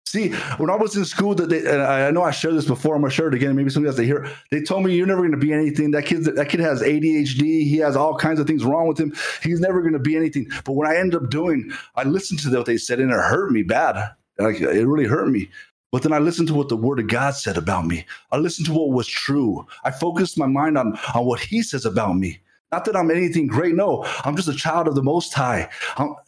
See, 0.07 0.29
when 0.57 0.69
I 0.69 0.75
was 0.75 0.95
in 0.95 1.03
school, 1.03 1.33
that 1.33 1.49
they, 1.49 1.67
I 1.67 2.11
know 2.11 2.21
I 2.21 2.29
shared 2.29 2.53
this 2.53 2.65
before. 2.65 2.95
I'm 2.95 3.01
gonna 3.01 3.11
share 3.11 3.27
it 3.27 3.33
again. 3.33 3.55
Maybe 3.55 3.71
somebody 3.71 3.89
else 3.89 3.97
to 3.97 4.05
hear. 4.05 4.29
They 4.51 4.61
told 4.61 4.83
me 4.83 4.95
you're 4.95 5.07
never 5.07 5.23
gonna 5.23 5.35
be 5.37 5.51
anything. 5.51 5.91
That 5.91 6.05
kid, 6.05 6.25
that 6.25 6.47
kid 6.47 6.59
has 6.59 6.81
ADHD. 6.83 7.41
He 7.63 7.77
has 7.77 7.95
all 7.95 8.15
kinds 8.15 8.39
of 8.39 8.45
things 8.45 8.63
wrong 8.63 8.87
with 8.87 8.99
him. 8.99 9.15
He's 9.41 9.59
never 9.59 9.81
gonna 9.81 9.99
be 9.99 10.15
anything. 10.15 10.47
But 10.63 10.73
what 10.73 10.87
I 10.87 10.97
ended 10.97 11.23
up 11.23 11.31
doing, 11.31 11.71
I 11.95 12.03
listened 12.03 12.39
to 12.41 12.55
what 12.55 12.67
they 12.67 12.77
said, 12.77 12.99
and 12.99 13.09
it 13.11 13.15
hurt 13.15 13.51
me 13.51 13.63
bad. 13.63 14.11
Like 14.37 14.61
it 14.61 14.85
really 14.85 15.07
hurt 15.07 15.29
me. 15.29 15.49
But 15.91 16.03
then 16.03 16.13
I 16.13 16.19
listened 16.19 16.49
to 16.49 16.53
what 16.53 16.69
the 16.69 16.77
Word 16.77 16.99
of 16.99 17.07
God 17.07 17.35
said 17.35 17.57
about 17.57 17.87
me. 17.87 18.05
I 18.31 18.37
listened 18.37 18.67
to 18.67 18.73
what 18.73 18.91
was 18.91 19.07
true. 19.07 19.65
I 19.85 19.91
focused 19.91 20.37
my 20.37 20.47
mind 20.47 20.77
on 20.77 20.99
on 21.15 21.25
what 21.25 21.39
He 21.39 21.63
says 21.63 21.85
about 21.85 22.15
me. 22.15 22.41
Not 22.71 22.85
that 22.85 22.95
I'm 22.95 23.09
anything 23.09 23.47
great. 23.47 23.75
No, 23.75 24.05
I'm 24.23 24.35
just 24.35 24.49
a 24.49 24.53
child 24.53 24.87
of 24.87 24.95
the 24.95 25.03
Most 25.03 25.33
High. 25.33 25.69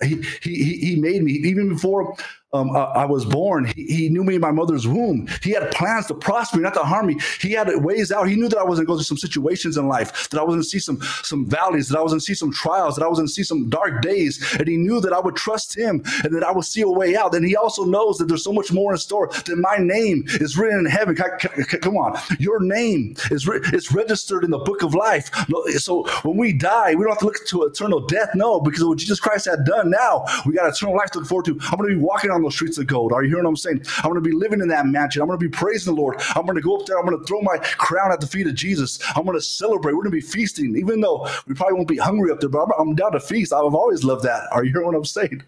he, 0.02 0.22
he, 0.42 0.78
he 0.78 0.96
made 0.96 1.24
me 1.24 1.34
even 1.34 1.70
before 1.70 2.16
um, 2.54 2.72
I, 2.76 2.84
I, 2.84 3.06
was 3.06 3.26
born. 3.26 3.66
He, 3.66 3.86
he, 3.86 4.10
knew 4.10 4.24
me 4.24 4.36
in 4.36 4.42
my 4.42 4.52
mother's 4.52 4.88
womb. 4.88 5.28
He 5.44 5.52
had 5.52 5.70
plans 5.72 6.08
to 6.08 6.14
prosper 6.14 6.58
me, 6.58 6.64
not 6.64 6.74
to 6.76 6.80
harm 6.80 7.08
me. 7.08 7.20
He 7.42 7.52
had 7.52 7.68
ways 7.84 8.10
out. 8.10 8.30
He 8.30 8.36
knew 8.36 8.48
that 8.48 8.58
I 8.58 8.64
was 8.64 8.80
going 8.80 8.86
to 8.86 8.88
go 8.88 8.96
through 8.96 9.04
some 9.04 9.18
situations 9.18 9.76
in 9.76 9.90
life, 9.90 10.30
that 10.30 10.40
I 10.40 10.44
was 10.44 10.54
going 10.54 10.62
to 10.62 10.68
see 10.68 10.80
some 10.80 11.02
some 11.24 11.46
valleys, 11.46 11.90
that 11.90 11.98
I 11.98 12.02
was 12.02 12.14
going 12.14 12.22
to 12.22 12.26
see 12.26 12.34
some 12.34 12.54
trials, 12.54 12.96
that 12.96 13.04
I 13.04 13.08
was 13.08 13.20
going 13.20 13.28
to 13.28 13.34
see 13.34 13.44
some 13.44 13.70
dark 13.70 14.02
days. 14.02 14.56
And 14.58 14.68
he 14.68 14.78
knew 14.78 15.02
that 15.02 15.12
I 15.12 15.20
would 15.20 15.36
trust 15.36 15.78
him 15.78 16.02
and 16.24 16.34
that 16.34 16.44
I 16.44 16.52
would 16.54 16.64
see 16.64 16.82
a 16.82 16.90
way 16.90 17.18
out. 17.18 17.36
And 17.36 17.46
he 17.46 17.58
also 17.58 17.84
knows 17.84 18.18
that 18.18 18.30
there's 18.30 18.46
so 18.46 18.54
much 18.54 18.72
more 18.72 18.94
in 18.94 18.98
store. 18.98 19.28
That 19.28 19.58
my 19.58 19.78
name 19.78 20.24
is 20.40 20.58
written 20.58 20.80
in 20.80 20.86
heaven. 20.86 21.16
Come 21.16 21.98
on, 21.98 22.18
your 22.40 22.62
name 22.62 23.16
is 23.30 23.46
re- 23.46 23.60
it's 23.74 23.92
registered 23.92 24.46
in 24.46 24.52
the 24.52 24.60
book 24.60 24.84
of 24.84 24.96
life. 24.96 25.32
So 25.80 26.08
when 26.24 26.38
we 26.38 26.54
die, 26.54 26.96
we 26.96 27.04
don't 27.04 27.12
have 27.12 27.20
to 27.20 27.26
look 27.26 27.46
to 27.48 27.64
eternal 27.64 28.00
death. 28.00 28.30
No, 28.36 28.62
because 28.62 28.82
of 28.82 28.88
what 28.88 29.00
Jesus 29.00 29.20
Christ 29.20 29.50
had 29.50 29.66
done. 29.66 29.90
Now 29.90 30.24
we 30.46 30.54
got 30.54 30.74
eternal 30.74 30.96
life 30.96 31.12
to 31.12 31.20
look 31.20 31.28
forward 31.28 31.46
to. 31.46 31.60
I'm 31.72 31.78
going 31.78 31.90
to 31.90 31.98
be 31.98 32.02
walking 32.02 32.32
on 32.32 32.37
those 32.44 32.56
streets 32.56 32.78
of 32.78 32.88
gold. 32.88 33.12
Are 33.12 33.24
you 33.24 33.30
hearing 33.30 33.44
what 33.44 33.52
I'm 33.52 33.56
saying? 33.56 33.86
I'm 33.98 34.12
going 34.12 34.22
to 34.24 34.30
be 34.30 34.36
living 34.36 34.62
in 34.62 34.68
that 34.70 34.86
mansion. 34.86 35.22
I'm 35.22 35.28
going 35.28 35.40
to 35.40 35.46
be 35.46 35.52
praising 35.52 35.96
the 35.96 36.02
Lord. 36.02 36.22
I'm 36.36 36.44
going 36.44 36.56
to 36.56 36.62
go 36.62 36.78
up 36.78 36.86
there. 36.86 36.98
I'm 37.00 37.06
going 37.06 37.20
to 37.20 37.26
throw 37.26 37.42
my 37.42 37.58
crown 37.58 38.12
at 38.12 38.22
the 38.22 38.28
feet 38.28 38.48
of 38.48 38.56
Jesus. 38.56 39.00
I'm 39.16 39.26
going 39.26 39.38
to 39.38 39.42
celebrate. 39.42 39.94
We're 39.94 40.04
going 40.04 40.12
to 40.12 40.18
be 40.18 40.22
feasting, 40.22 40.76
even 40.76 41.02
though 41.02 41.28
we 41.48 41.54
probably 41.56 41.76
won't 41.76 41.88
be 41.88 41.98
hungry 41.98 42.32
up 42.32 42.40
there, 42.40 42.50
but 42.50 42.64
I'm, 42.64 42.72
I'm 42.80 42.96
down 42.96 43.12
to 43.14 43.20
feast. 43.20 43.54
I've 43.54 43.74
always 43.74 44.04
loved 44.04 44.24
that. 44.24 44.44
Are 44.52 44.64
you 44.64 44.72
hearing 44.72 44.88
what 44.88 44.96
I'm 44.96 45.06
saying? 45.06 45.44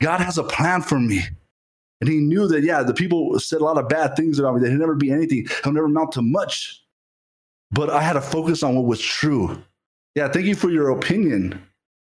God 0.00 0.20
has 0.20 0.38
a 0.38 0.44
plan 0.44 0.82
for 0.82 0.98
me. 0.98 1.22
And 2.00 2.10
he 2.10 2.18
knew 2.18 2.46
that, 2.48 2.64
yeah, 2.64 2.82
the 2.82 2.92
people 2.92 3.38
said 3.40 3.60
a 3.60 3.64
lot 3.64 3.78
of 3.78 3.88
bad 3.88 4.16
things 4.16 4.38
about 4.38 4.54
me, 4.54 4.60
that 4.60 4.70
he'll 4.70 4.78
never 4.78 4.94
be 4.94 5.10
anything, 5.10 5.46
he'll 5.62 5.72
never 5.72 5.86
amount 5.86 6.12
to 6.12 6.22
much. 6.22 6.82
But 7.70 7.88
I 7.88 8.02
had 8.02 8.12
to 8.12 8.20
focus 8.20 8.62
on 8.62 8.76
what 8.76 8.84
was 8.84 9.00
true. 9.00 9.62
Yeah, 10.14 10.28
thank 10.28 10.46
you 10.46 10.54
for 10.54 10.70
your 10.70 10.90
opinion. 10.90 11.60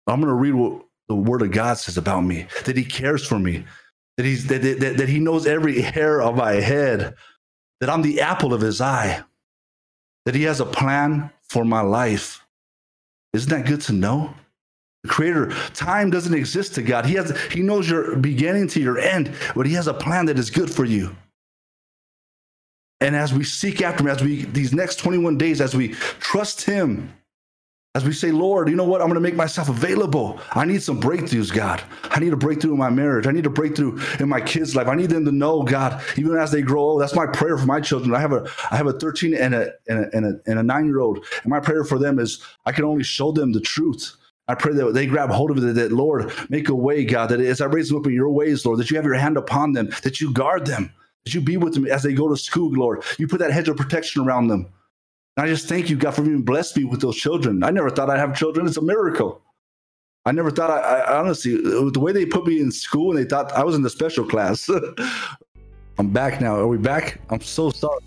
I'm 0.06 0.20
going 0.20 0.28
to 0.28 0.34
read 0.34 0.54
what 0.54 0.84
the 1.08 1.14
word 1.14 1.42
of 1.42 1.52
God 1.52 1.78
says 1.78 1.96
about 1.96 2.22
me, 2.22 2.46
that 2.64 2.76
he 2.76 2.84
cares 2.84 3.24
for 3.24 3.38
me, 3.38 3.64
that 4.16 4.24
he's 4.24 4.46
that, 4.46 4.62
that, 4.62 4.96
that 4.96 5.08
he 5.08 5.18
knows 5.18 5.46
every 5.46 5.80
hair 5.80 6.22
of 6.22 6.36
my 6.36 6.54
head, 6.54 7.14
that 7.80 7.90
I'm 7.90 8.02
the 8.02 8.20
apple 8.20 8.54
of 8.54 8.60
his 8.60 8.80
eye, 8.80 9.22
that 10.24 10.34
he 10.34 10.44
has 10.44 10.60
a 10.60 10.66
plan 10.66 11.30
for 11.42 11.64
my 11.64 11.80
life. 11.80 12.44
Isn't 13.32 13.50
that 13.50 13.66
good 13.66 13.82
to 13.82 13.92
know? 13.92 14.34
The 15.02 15.10
creator, 15.10 15.50
time 15.74 16.10
doesn't 16.10 16.34
exist 16.34 16.74
to 16.76 16.82
God. 16.82 17.06
He 17.06 17.14
has 17.14 17.38
he 17.52 17.60
knows 17.60 17.88
your 17.88 18.16
beginning 18.16 18.68
to 18.68 18.80
your 18.80 18.98
end, 18.98 19.32
but 19.54 19.66
he 19.66 19.74
has 19.74 19.86
a 19.86 19.94
plan 19.94 20.26
that 20.26 20.38
is 20.38 20.50
good 20.50 20.70
for 20.70 20.84
you. 20.84 21.14
And 23.00 23.14
as 23.14 23.34
we 23.34 23.44
seek 23.44 23.82
after 23.82 24.02
him, 24.02 24.08
as 24.08 24.22
we 24.22 24.46
these 24.46 24.72
next 24.72 24.96
21 24.96 25.36
days, 25.36 25.60
as 25.60 25.76
we 25.76 25.88
trust 26.18 26.62
him, 26.62 27.12
As 27.96 28.04
we 28.04 28.12
say, 28.12 28.30
Lord, 28.30 28.68
you 28.68 28.76
know 28.76 28.84
what? 28.84 29.00
I'm 29.00 29.06
going 29.06 29.14
to 29.14 29.22
make 29.22 29.36
myself 29.36 29.70
available. 29.70 30.38
I 30.52 30.66
need 30.66 30.82
some 30.82 31.00
breakthroughs, 31.00 31.50
God. 31.50 31.82
I 32.10 32.20
need 32.20 32.34
a 32.34 32.36
breakthrough 32.36 32.72
in 32.72 32.78
my 32.78 32.90
marriage. 32.90 33.26
I 33.26 33.32
need 33.32 33.46
a 33.46 33.50
breakthrough 33.50 33.98
in 34.20 34.28
my 34.28 34.42
kids' 34.42 34.76
life. 34.76 34.86
I 34.86 34.94
need 34.94 35.08
them 35.08 35.24
to 35.24 35.32
know, 35.32 35.62
God, 35.62 36.04
even 36.18 36.36
as 36.36 36.50
they 36.50 36.60
grow 36.60 36.82
old. 36.82 37.00
That's 37.00 37.14
my 37.14 37.26
prayer 37.26 37.56
for 37.56 37.64
my 37.64 37.80
children. 37.80 38.14
I 38.14 38.20
have 38.20 38.34
a 38.34 38.46
I 38.70 38.76
have 38.76 38.86
a 38.86 38.92
13 38.92 39.32
and 39.32 39.54
a 39.54 39.72
and 39.88 39.98
a, 39.98 40.14
and 40.14 40.26
a, 40.26 40.32
and 40.44 40.58
a 40.58 40.62
nine 40.62 40.84
year 40.84 41.00
old, 41.00 41.24
and 41.42 41.50
my 41.50 41.58
prayer 41.58 41.84
for 41.84 41.98
them 41.98 42.18
is 42.18 42.42
I 42.66 42.72
can 42.72 42.84
only 42.84 43.02
show 43.02 43.32
them 43.32 43.52
the 43.52 43.62
truth. 43.62 44.14
I 44.46 44.56
pray 44.56 44.74
that 44.74 44.92
they 44.92 45.06
grab 45.06 45.30
hold 45.30 45.50
of 45.50 45.56
it, 45.56 45.74
that 45.76 45.90
Lord, 45.90 46.30
make 46.50 46.68
a 46.68 46.74
way, 46.74 47.02
God, 47.06 47.30
that 47.30 47.40
as 47.40 47.62
I 47.62 47.64
raise 47.64 47.88
them 47.88 47.96
up 47.96 48.06
in 48.06 48.12
your 48.12 48.28
ways, 48.28 48.66
Lord, 48.66 48.78
that 48.78 48.90
you 48.90 48.96
have 48.96 49.06
your 49.06 49.14
hand 49.14 49.38
upon 49.38 49.72
them, 49.72 49.88
that 50.02 50.20
you 50.20 50.34
guard 50.34 50.66
them, 50.66 50.92
that 51.24 51.32
you 51.32 51.40
be 51.40 51.56
with 51.56 51.72
them 51.72 51.86
as 51.86 52.02
they 52.02 52.12
go 52.12 52.28
to 52.28 52.36
school, 52.36 52.72
Lord. 52.72 53.04
You 53.18 53.26
put 53.26 53.38
that 53.38 53.52
hedge 53.52 53.70
of 53.70 53.78
protection 53.78 54.22
around 54.22 54.48
them. 54.48 54.68
And 55.36 55.46
I 55.46 55.48
just 55.48 55.68
thank 55.68 55.90
you, 55.90 55.96
God, 55.96 56.12
for 56.12 56.22
even 56.22 56.42
blessed 56.42 56.76
me 56.76 56.84
with 56.84 57.00
those 57.00 57.16
children. 57.16 57.62
I 57.62 57.70
never 57.70 57.90
thought 57.90 58.08
I'd 58.08 58.18
have 58.18 58.36
children. 58.36 58.66
It's 58.66 58.78
a 58.78 58.82
miracle. 58.82 59.42
I 60.24 60.32
never 60.32 60.50
thought 60.50 60.70
I, 60.70 61.00
I 61.00 61.18
honestly 61.18 61.56
the 61.56 62.00
way 62.00 62.10
they 62.10 62.26
put 62.26 62.46
me 62.46 62.60
in 62.60 62.72
school 62.72 63.10
and 63.10 63.18
they 63.18 63.28
thought 63.28 63.52
I 63.52 63.62
was 63.62 63.76
in 63.76 63.82
the 63.82 63.90
special 63.90 64.26
class. 64.26 64.68
I'm 65.98 66.10
back 66.10 66.40
now. 66.40 66.56
Are 66.56 66.66
we 66.66 66.78
back? 66.78 67.20
I'm 67.30 67.40
so 67.40 67.70
sorry. 67.70 68.00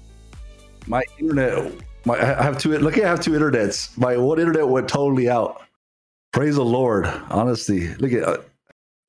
My 0.86 1.02
internet, 1.18 1.72
my 2.06 2.16
I 2.16 2.44
have 2.44 2.58
two. 2.58 2.78
Look, 2.78 3.00
I 3.00 3.08
have 3.08 3.22
two 3.22 3.32
internets. 3.32 3.98
My 3.98 4.18
one 4.18 4.40
internet 4.40 4.68
went 4.68 4.90
totally 4.90 5.30
out. 5.30 5.62
Praise 6.34 6.56
the 6.56 6.66
Lord. 6.66 7.08
Honestly, 7.30 7.94
look 7.96 8.12
at. 8.12 8.46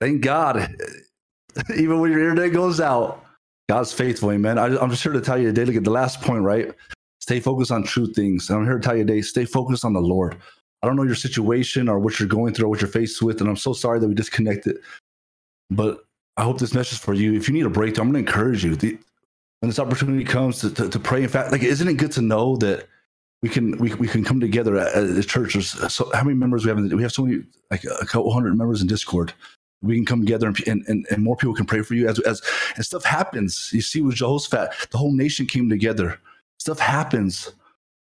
Thank 0.01 0.23
God. 0.23 0.75
Even 1.77 2.01
when 2.01 2.13
your 2.13 2.21
internet 2.21 2.53
goes 2.53 2.81
out, 2.81 3.25
God's 3.69 3.93
faithful, 3.93 4.31
amen. 4.31 4.57
I, 4.57 4.67
I'm 4.79 4.91
just 4.91 5.03
here 5.03 5.13
to 5.13 5.21
tell 5.21 5.37
you 5.37 5.49
today. 5.49 5.65
Look 5.65 5.77
at 5.77 5.85
the 5.85 5.91
last 5.91 6.23
point, 6.23 6.43
right? 6.43 6.73
Stay 7.21 7.41
focused 7.41 7.71
on 7.71 7.83
true 7.83 8.13
things. 8.13 8.49
And 8.49 8.59
I'm 8.59 8.65
here 8.65 8.79
to 8.79 8.81
tell 8.81 8.97
you 8.97 9.05
today, 9.05 9.23
stay 9.23 9.45
focused 9.45 9.85
on 9.85 9.93
the 9.93 10.01
Lord. 10.01 10.37
I 10.83 10.87
don't 10.87 10.97
know 10.97 11.03
your 11.03 11.15
situation 11.15 11.89
or 11.89 11.99
what 11.99 12.19
you're 12.19 12.29
going 12.29 12.55
through 12.55 12.67
or 12.67 12.69
what 12.71 12.81
you're 12.81 12.89
faced 12.89 13.21
with. 13.21 13.41
And 13.41 13.49
I'm 13.49 13.57
so 13.57 13.73
sorry 13.73 14.01
that 14.01 14.09
we 14.09 14.15
disconnected. 14.15 14.79
But 15.71 16.05
I 16.37 16.43
hope 16.43 16.59
this 16.59 16.75
message 16.75 16.95
is 16.95 16.99
for 16.99 17.13
you. 17.13 17.35
If 17.35 17.49
you 17.49 17.55
need 17.55 17.67
a 17.67 17.71
breakthrough, 17.71 18.05
I'm 18.05 18.13
going 18.13 18.25
to 18.25 18.31
encourage 18.31 18.65
you. 18.65 18.75
The, 18.75 18.99
when 19.61 19.69
this 19.69 19.79
opportunity 19.79 20.25
comes 20.25 20.61
to, 20.61 20.71
to, 20.71 20.89
to, 20.89 20.99
pray, 20.99 21.23
in 21.23 21.29
fact, 21.29 21.53
like, 21.53 21.63
isn't 21.63 21.87
it 21.87 21.95
good 21.95 22.13
to 22.13 22.23
know 22.23 22.57
that 22.57 22.87
we 23.43 23.51
can 23.51 23.77
we, 23.77 23.95
we 23.95 24.09
can 24.09 24.25
come 24.25 24.41
together 24.41 24.79
as 24.79 25.19
a 25.19 25.23
church? 25.23 25.53
There's 25.53 25.71
so 25.93 26.11
how 26.15 26.25
many 26.25 26.37
members 26.37 26.65
we 26.65 26.71
have? 26.71 26.79
In, 26.79 26.97
we 26.97 27.03
have 27.03 27.13
so 27.13 27.27
many, 27.27 27.43
like 27.71 27.85
a 27.85 28.07
couple 28.07 28.33
hundred 28.33 28.57
members 28.57 28.81
in 28.81 28.87
Discord. 28.87 29.35
We 29.83 29.97
can 29.97 30.07
come 30.07 30.21
together 30.21 30.47
and, 30.67 30.85
and, 30.89 31.07
and 31.11 31.23
more 31.23 31.37
people 31.37 31.55
can 31.55 31.67
pray 31.67 31.83
for 31.83 31.95
you 31.95 32.09
as 32.09 32.19
as 32.21 32.43
and 32.77 32.85
stuff 32.85 33.05
happens. 33.05 33.71
You 33.73 33.83
see 33.83 34.01
with 34.01 34.17
Jehoshaphat, 34.17 34.89
the 34.91 34.99
whole 34.99 35.13
nation 35.13 35.47
came 35.47 35.69
together 35.69 36.19
Stuff 36.61 36.79
happens 36.79 37.55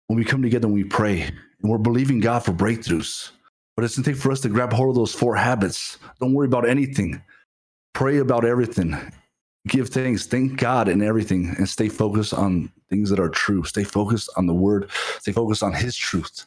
when 0.07 0.17
we 0.17 0.23
come 0.23 0.41
together 0.41 0.65
and 0.65 0.73
we 0.73 0.85
pray 0.85 1.23
and 1.23 1.71
we're 1.71 1.77
believing 1.77 2.21
God 2.21 2.39
for 2.39 2.53
breakthroughs. 2.53 3.31
But 3.75 3.83
it's 3.83 3.97
going 3.97 4.05
to 4.05 4.11
take 4.11 4.21
for 4.21 4.31
us 4.31 4.39
to 4.41 4.49
grab 4.49 4.71
hold 4.71 4.91
of 4.91 4.95
those 4.95 5.13
four 5.13 5.35
habits. 5.35 5.97
Don't 6.21 6.33
worry 6.33 6.47
about 6.47 6.67
anything. 6.67 7.21
Pray 7.93 8.19
about 8.19 8.45
everything. 8.45 8.97
Give 9.67 9.89
thanks. 9.89 10.25
Thank 10.25 10.57
God 10.57 10.87
in 10.87 11.01
everything 11.01 11.53
and 11.57 11.67
stay 11.67 11.89
focused 11.89 12.33
on 12.33 12.71
things 12.89 13.09
that 13.09 13.19
are 13.19 13.27
true. 13.27 13.65
Stay 13.65 13.83
focused 13.83 14.29
on 14.37 14.47
the 14.47 14.53
word. 14.53 14.89
Stay 15.19 15.33
focused 15.33 15.61
on 15.61 15.73
his 15.73 15.97
truth. 15.97 16.45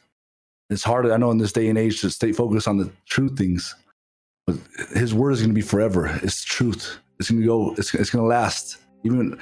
It's 0.71 0.83
hard, 0.83 1.05
I 1.11 1.17
know, 1.17 1.29
in 1.29 1.37
this 1.37 1.51
day 1.51 1.69
and 1.69 1.77
age 1.77 2.01
to 2.01 2.09
stay 2.09 2.31
focused 2.31 2.67
on 2.67 2.77
the 2.77 2.89
true 3.05 3.29
things. 3.29 3.75
But 4.47 4.55
his 4.95 5.13
word 5.13 5.31
is 5.31 5.41
going 5.41 5.51
to 5.51 5.55
be 5.55 5.61
forever. 5.61 6.07
It's 6.23 6.43
truth. 6.43 6.97
It's 7.19 7.29
going 7.29 7.41
to 7.41 7.47
go, 7.47 7.75
it's, 7.77 7.93
it's 7.93 8.09
going 8.09 8.23
to 8.23 8.27
last. 8.27 8.77
Even 9.03 9.39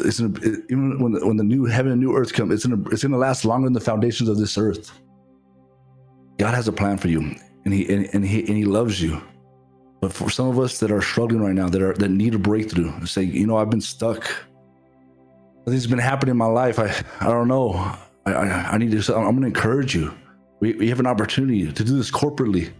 it's 0.00 0.20
gonna, 0.20 0.38
it, 0.42 0.64
even 0.70 0.98
when 1.00 1.12
the, 1.12 1.26
when 1.26 1.36
the 1.36 1.44
new 1.44 1.64
heaven 1.64 1.92
and 1.92 2.00
new 2.00 2.14
earth 2.16 2.32
come, 2.32 2.50
it's 2.50 2.66
gonna 2.66 2.88
it's 2.90 3.02
gonna 3.02 3.18
last 3.18 3.44
longer 3.44 3.66
than 3.66 3.72
the 3.72 3.80
foundations 3.80 4.28
of 4.28 4.38
this 4.38 4.56
earth. 4.58 4.92
God 6.38 6.54
has 6.54 6.68
a 6.68 6.72
plan 6.72 6.98
for 6.98 7.08
you, 7.08 7.34
and 7.64 7.74
he 7.74 7.92
and, 7.92 8.08
and 8.12 8.24
he 8.24 8.40
and 8.40 8.56
he 8.56 8.64
loves 8.64 9.00
you. 9.02 9.20
But 10.00 10.12
for 10.12 10.30
some 10.30 10.48
of 10.48 10.58
us 10.58 10.78
that 10.78 10.92
are 10.92 11.02
struggling 11.02 11.42
right 11.42 11.54
now, 11.54 11.68
that 11.68 11.82
are 11.82 11.94
that 11.94 12.10
need 12.10 12.34
a 12.34 12.38
breakthrough, 12.38 12.92
and 12.92 13.08
say, 13.08 13.22
you 13.22 13.46
know, 13.46 13.56
I've 13.56 13.70
been 13.70 13.80
stuck. 13.80 14.30
Nothing's 15.66 15.86
been 15.86 15.98
happening 15.98 16.32
in 16.32 16.38
my 16.38 16.46
life. 16.46 16.78
I 16.78 16.94
I 17.20 17.26
don't 17.26 17.48
know. 17.48 17.72
I 18.26 18.32
I, 18.32 18.72
I 18.72 18.78
need 18.78 18.92
to. 18.92 19.16
I'm 19.16 19.24
going 19.24 19.40
to 19.40 19.46
encourage 19.46 19.94
you. 19.94 20.14
We 20.60 20.74
we 20.74 20.88
have 20.88 21.00
an 21.00 21.06
opportunity 21.06 21.70
to 21.70 21.84
do 21.84 21.96
this 21.96 22.10
corporately. 22.10 22.70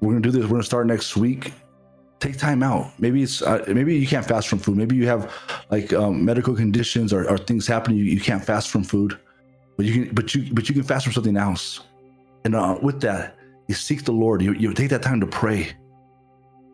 We're 0.00 0.12
going 0.12 0.22
to 0.22 0.30
do 0.30 0.32
this. 0.32 0.44
We're 0.44 0.50
going 0.50 0.62
to 0.62 0.66
start 0.66 0.86
next 0.86 1.16
week 1.16 1.52
take 2.20 2.38
time 2.38 2.62
out. 2.62 2.90
Maybe 2.98 3.22
it's 3.22 3.42
uh, 3.42 3.64
maybe 3.68 3.96
you 3.96 4.06
can't 4.06 4.26
fast 4.26 4.48
from 4.48 4.58
food. 4.58 4.76
Maybe 4.76 4.96
you 4.96 5.06
have 5.06 5.32
like 5.70 5.92
um, 5.92 6.24
medical 6.24 6.54
conditions 6.54 7.12
or, 7.12 7.28
or 7.28 7.38
things 7.38 7.66
happening. 7.66 7.98
You, 7.98 8.04
you 8.04 8.20
can't 8.20 8.44
fast 8.44 8.70
from 8.70 8.84
food, 8.84 9.18
but 9.76 9.86
you 9.86 9.92
can 9.92 10.14
but 10.14 10.34
you 10.34 10.52
but 10.52 10.68
you 10.68 10.74
can 10.74 10.84
fast 10.84 11.04
from 11.04 11.12
something 11.12 11.36
else. 11.36 11.80
And 12.44 12.54
uh, 12.54 12.78
with 12.82 13.00
that, 13.00 13.36
you 13.68 13.74
seek 13.74 14.04
the 14.04 14.12
Lord. 14.12 14.42
You, 14.42 14.52
you 14.52 14.72
take 14.74 14.90
that 14.90 15.02
time 15.02 15.20
to 15.20 15.26
pray, 15.26 15.72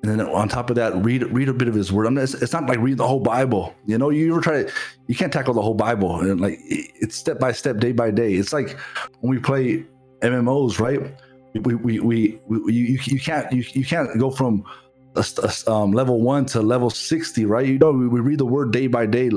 and 0.03 0.11
then 0.11 0.21
on 0.21 0.49
top 0.49 0.71
of 0.71 0.77
that, 0.77 0.97
read 1.05 1.23
read 1.33 1.49
a 1.49 1.53
bit 1.53 1.69
of 1.69 1.75
His 1.75 1.93
Word. 1.93 2.07
I 2.07 2.11
mean, 2.11 2.19
it's, 2.19 2.35
it's, 2.35 2.53
not 2.53 2.67
like 2.67 2.79
reading 2.79 2.97
the 2.97 3.07
whole 3.07 3.21
Bible. 3.21 3.75
You 3.87 3.99
know, 3.99 4.11
you 4.11 4.33
ever 4.33 4.41
try 4.41 4.65
to 4.65 4.73
you 5.07 5.15
can't 5.15 5.33
tackle 5.33 5.55
the 5.55 5.63
whole 5.63 5.75
Bible 5.75 6.21
and 6.21 6.41
like 6.41 6.59
it's 6.65 7.17
step 7.17 7.39
by 7.39 7.53
step, 7.53 7.79
day 7.79 7.93
by 7.93 8.11
day. 8.11 8.35
It's 8.35 8.53
like 8.53 8.79
when 9.21 9.31
we 9.31 9.39
play 9.39 9.85
MMOs, 10.23 10.81
right? 10.81 11.15
We 11.55 11.75
we 11.75 12.01
we, 12.01 12.41
we 12.47 12.73
you, 12.73 12.99
you 13.05 13.21
can't 13.21 13.53
you, 13.53 13.65
you 13.73 13.85
can't 13.85 14.19
go 14.19 14.31
from 14.31 14.65
um, 15.67 15.93
level 15.93 16.21
one 16.21 16.47
to 16.47 16.61
level 16.61 16.91
60, 16.91 17.45
right? 17.45 17.67
You 17.67 17.79
know, 17.79 17.93
we, 17.93 18.09
we, 18.09 18.21
read 18.21 18.39
the 18.39 18.47
word 18.47 18.73
day 18.73 18.87
by 18.87 19.07
day, 19.07 19.31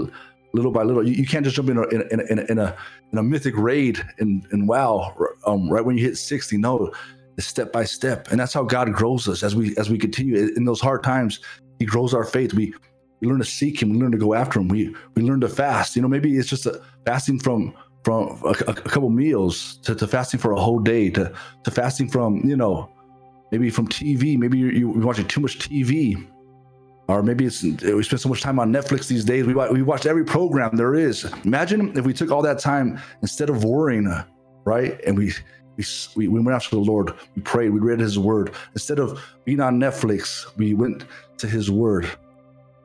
little 0.53 0.71
by 0.71 0.83
little. 0.83 1.07
You, 1.07 1.15
you 1.15 1.25
can't 1.25 1.43
just 1.43 1.55
jump 1.55 1.69
in 1.69 1.77
a, 1.77 1.83
in, 1.87 2.01
in, 2.11 2.19
in, 2.29 2.39
in, 2.39 2.59
a, 2.59 2.75
in 3.11 3.17
a 3.17 3.23
mythic 3.23 3.55
raid 3.57 4.03
and, 4.19 4.45
and 4.51 4.67
wow, 4.67 5.15
um, 5.45 5.69
right 5.69 5.83
when 5.83 5.97
you 5.97 6.03
hit 6.03 6.17
60. 6.17 6.57
No, 6.57 6.91
it's 7.37 7.47
step 7.47 7.71
by 7.71 7.83
step. 7.85 8.27
And 8.31 8.39
that's 8.39 8.53
how 8.53 8.63
God 8.63 8.93
grows 8.93 9.27
us 9.27 9.41
as 9.43 9.55
we, 9.55 9.75
as 9.77 9.89
we 9.89 9.97
continue 9.97 10.51
in 10.55 10.65
those 10.65 10.81
hard 10.81 11.03
times. 11.03 11.39
He 11.79 11.85
grows 11.85 12.13
our 12.13 12.23
faith. 12.23 12.53
We, 12.53 12.73
we 13.19 13.27
learn 13.27 13.39
to 13.39 13.45
seek 13.45 13.81
him. 13.81 13.89
We 13.89 13.97
learn 13.97 14.11
to 14.11 14.17
go 14.17 14.33
after 14.33 14.59
him. 14.59 14.67
We, 14.67 14.95
we 15.15 15.23
learn 15.23 15.41
to 15.41 15.49
fast. 15.49 15.95
You 15.95 16.01
know, 16.03 16.07
maybe 16.07 16.37
it's 16.37 16.49
just 16.49 16.65
a 16.65 16.81
fasting 17.05 17.39
from, 17.39 17.73
from 18.03 18.39
a, 18.45 18.49
a 18.49 18.73
couple 18.73 19.09
meals 19.09 19.77
to, 19.77 19.95
to 19.95 20.07
fasting 20.07 20.39
for 20.39 20.51
a 20.51 20.59
whole 20.59 20.79
day 20.79 21.09
to, 21.11 21.33
to 21.63 21.71
fasting 21.71 22.09
from, 22.09 22.41
you 22.47 22.55
know, 22.55 22.92
maybe 23.53 23.69
from 23.69 23.87
TV. 23.87 24.35
Maybe 24.35 24.57
you're, 24.57 24.73
you're 24.73 24.89
watching 24.89 25.27
too 25.27 25.39
much 25.39 25.59
TV, 25.59 26.27
or 27.07 27.21
maybe 27.21 27.45
it's 27.45 27.61
we 27.61 28.03
spend 28.03 28.19
so 28.19 28.27
much 28.27 28.41
time 28.41 28.57
on 28.59 28.73
Netflix 28.73 29.07
these 29.07 29.23
days. 29.23 29.45
We 29.45 29.53
we 29.53 29.83
watch 29.83 30.07
every 30.07 30.25
program 30.25 30.75
there 30.75 30.95
is. 30.95 31.25
Imagine 31.45 31.95
if 31.95 32.03
we 32.03 32.13
took 32.13 32.31
all 32.31 32.41
that 32.41 32.57
time 32.57 32.99
instead 33.21 33.49
of 33.51 33.63
worrying, 33.63 34.11
right? 34.65 34.99
And 35.05 35.15
we 35.15 35.33
we, 35.77 36.27
we 36.27 36.39
went 36.39 36.55
after 36.55 36.75
the 36.75 36.81
Lord. 36.81 37.13
We 37.35 37.43
prayed. 37.43 37.69
We 37.69 37.79
read 37.79 37.99
His 37.99 38.17
Word 38.17 38.53
instead 38.73 38.97
of 38.97 39.21
being 39.45 39.59
on 39.59 39.79
Netflix. 39.79 40.45
We 40.57 40.73
went 40.73 41.05
to 41.37 41.47
His 41.47 41.69
Word. 41.69 42.09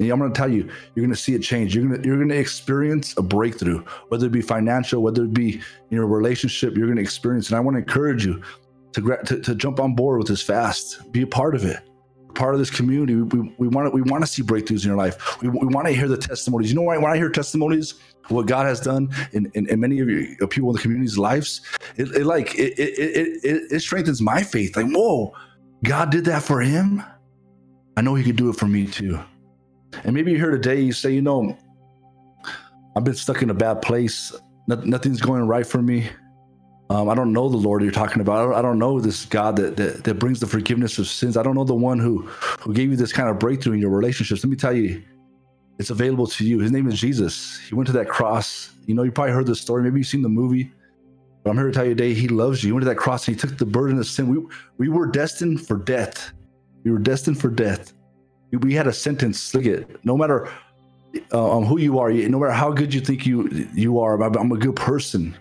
And 0.01 0.11
I'm 0.13 0.19
going 0.19 0.33
to 0.33 0.37
tell 0.37 0.53
you, 0.53 0.71
you're 0.95 1.05
going 1.05 1.11
to 1.11 1.21
see 1.21 1.35
a 1.35 1.39
change. 1.39 1.75
You're 1.75 1.87
going 1.89 2.03
to 2.03 2.07
you're 2.07 2.19
going 2.19 2.29
to 2.29 2.39
experience 2.39 3.17
a 3.17 3.23
breakthrough, 3.23 3.83
whether 4.09 4.27
it 4.27 4.33
be 4.33 4.43
financial, 4.43 5.03
whether 5.03 5.25
it 5.25 5.33
be 5.33 5.55
in 5.55 5.97
your 5.97 6.07
relationship. 6.07 6.77
You're 6.77 6.87
going 6.87 6.99
to 6.99 7.03
experience. 7.03 7.49
And 7.49 7.57
I 7.57 7.61
want 7.61 7.77
to 7.77 7.79
encourage 7.79 8.27
you 8.27 8.43
to, 8.93 9.17
to, 9.25 9.41
to 9.41 9.55
jump 9.55 9.81
on 9.81 9.95
board 9.95 10.19
with 10.19 10.29
this 10.29 10.43
fast, 10.43 11.13
be 11.13 11.23
a 11.23 11.27
part 11.27 11.55
of 11.55 11.65
it, 11.65 11.79
part 12.35 12.55
of 12.55 12.61
this 12.61 12.71
community. 12.71 13.17
We, 13.17 13.55
we 13.59 13.69
want 13.69 13.89
to 13.89 13.91
we 13.91 14.03
want 14.03 14.25
to 14.25 14.31
see 14.31 14.43
breakthroughs 14.43 14.83
in 14.83 14.89
your 14.89 14.97
life. 14.97 15.41
We, 15.43 15.49
we 15.49 15.67
want 15.67 15.87
to 15.87 15.93
hear 15.93 16.09
the 16.09 16.17
testimonies. 16.17 16.71
You 16.71 16.77
know 16.77 16.83
why? 16.83 16.99
When 16.99 17.13
I 17.13 17.17
hear 17.17 17.31
testimonies, 17.31 17.95
what 18.29 18.47
God 18.47 18.67
has 18.67 18.81
done 18.81 19.09
in, 19.33 19.51
in, 19.55 19.69
in 19.69 19.81
many 19.81 20.01
of 20.01 20.09
your 20.09 20.25
uh, 20.43 20.47
people 20.47 20.71
in 20.71 20.77
the 20.77 20.83
community's 20.83 21.19
lives, 21.19 21.63
it, 21.97 22.09
it 22.15 22.25
like 22.25 22.55
it, 22.55 22.79
it, 22.79 23.45
it 23.45 23.73
it 23.73 23.81
strengthens 23.81 24.21
my 24.21 24.43
faith. 24.43 24.77
Like, 24.77 24.87
whoa, 24.91 25.35
God 25.85 26.11
did 26.11 26.25
that 26.27 26.43
for 26.43 26.61
him. 26.61 27.03
I 27.97 28.01
know 28.01 28.15
He 28.15 28.25
could 28.25 28.37
do 28.37 28.49
it 28.49 28.57
for 28.57 28.67
me 28.67 28.87
too. 28.87 29.19
And 30.05 30.15
maybe 30.15 30.31
you're 30.31 30.41
here 30.41 30.51
today. 30.51 30.81
You 30.81 30.93
say, 30.93 31.11
you 31.11 31.23
know, 31.23 31.57
I've 32.97 33.05
been 33.05 33.15
stuck 33.15 33.43
in 33.43 33.51
a 33.51 33.55
bad 33.55 33.83
place. 33.83 34.33
Nothing's 34.67 35.21
going 35.21 35.47
right 35.47 35.67
for 35.67 35.81
me. 35.83 36.09
Um, 36.91 37.11
I 37.11 37.15
don't 37.15 37.33
know 37.35 37.51
the 37.51 37.57
Lord 37.57 37.83
you're 37.83 37.93
talking 37.93 38.23
about. 38.23 38.39
I 38.39 38.43
don't, 38.45 38.55
I 38.55 38.63
don't 38.63 38.79
know 38.79 38.99
this 38.99 39.27
God 39.27 39.57
that, 39.57 39.77
that, 39.77 40.05
that 40.05 40.15
brings 40.15 40.41
the 40.41 40.47
forgiveness 40.47 40.99
of 40.99 41.07
sins. 41.07 41.37
I 41.37 41.43
don't 41.43 41.55
know 41.55 41.65
the 41.65 41.75
one 41.75 41.99
who 41.99 42.23
who 42.23 42.73
gave 42.73 42.91
you 42.91 42.97
this 42.97 43.13
kind 43.13 43.29
of 43.29 43.39
breakthrough 43.39 43.75
in 43.75 43.81
your 43.81 43.91
relationships. 43.91 44.43
Let 44.43 44.51
me 44.51 44.57
tell 44.57 44.73
you, 44.73 45.03
it's 45.79 45.91
available 45.91 46.27
to 46.27 46.45
you. 46.47 46.61
His 46.61 46.73
name 46.73 46.89
is 46.89 46.99
Jesus. 46.99 47.59
He 47.59 47.75
went 47.75 47.89
to 47.89 47.93
that 47.95 48.09
cross. 48.09 48.73
You 48.87 48.95
know, 48.95 49.03
you 49.03 49.13
probably 49.13 49.35
heard 49.35 49.47
this 49.47 49.61
story. 49.61 49.83
Maybe 49.83 50.01
you've 50.01 50.07
seen 50.07 50.23
the 50.23 50.31
movie. 50.31 50.73
But 51.45 51.51
I'm 51.51 51.57
here 51.57 51.67
to 51.67 51.73
tell 51.73 51.85
you 51.85 51.95
today, 51.95 52.15
He 52.15 52.27
loves 52.27 52.65
you. 52.65 52.69
He 52.69 52.73
went 52.73 52.83
to 52.83 52.89
that 52.89 52.97
cross 52.97 53.29
and 53.29 53.37
He 53.37 53.41
took 53.41 53.59
the 53.59 53.67
burden 53.67 53.99
of 53.99 54.07
sin. 54.07 54.29
We 54.29 54.47
we 54.79 54.89
were 54.89 55.07
destined 55.07 55.67
for 55.67 55.77
death. 55.77 56.33
We 56.85 56.91
were 56.91 56.99
destined 56.99 57.39
for 57.39 57.49
death. 57.49 57.93
We, 58.51 58.59
we 58.59 58.75
had 58.75 58.87
a 58.87 58.95
sentence. 58.95 59.55
Look 59.55 59.67
at 59.67 60.05
no 60.07 60.17
matter 60.17 60.49
uh, 61.35 61.59
um, 61.59 61.67
who 61.67 61.79
you 61.79 61.99
are, 61.99 62.11
no 62.11 62.39
matter 62.39 62.53
how 62.53 62.73
good 62.73 62.95
you 62.95 63.03
think 63.03 63.27
you 63.27 63.69
you 63.75 63.99
are. 63.99 64.21
I'm 64.23 64.53
a 64.53 64.57
good 64.57 64.77
person 64.77 65.37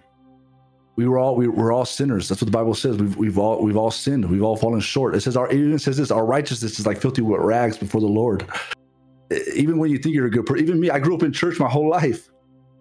we 0.98 1.08
were 1.08 1.20
all 1.20 1.36
we 1.36 1.48
were 1.48 1.72
all 1.72 1.86
sinners. 1.86 2.28
That's 2.28 2.41
what 2.41 2.48
the 2.48 2.58
Bible 2.58 2.74
says. 2.74 2.98
We've 2.98 3.16
we've 3.16 3.38
all 3.38 3.64
we've 3.64 3.78
all 3.78 3.91
sinned. 3.91 4.26
We've 4.30 4.41
all 4.41 4.58
fallen 4.58 4.80
short. 4.80 5.16
It 5.16 5.22
says 5.22 5.38
our 5.38 5.48
it 5.50 5.56
even 5.56 5.78
says 5.78 5.95
this: 5.95 6.10
our 6.10 6.26
righteousness 6.26 6.80
is 6.80 6.88
like 6.88 7.00
filthy 7.00 7.22
rags 7.22 7.78
before 7.78 8.02
the 8.02 8.08
Lord. 8.08 8.48
Even 9.54 9.78
when 9.78 9.91
you 9.91 10.00
think 10.00 10.16
you're 10.16 10.26
a 10.26 10.32
good 10.32 10.45
person, 10.45 10.66
even 10.66 10.80
me, 10.80 10.89
I 10.89 11.00
grew 11.00 11.16
up 11.16 11.22
in 11.22 11.32
church 11.32 11.60
my 11.60 11.70
whole 11.70 11.89
life, 11.89 12.30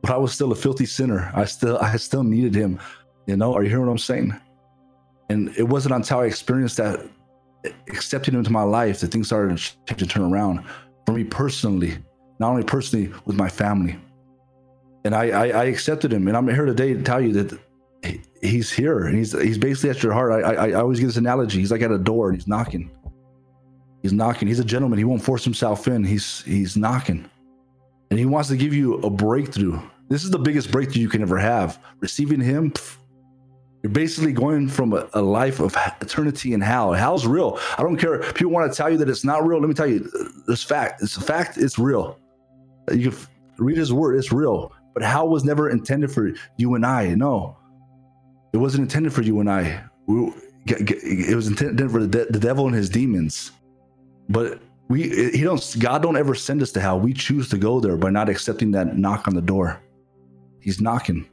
but 0.01 0.11
I 0.11 0.17
was 0.17 0.33
still 0.33 0.51
a 0.51 0.55
filthy 0.55 0.87
sinner. 0.87 1.31
I 1.35 1.45
still 1.45 1.77
I 1.79 1.97
still 1.97 2.25
needed 2.25 2.55
Him. 2.55 2.81
You 3.27 3.37
know, 3.37 3.55
are 3.55 3.62
you 3.62 3.69
hearing 3.69 3.87
what 3.87 3.93
I'm 3.93 3.99
saying? 3.99 4.35
And 5.29 5.55
it 5.59 5.64
wasn't 5.64 5.95
until 5.95 6.21
I 6.21 6.25
experienced 6.25 6.79
that, 6.79 7.01
accepting 7.89 8.35
him 8.35 8.41
into 8.41 8.53
my 8.53 8.62
life, 8.62 9.01
that 9.01 9.11
things 9.11 9.27
started 9.27 9.59
to 9.87 10.07
turn 10.07 10.23
around 10.33 10.64
for 11.05 11.12
me 11.12 11.25
personally, 11.25 11.99
not 12.39 12.51
only 12.51 12.62
personally 12.62 13.12
with 13.25 13.37
my 13.37 13.49
family. 13.49 13.99
And 15.05 15.14
I, 15.17 15.31
I, 15.31 15.47
I 15.49 15.64
accepted 15.64 16.12
him, 16.12 16.29
and 16.29 16.37
I'm 16.37 16.47
here 16.47 16.64
today 16.64 16.95
to 16.95 17.03
tell 17.03 17.21
you 17.21 17.33
that 17.33 17.59
he's 18.47 18.70
here, 18.70 19.09
he's 19.09 19.32
he's 19.32 19.59
basically 19.59 19.90
at 19.90 20.03
your 20.03 20.12
heart. 20.12 20.32
I, 20.32 20.40
I, 20.40 20.68
I 20.68 20.72
always 20.74 20.99
give 20.99 21.09
this 21.09 21.16
analogy. 21.16 21.61
He's 21.61 21.70
like 21.70 21.82
at 21.82 21.90
a 21.90 21.99
door, 21.99 22.28
and 22.28 22.36
he's 22.36 22.49
knocking. 22.49 22.90
He's 24.03 24.12
knocking. 24.12 24.49
He's 24.49 24.61
a 24.61 24.64
gentleman. 24.64 24.99
He 24.99 25.05
won't 25.05 25.22
force 25.22 25.44
himself 25.44 25.88
in. 25.88 26.05
He's 26.05 26.42
he's 26.42 26.76
knocking, 26.76 27.28
and 28.11 28.18
he 28.18 28.26
wants 28.26 28.49
to 28.49 28.57
give 28.57 28.74
you 28.74 28.94
a 28.99 29.11
breakthrough. 29.11 29.80
This 30.09 30.24
is 30.24 30.30
the 30.30 30.38
biggest 30.38 30.70
breakthrough 30.70 31.03
you 31.03 31.09
can 31.09 31.22
ever 31.22 31.38
have. 31.38 31.82
Receiving 32.01 32.40
him, 32.40 32.70
pff, 32.70 32.97
you're 33.82 33.92
basically 33.92 34.32
going 34.32 34.68
from 34.68 34.92
a, 34.92 35.09
a, 35.14 35.22
life 35.22 35.61
of 35.61 35.76
eternity 36.01 36.53
in 36.53 36.61
hell. 36.61 36.92
Hell's 36.92 37.26
real. 37.26 37.59
I 37.78 37.82
don't 37.82 37.97
care. 37.97 38.20
People 38.32 38.53
want 38.53 38.70
to 38.70 38.76
tell 38.76 38.90
you 38.90 38.99
that 38.99 39.09
it's 39.09 39.24
not 39.24 39.47
real. 39.47 39.61
Let 39.61 39.68
me 39.68 39.74
tell 39.74 39.86
you, 39.86 40.11
uh, 40.18 40.24
this 40.47 40.62
fact. 40.62 41.03
It's 41.03 41.16
a 41.16 41.20
fact. 41.20 41.57
It's 41.57 41.78
real. 41.78 42.18
You 42.92 43.11
can 43.11 43.20
read 43.59 43.76
his 43.76 43.92
word. 43.92 44.16
It's 44.16 44.32
real. 44.32 44.72
But 44.94 45.03
hell 45.03 45.28
was 45.28 45.44
never 45.44 45.70
intended 45.70 46.11
for 46.11 46.32
you 46.57 46.74
and 46.74 46.86
I. 46.86 47.14
No, 47.14 47.57
it 48.57 48.61
wasn't 48.61 48.82
intended 48.82 49.12
for 49.12 49.20
you 49.20 49.38
and 49.40 49.50
I. 49.50 49.84
It 50.66 51.36
was 51.36 51.46
intended 51.46 51.90
for 51.90 52.00
the, 52.00 52.26
the 52.30 52.38
devil 52.38 52.66
and 52.66 52.74
his 52.74 52.88
demons. 52.88 53.52
But 54.30 54.62
we, 54.88 55.30
he 55.30 55.42
don't. 55.42 55.76
God 55.78 56.02
don't 56.02 56.16
ever 56.16 56.34
send 56.34 56.62
us 56.62 56.72
to 56.72 56.80
hell. 56.80 56.98
We 56.98 57.12
choose 57.12 57.50
to 57.50 57.59
go 57.59 57.80
there 57.80 57.98
by 57.98 58.09
not 58.09 58.30
accepting 58.30 58.70
that 58.70 58.96
knock 58.96 59.28
on 59.28 59.34
the 59.34 59.42
door. 59.42 59.82
He's 60.61 60.80
knocking 60.80 61.28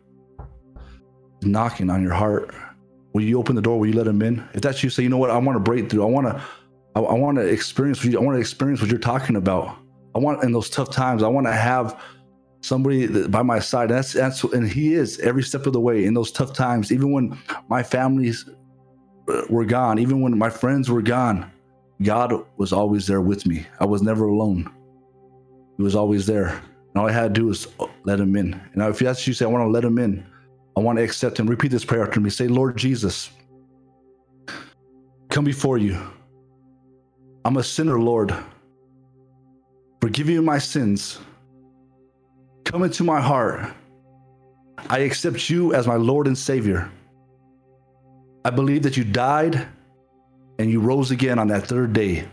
He's 1.39 1.49
knocking 1.49 1.89
on 1.89 2.03
your 2.03 2.13
heart. 2.13 2.53
Will 3.13 3.23
you 3.23 3.39
open 3.39 3.55
the 3.55 3.61
door? 3.61 3.79
Will 3.79 3.87
you 3.87 3.93
let 3.93 4.07
him 4.07 4.21
in? 4.21 4.45
If 4.53 4.61
that's 4.61 4.83
you, 4.83 4.89
say, 4.89 5.03
you 5.03 5.09
know 5.09 5.17
what? 5.17 5.29
I 5.29 5.37
want 5.37 5.55
to 5.55 5.61
break 5.61 5.89
through. 5.89 6.03
I 6.03 6.09
want 6.09 6.27
to, 6.27 6.43
I, 6.95 6.99
I 6.99 7.13
want 7.13 7.37
to 7.37 7.47
experience 7.47 8.03
what 8.03 8.11
you, 8.11 8.19
I 8.19 8.21
want 8.21 8.35
to 8.35 8.41
experience 8.41 8.81
what 8.81 8.89
you're 8.89 8.99
talking 8.99 9.37
about. 9.37 9.77
I 10.13 10.19
want 10.19 10.43
in 10.43 10.51
those 10.51 10.69
tough 10.69 10.89
times. 10.89 11.23
I 11.23 11.27
want 11.27 11.47
to 11.47 11.53
have 11.53 12.01
somebody 12.63 13.27
by 13.27 13.41
my 13.41 13.59
side. 13.59 13.89
That's 13.89 14.13
that's 14.13 14.43
and 14.43 14.67
he 14.67 14.95
is 14.95 15.19
every 15.19 15.43
step 15.43 15.67
of 15.67 15.73
the 15.73 15.79
way 15.79 16.05
in 16.05 16.13
those 16.13 16.31
tough 16.31 16.53
times. 16.53 16.91
Even 16.91 17.11
when 17.11 17.37
my 17.69 17.83
families 17.83 18.49
uh, 19.29 19.43
were 19.49 19.65
gone, 19.65 19.99
even 19.99 20.21
when 20.21 20.37
my 20.37 20.49
friends 20.49 20.89
were 20.89 21.01
gone, 21.01 21.51
God 22.01 22.33
was 22.57 22.73
always 22.73 23.05
there 23.05 23.21
with 23.21 23.45
me. 23.45 23.65
I 23.79 23.85
was 23.85 24.01
never 24.01 24.25
alone. 24.25 24.71
He 25.77 25.83
was 25.83 25.95
always 25.95 26.25
there. 26.25 26.47
And 26.47 27.01
all 27.01 27.07
I 27.07 27.11
had 27.11 27.33
to 27.33 27.41
do 27.41 27.47
was 27.47 27.67
let 28.03 28.19
him 28.19 28.35
in. 28.35 28.59
And 28.73 28.81
if 28.83 28.99
that's 28.99 29.27
you 29.27 29.33
say, 29.33 29.45
I 29.45 29.49
want 29.49 29.63
to 29.63 29.69
let 29.69 29.83
him 29.83 29.97
in. 29.97 30.25
I 30.75 30.79
want 30.79 30.97
to 30.97 31.03
accept 31.03 31.39
him. 31.39 31.47
Repeat 31.47 31.71
this 31.71 31.85
prayer 31.85 32.03
after 32.03 32.19
me. 32.19 32.29
Say, 32.29 32.47
Lord 32.47 32.77
Jesus, 32.77 33.29
come 35.29 35.43
before 35.43 35.77
you. 35.77 35.99
I'm 37.45 37.57
a 37.57 37.63
sinner, 37.63 37.99
Lord. 37.99 38.35
Forgive 40.01 40.27
me 40.27 40.39
my 40.39 40.59
sins. 40.59 41.19
Come 42.63 42.83
into 42.83 43.03
my 43.03 43.21
heart. 43.21 43.73
I 44.89 44.99
accept 44.99 45.49
you 45.49 45.73
as 45.73 45.87
my 45.87 45.95
Lord 45.95 46.27
and 46.27 46.37
Savior. 46.37 46.89
I 48.45 48.49
believe 48.49 48.83
that 48.83 48.97
you 48.97 49.03
died 49.03 49.67
and 50.59 50.69
you 50.69 50.79
rose 50.79 51.11
again 51.11 51.39
on 51.39 51.47
that 51.47 51.67
third 51.67 51.93
day. 51.93 52.27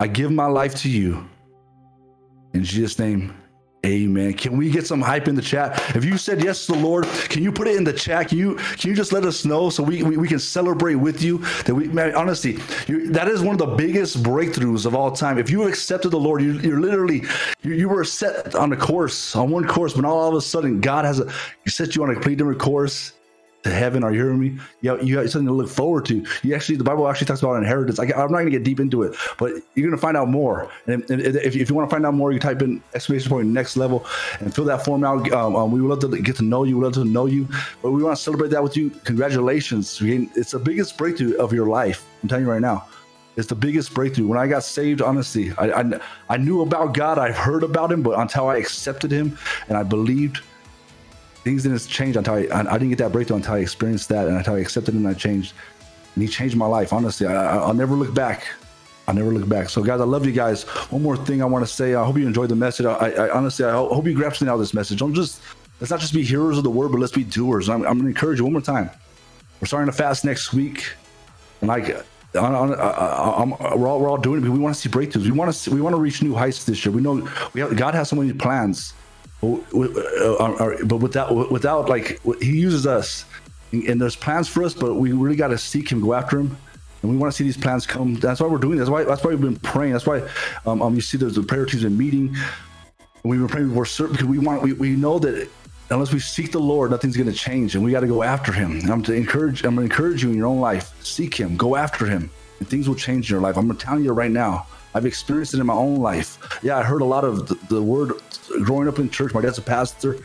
I 0.00 0.06
give 0.06 0.32
my 0.32 0.46
life 0.46 0.74
to 0.76 0.90
you. 0.90 1.28
In 2.54 2.64
Jesus' 2.64 2.98
name, 2.98 3.34
Amen. 3.84 4.34
Can 4.34 4.58
we 4.58 4.70
get 4.70 4.86
some 4.86 5.00
hype 5.00 5.26
in 5.26 5.34
the 5.34 5.40
chat? 5.40 5.80
If 5.96 6.04
you 6.04 6.18
said 6.18 6.44
yes 6.44 6.66
to 6.66 6.72
the 6.72 6.78
Lord, 6.78 7.06
can 7.30 7.42
you 7.42 7.50
put 7.50 7.66
it 7.66 7.76
in 7.76 7.84
the 7.84 7.94
chat? 7.94 8.28
Can 8.28 8.36
you 8.36 8.56
can 8.56 8.90
you 8.90 8.94
just 8.94 9.10
let 9.10 9.24
us 9.24 9.46
know 9.46 9.70
so 9.70 9.82
we 9.82 10.02
we, 10.02 10.18
we 10.18 10.28
can 10.28 10.38
celebrate 10.38 10.96
with 10.96 11.22
you? 11.22 11.38
That 11.64 11.74
we 11.74 11.88
man, 11.88 12.14
honestly, 12.14 12.58
you, 12.86 13.10
that 13.12 13.26
is 13.28 13.40
one 13.40 13.54
of 13.54 13.58
the 13.58 13.74
biggest 13.76 14.22
breakthroughs 14.22 14.84
of 14.84 14.94
all 14.94 15.10
time. 15.10 15.38
If 15.38 15.48
you 15.48 15.62
accepted 15.66 16.10
the 16.10 16.20
Lord, 16.20 16.42
you, 16.42 16.58
you're 16.58 16.80
literally 16.80 17.22
you, 17.62 17.72
you 17.72 17.88
were 17.88 18.04
set 18.04 18.54
on 18.54 18.70
a 18.74 18.76
course 18.76 19.34
on 19.34 19.50
one 19.50 19.66
course, 19.66 19.94
but 19.94 20.04
all 20.04 20.28
of 20.28 20.34
a 20.34 20.42
sudden 20.42 20.82
God 20.82 21.06
has 21.06 21.20
a 21.20 21.32
set 21.66 21.96
you 21.96 22.02
on 22.02 22.10
a 22.10 22.14
completely 22.14 22.36
different 22.36 22.60
course 22.60 23.14
to 23.62 23.70
heaven. 23.70 24.02
Are 24.02 24.12
you 24.12 24.18
hearing 24.18 24.40
me? 24.40 24.58
You 24.80 24.90
have, 24.90 25.02
you 25.06 25.18
have 25.18 25.30
something 25.30 25.46
to 25.46 25.52
look 25.52 25.68
forward 25.68 26.06
to. 26.06 26.24
You 26.42 26.54
actually, 26.54 26.76
the 26.76 26.84
Bible 26.84 27.08
actually 27.08 27.26
talks 27.26 27.42
about 27.42 27.56
inheritance. 27.56 27.98
I, 27.98 28.04
am 28.04 28.10
not 28.10 28.28
going 28.28 28.46
to 28.46 28.50
get 28.50 28.64
deep 28.64 28.80
into 28.80 29.02
it, 29.02 29.16
but 29.38 29.52
you're 29.74 29.86
going 29.86 29.90
to 29.90 29.98
find 29.98 30.16
out 30.16 30.28
more. 30.28 30.70
And, 30.86 31.04
if, 31.10 31.56
if, 31.56 31.68
you 31.68 31.74
want 31.74 31.88
to 31.88 31.94
find 31.94 32.06
out 32.06 32.14
more, 32.14 32.32
you 32.32 32.38
type 32.38 32.62
in 32.62 32.82
exclamation 32.94 33.30
point 33.30 33.48
next 33.48 33.76
level 33.76 34.06
and 34.40 34.54
fill 34.54 34.64
that 34.64 34.84
form 34.84 35.04
out. 35.04 35.30
Um, 35.32 35.56
um, 35.56 35.70
we 35.70 35.80
would 35.80 35.88
love 35.88 36.10
to 36.10 36.22
get 36.22 36.36
to 36.36 36.42
know 36.42 36.64
you. 36.64 36.76
We 36.76 36.82
would 36.82 36.96
love 36.96 37.04
to 37.04 37.10
know 37.10 37.26
you, 37.26 37.48
but 37.82 37.90
we 37.90 38.02
want 38.02 38.16
to 38.16 38.22
celebrate 38.22 38.50
that 38.50 38.62
with 38.62 38.76
you. 38.76 38.90
Congratulations! 39.04 40.00
It's 40.00 40.52
the 40.52 40.58
biggest 40.58 40.96
breakthrough 40.96 41.36
of 41.36 41.52
your 41.52 41.66
life. 41.66 42.06
I'm 42.22 42.28
telling 42.28 42.44
you 42.44 42.50
right 42.50 42.60
now. 42.60 42.86
It's 43.36 43.48
the 43.48 43.54
biggest 43.54 43.94
breakthrough. 43.94 44.26
When 44.26 44.38
I 44.38 44.46
got 44.46 44.64
saved, 44.64 45.00
honestly, 45.00 45.52
I, 45.56 45.70
I, 45.80 46.00
I 46.28 46.36
knew 46.36 46.62
about 46.62 46.94
God. 46.94 47.16
I've 47.16 47.36
heard 47.36 47.62
about 47.62 47.92
Him, 47.92 48.02
but 48.02 48.18
until 48.18 48.48
I 48.48 48.56
accepted 48.56 49.10
Him 49.10 49.38
and 49.68 49.78
I 49.78 49.82
believed 49.82 50.42
things 51.44 51.62
didn't 51.62 51.86
change 51.86 52.16
until 52.16 52.34
I, 52.34 52.46
I, 52.50 52.78
didn't 52.78 52.90
get 52.90 52.98
that 52.98 53.12
breakthrough 53.12 53.36
until 53.36 53.54
I 53.54 53.58
experienced 53.58 54.08
that 54.10 54.28
and 54.28 54.36
until 54.36 54.54
I 54.54 54.58
accepted 54.58 54.94
and 54.94 55.06
I 55.06 55.14
changed. 55.14 55.54
And 56.14 56.22
he 56.22 56.28
changed 56.28 56.56
my 56.56 56.66
life. 56.66 56.92
Honestly, 56.92 57.26
I, 57.26 57.66
will 57.66 57.74
never 57.74 57.94
look 57.94 58.12
back. 58.14 58.46
I'll 59.08 59.14
never 59.14 59.32
look 59.32 59.48
back. 59.48 59.68
So, 59.68 59.82
guys, 59.82 60.00
I 60.00 60.04
love 60.04 60.26
you 60.26 60.32
guys. 60.32 60.64
One 60.90 61.02
more 61.02 61.16
thing 61.16 61.42
I 61.42 61.44
want 61.44 61.66
to 61.66 61.72
say. 61.72 61.94
I 61.94 62.04
hope 62.04 62.18
you 62.18 62.26
enjoyed 62.26 62.48
the 62.48 62.56
message. 62.56 62.86
I, 62.86 63.10
I 63.10 63.30
honestly, 63.30 63.64
I 63.64 63.72
hope 63.72 64.06
you 64.06 64.14
grab 64.14 64.36
something 64.36 64.52
out 64.52 64.58
this 64.58 64.74
message. 64.74 64.98
Don't 64.98 65.14
just 65.14 65.40
let's 65.80 65.90
not 65.90 66.00
just 66.00 66.12
be 66.12 66.22
hearers 66.22 66.58
of 66.58 66.64
the 66.64 66.70
word, 66.70 66.92
but 66.92 67.00
let's 67.00 67.12
be 67.12 67.24
doers. 67.24 67.68
I'm, 67.68 67.86
I'm 67.86 67.94
going 67.94 68.02
to 68.02 68.08
encourage 68.08 68.38
you 68.38 68.44
one 68.44 68.52
more 68.52 68.62
time. 68.62 68.90
We're 69.60 69.66
starting 69.66 69.90
to 69.90 69.96
fast 69.96 70.24
next 70.24 70.52
week, 70.52 70.94
and 71.60 71.68
like 71.68 71.88
we're 72.34 73.88
all 73.88 74.00
we're 74.00 74.08
all 74.08 74.16
doing 74.16 74.44
it. 74.44 74.48
We 74.48 74.58
want 74.58 74.74
to 74.74 74.80
see 74.80 74.88
breakthroughs. 74.88 75.24
We 75.24 75.32
want 75.32 75.52
to 75.52 75.58
see, 75.58 75.72
we 75.72 75.80
want 75.80 75.94
to 75.94 76.00
reach 76.00 76.22
new 76.22 76.34
heights 76.34 76.64
this 76.64 76.84
year. 76.84 76.94
We 76.94 77.02
know 77.02 77.28
we 77.52 77.60
have, 77.60 77.76
God 77.76 77.94
has 77.94 78.08
so 78.08 78.16
many 78.16 78.32
plans 78.32 78.94
but 79.40 80.96
without 80.96 81.50
without 81.50 81.88
like 81.88 82.20
he 82.40 82.58
uses 82.58 82.86
us. 82.86 83.24
And 83.72 84.00
there's 84.00 84.16
plans 84.16 84.48
for 84.48 84.64
us 84.64 84.74
but 84.74 84.94
we 84.94 85.12
really 85.12 85.36
got 85.36 85.48
to 85.48 85.58
seek 85.58 85.90
him 85.90 86.00
go 86.00 86.14
after 86.14 86.40
him. 86.40 86.56
And 87.02 87.10
we 87.10 87.16
want 87.16 87.32
to 87.32 87.36
see 87.36 87.44
these 87.44 87.56
plans 87.56 87.86
come. 87.86 88.16
That's 88.16 88.40
why 88.40 88.48
we're 88.48 88.58
doing 88.58 88.78
this. 88.78 88.88
That's 88.88 88.90
why 88.90 89.04
that's 89.04 89.24
why 89.24 89.30
we've 89.30 89.40
been 89.40 89.56
praying. 89.56 89.92
That's 89.92 90.06
why 90.06 90.28
um, 90.66 90.82
um 90.82 90.94
you 90.94 91.00
see 91.00 91.16
there's 91.16 91.36
the 91.36 91.42
prayer 91.42 91.64
teams 91.64 91.82
been 91.82 91.96
meeting. 91.96 92.28
And 92.28 93.30
we've 93.30 93.40
been 93.40 93.48
praying 93.48 93.74
for 93.74 93.86
certain 93.86 94.12
because 94.12 94.28
we 94.28 94.38
want 94.38 94.62
we, 94.62 94.72
we 94.74 94.90
know 94.90 95.18
that 95.18 95.48
unless 95.90 96.12
we 96.12 96.20
seek 96.20 96.52
the 96.52 96.60
lord 96.60 96.92
nothing's 96.92 97.16
going 97.16 97.28
to 97.28 97.36
change 97.36 97.74
and 97.74 97.84
we 97.84 97.90
got 97.90 98.00
to 98.00 98.06
go 98.06 98.22
after 98.22 98.52
him. 98.52 98.72
And 98.72 98.90
i'm 98.90 99.02
to 99.02 99.12
encourage 99.12 99.64
i'm 99.64 99.74
going 99.74 99.88
to 99.88 99.92
encourage 99.92 100.22
you 100.22 100.30
in 100.30 100.36
your 100.36 100.46
own 100.46 100.60
life 100.60 100.92
seek 101.04 101.34
him 101.34 101.56
go 101.56 101.74
after 101.74 102.06
him 102.06 102.30
and 102.60 102.68
things 102.68 102.88
will 102.88 102.94
change 102.94 103.30
in 103.30 103.34
your 103.34 103.40
life. 103.40 103.56
I'm 103.56 103.74
telling 103.76 104.04
you 104.04 104.12
right 104.12 104.30
now 104.30 104.66
I've 104.94 105.06
experienced 105.06 105.54
it 105.54 105.60
in 105.60 105.66
my 105.66 105.74
own 105.74 105.96
life. 105.96 106.60
Yeah, 106.62 106.78
I 106.78 106.82
heard 106.82 107.02
a 107.02 107.04
lot 107.04 107.24
of 107.24 107.48
the, 107.48 107.54
the 107.74 107.82
word 107.82 108.12
growing 108.62 108.88
up 108.88 108.98
in 108.98 109.08
church. 109.10 109.32
My 109.32 109.40
dad's 109.40 109.58
a 109.58 109.62
pastor. 109.62 110.18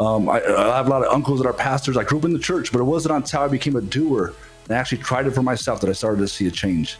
Um, 0.00 0.28
I, 0.28 0.42
I, 0.42 0.76
have 0.76 0.86
a 0.86 0.90
lot 0.90 1.04
of 1.04 1.12
uncles 1.12 1.40
that 1.40 1.48
are 1.48 1.52
pastors. 1.52 1.96
I 1.96 2.04
grew 2.04 2.18
up 2.18 2.24
in 2.24 2.32
the 2.32 2.38
church, 2.38 2.72
but 2.72 2.80
it 2.80 2.84
wasn't 2.84 3.14
until 3.14 3.40
I 3.40 3.48
became 3.48 3.76
a 3.76 3.80
doer 3.80 4.34
and 4.64 4.76
I 4.76 4.80
actually 4.80 4.98
tried 4.98 5.26
it 5.26 5.32
for 5.32 5.42
myself 5.42 5.80
that 5.80 5.90
I 5.90 5.92
started 5.92 6.20
to 6.20 6.28
see 6.28 6.46
a 6.46 6.50
change. 6.50 6.98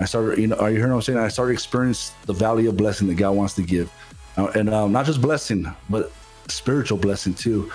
I 0.00 0.04
started, 0.04 0.38
you 0.38 0.48
know, 0.48 0.56
are 0.56 0.70
you 0.70 0.76
hearing 0.76 0.92
what 0.92 0.96
I'm 0.96 1.02
saying? 1.02 1.18
I 1.18 1.28
started 1.28 1.52
experience 1.52 2.12
the 2.26 2.32
value 2.32 2.68
of 2.68 2.76
blessing 2.76 3.06
that 3.08 3.14
God 3.14 3.32
wants 3.32 3.54
to 3.54 3.62
give, 3.62 3.92
and 4.36 4.68
um, 4.68 4.92
not 4.92 5.06
just 5.06 5.20
blessing, 5.20 5.72
but 5.88 6.10
spiritual 6.48 6.98
blessing 6.98 7.34
too. 7.34 7.70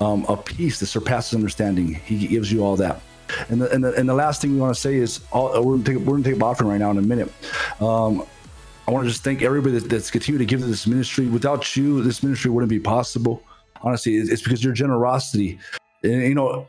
Um, 0.00 0.24
a 0.28 0.36
peace 0.36 0.80
that 0.80 0.86
surpasses 0.86 1.34
understanding. 1.34 1.94
He 1.94 2.26
gives 2.26 2.50
you 2.50 2.64
all 2.64 2.74
that. 2.76 3.00
And 3.48 3.60
the, 3.60 3.70
and 3.72 3.84
the, 3.84 3.94
and 3.94 4.08
the 4.08 4.14
last 4.14 4.40
thing 4.40 4.52
we 4.54 4.60
want 4.60 4.74
to 4.74 4.80
say 4.80 4.96
is 4.96 5.20
all, 5.32 5.50
we're 5.64 5.76
gonna 5.76 5.84
take 5.84 5.98
we're 5.98 6.16
gonna 6.18 6.24
take 6.24 6.42
offering 6.42 6.70
right 6.70 6.78
now 6.78 6.90
in 6.90 6.98
a 6.98 7.02
minute. 7.02 7.32
Um, 7.80 8.26
I 8.86 8.90
want 8.90 9.04
to 9.04 9.10
just 9.10 9.22
thank 9.22 9.42
everybody 9.42 9.78
that's, 9.78 10.10
continued 10.10 10.40
to 10.40 10.44
give 10.44 10.60
to 10.60 10.66
this 10.66 10.86
ministry. 10.86 11.26
Without 11.26 11.76
you, 11.76 12.02
this 12.02 12.22
ministry 12.22 12.50
wouldn't 12.50 12.70
be 12.70 12.80
possible. 12.80 13.42
Honestly, 13.80 14.16
it's 14.16 14.42
because 14.42 14.62
your 14.62 14.72
generosity. 14.72 15.58
And, 16.02 16.22
you 16.22 16.34
know, 16.34 16.68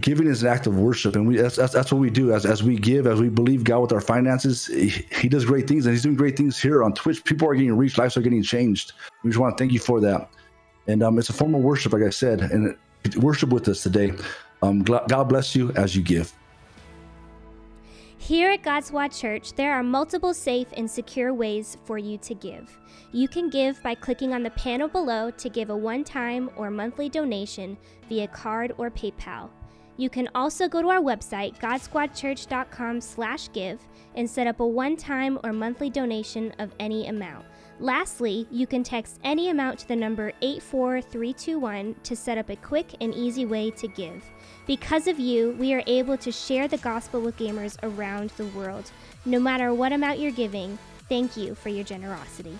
giving 0.00 0.26
is 0.26 0.42
an 0.42 0.48
act 0.48 0.66
of 0.66 0.78
worship, 0.78 1.14
and 1.14 1.26
we 1.26 1.36
that's, 1.36 1.56
that's, 1.56 1.72
that's 1.72 1.92
what 1.92 2.00
we 2.00 2.10
do 2.10 2.32
as 2.32 2.44
as 2.46 2.62
we 2.62 2.76
give, 2.76 3.06
as 3.06 3.20
we 3.20 3.28
believe 3.28 3.64
God 3.64 3.80
with 3.80 3.92
our 3.92 4.00
finances. 4.00 4.66
He, 4.66 4.88
he, 4.88 5.28
does 5.28 5.44
great 5.44 5.68
things, 5.68 5.86
and 5.86 5.94
He's 5.94 6.02
doing 6.02 6.16
great 6.16 6.36
things 6.36 6.60
here 6.60 6.82
on 6.82 6.92
Twitch. 6.92 7.24
People 7.24 7.48
are 7.48 7.54
getting 7.54 7.76
reached, 7.76 7.98
lives 7.98 8.16
are 8.16 8.22
getting 8.22 8.42
changed. 8.42 8.92
We 9.22 9.30
just 9.30 9.40
want 9.40 9.56
to 9.56 9.62
thank 9.62 9.72
you 9.72 9.78
for 9.78 10.00
that. 10.00 10.28
And 10.86 11.02
um, 11.02 11.18
it's 11.18 11.28
a 11.28 11.32
form 11.32 11.54
of 11.54 11.62
worship, 11.62 11.92
like 11.92 12.02
I 12.02 12.10
said, 12.10 12.40
and 12.40 12.76
worship 13.16 13.50
with 13.50 13.68
us 13.68 13.82
today. 13.82 14.12
Um, 14.62 14.82
God 14.82 15.24
bless 15.24 15.54
you 15.54 15.72
as 15.72 15.96
you 15.96 16.02
give. 16.02 16.32
Here 18.18 18.50
at 18.50 18.62
God's 18.62 18.88
Squad 18.88 19.08
Church, 19.08 19.54
there 19.54 19.72
are 19.72 19.82
multiple 19.82 20.34
safe 20.34 20.68
and 20.76 20.88
secure 20.88 21.32
ways 21.32 21.78
for 21.84 21.96
you 21.96 22.18
to 22.18 22.34
give. 22.34 22.78
You 23.12 23.26
can 23.26 23.48
give 23.48 23.82
by 23.82 23.94
clicking 23.94 24.34
on 24.34 24.42
the 24.42 24.50
panel 24.50 24.88
below 24.88 25.30
to 25.30 25.48
give 25.48 25.70
a 25.70 25.76
one-time 25.76 26.50
or 26.54 26.70
monthly 26.70 27.08
donation 27.08 27.78
via 28.08 28.28
card 28.28 28.74
or 28.76 28.90
PayPal. 28.90 29.48
You 29.96 30.10
can 30.10 30.28
also 30.34 30.68
go 30.68 30.80
to 30.82 30.88
our 30.88 31.00
website, 31.00 31.58
godsquadchurch.com 31.58 33.00
slash 33.00 33.50
give, 33.52 33.80
and 34.14 34.28
set 34.28 34.46
up 34.46 34.60
a 34.60 34.66
one-time 34.66 35.38
or 35.42 35.52
monthly 35.52 35.90
donation 35.90 36.52
of 36.58 36.74
any 36.78 37.08
amount. 37.08 37.46
Lastly, 37.80 38.46
you 38.50 38.66
can 38.66 38.82
text 38.82 39.18
any 39.24 39.48
amount 39.48 39.78
to 39.80 39.88
the 39.88 39.96
number 39.96 40.32
84321 40.42 41.96
to 42.02 42.14
set 42.14 42.36
up 42.36 42.50
a 42.50 42.56
quick 42.56 42.94
and 43.00 43.14
easy 43.14 43.46
way 43.46 43.70
to 43.70 43.88
give. 43.88 44.22
Because 44.70 45.08
of 45.08 45.18
you, 45.18 45.56
we 45.58 45.74
are 45.74 45.82
able 45.88 46.16
to 46.18 46.30
share 46.30 46.68
the 46.68 46.76
gospel 46.76 47.20
with 47.20 47.36
gamers 47.36 47.76
around 47.82 48.30
the 48.36 48.46
world. 48.46 48.92
No 49.24 49.40
matter 49.40 49.74
what 49.74 49.92
amount 49.92 50.20
you're 50.20 50.30
giving, 50.30 50.78
thank 51.08 51.36
you 51.36 51.56
for 51.56 51.70
your 51.70 51.82
generosity. 51.82 52.56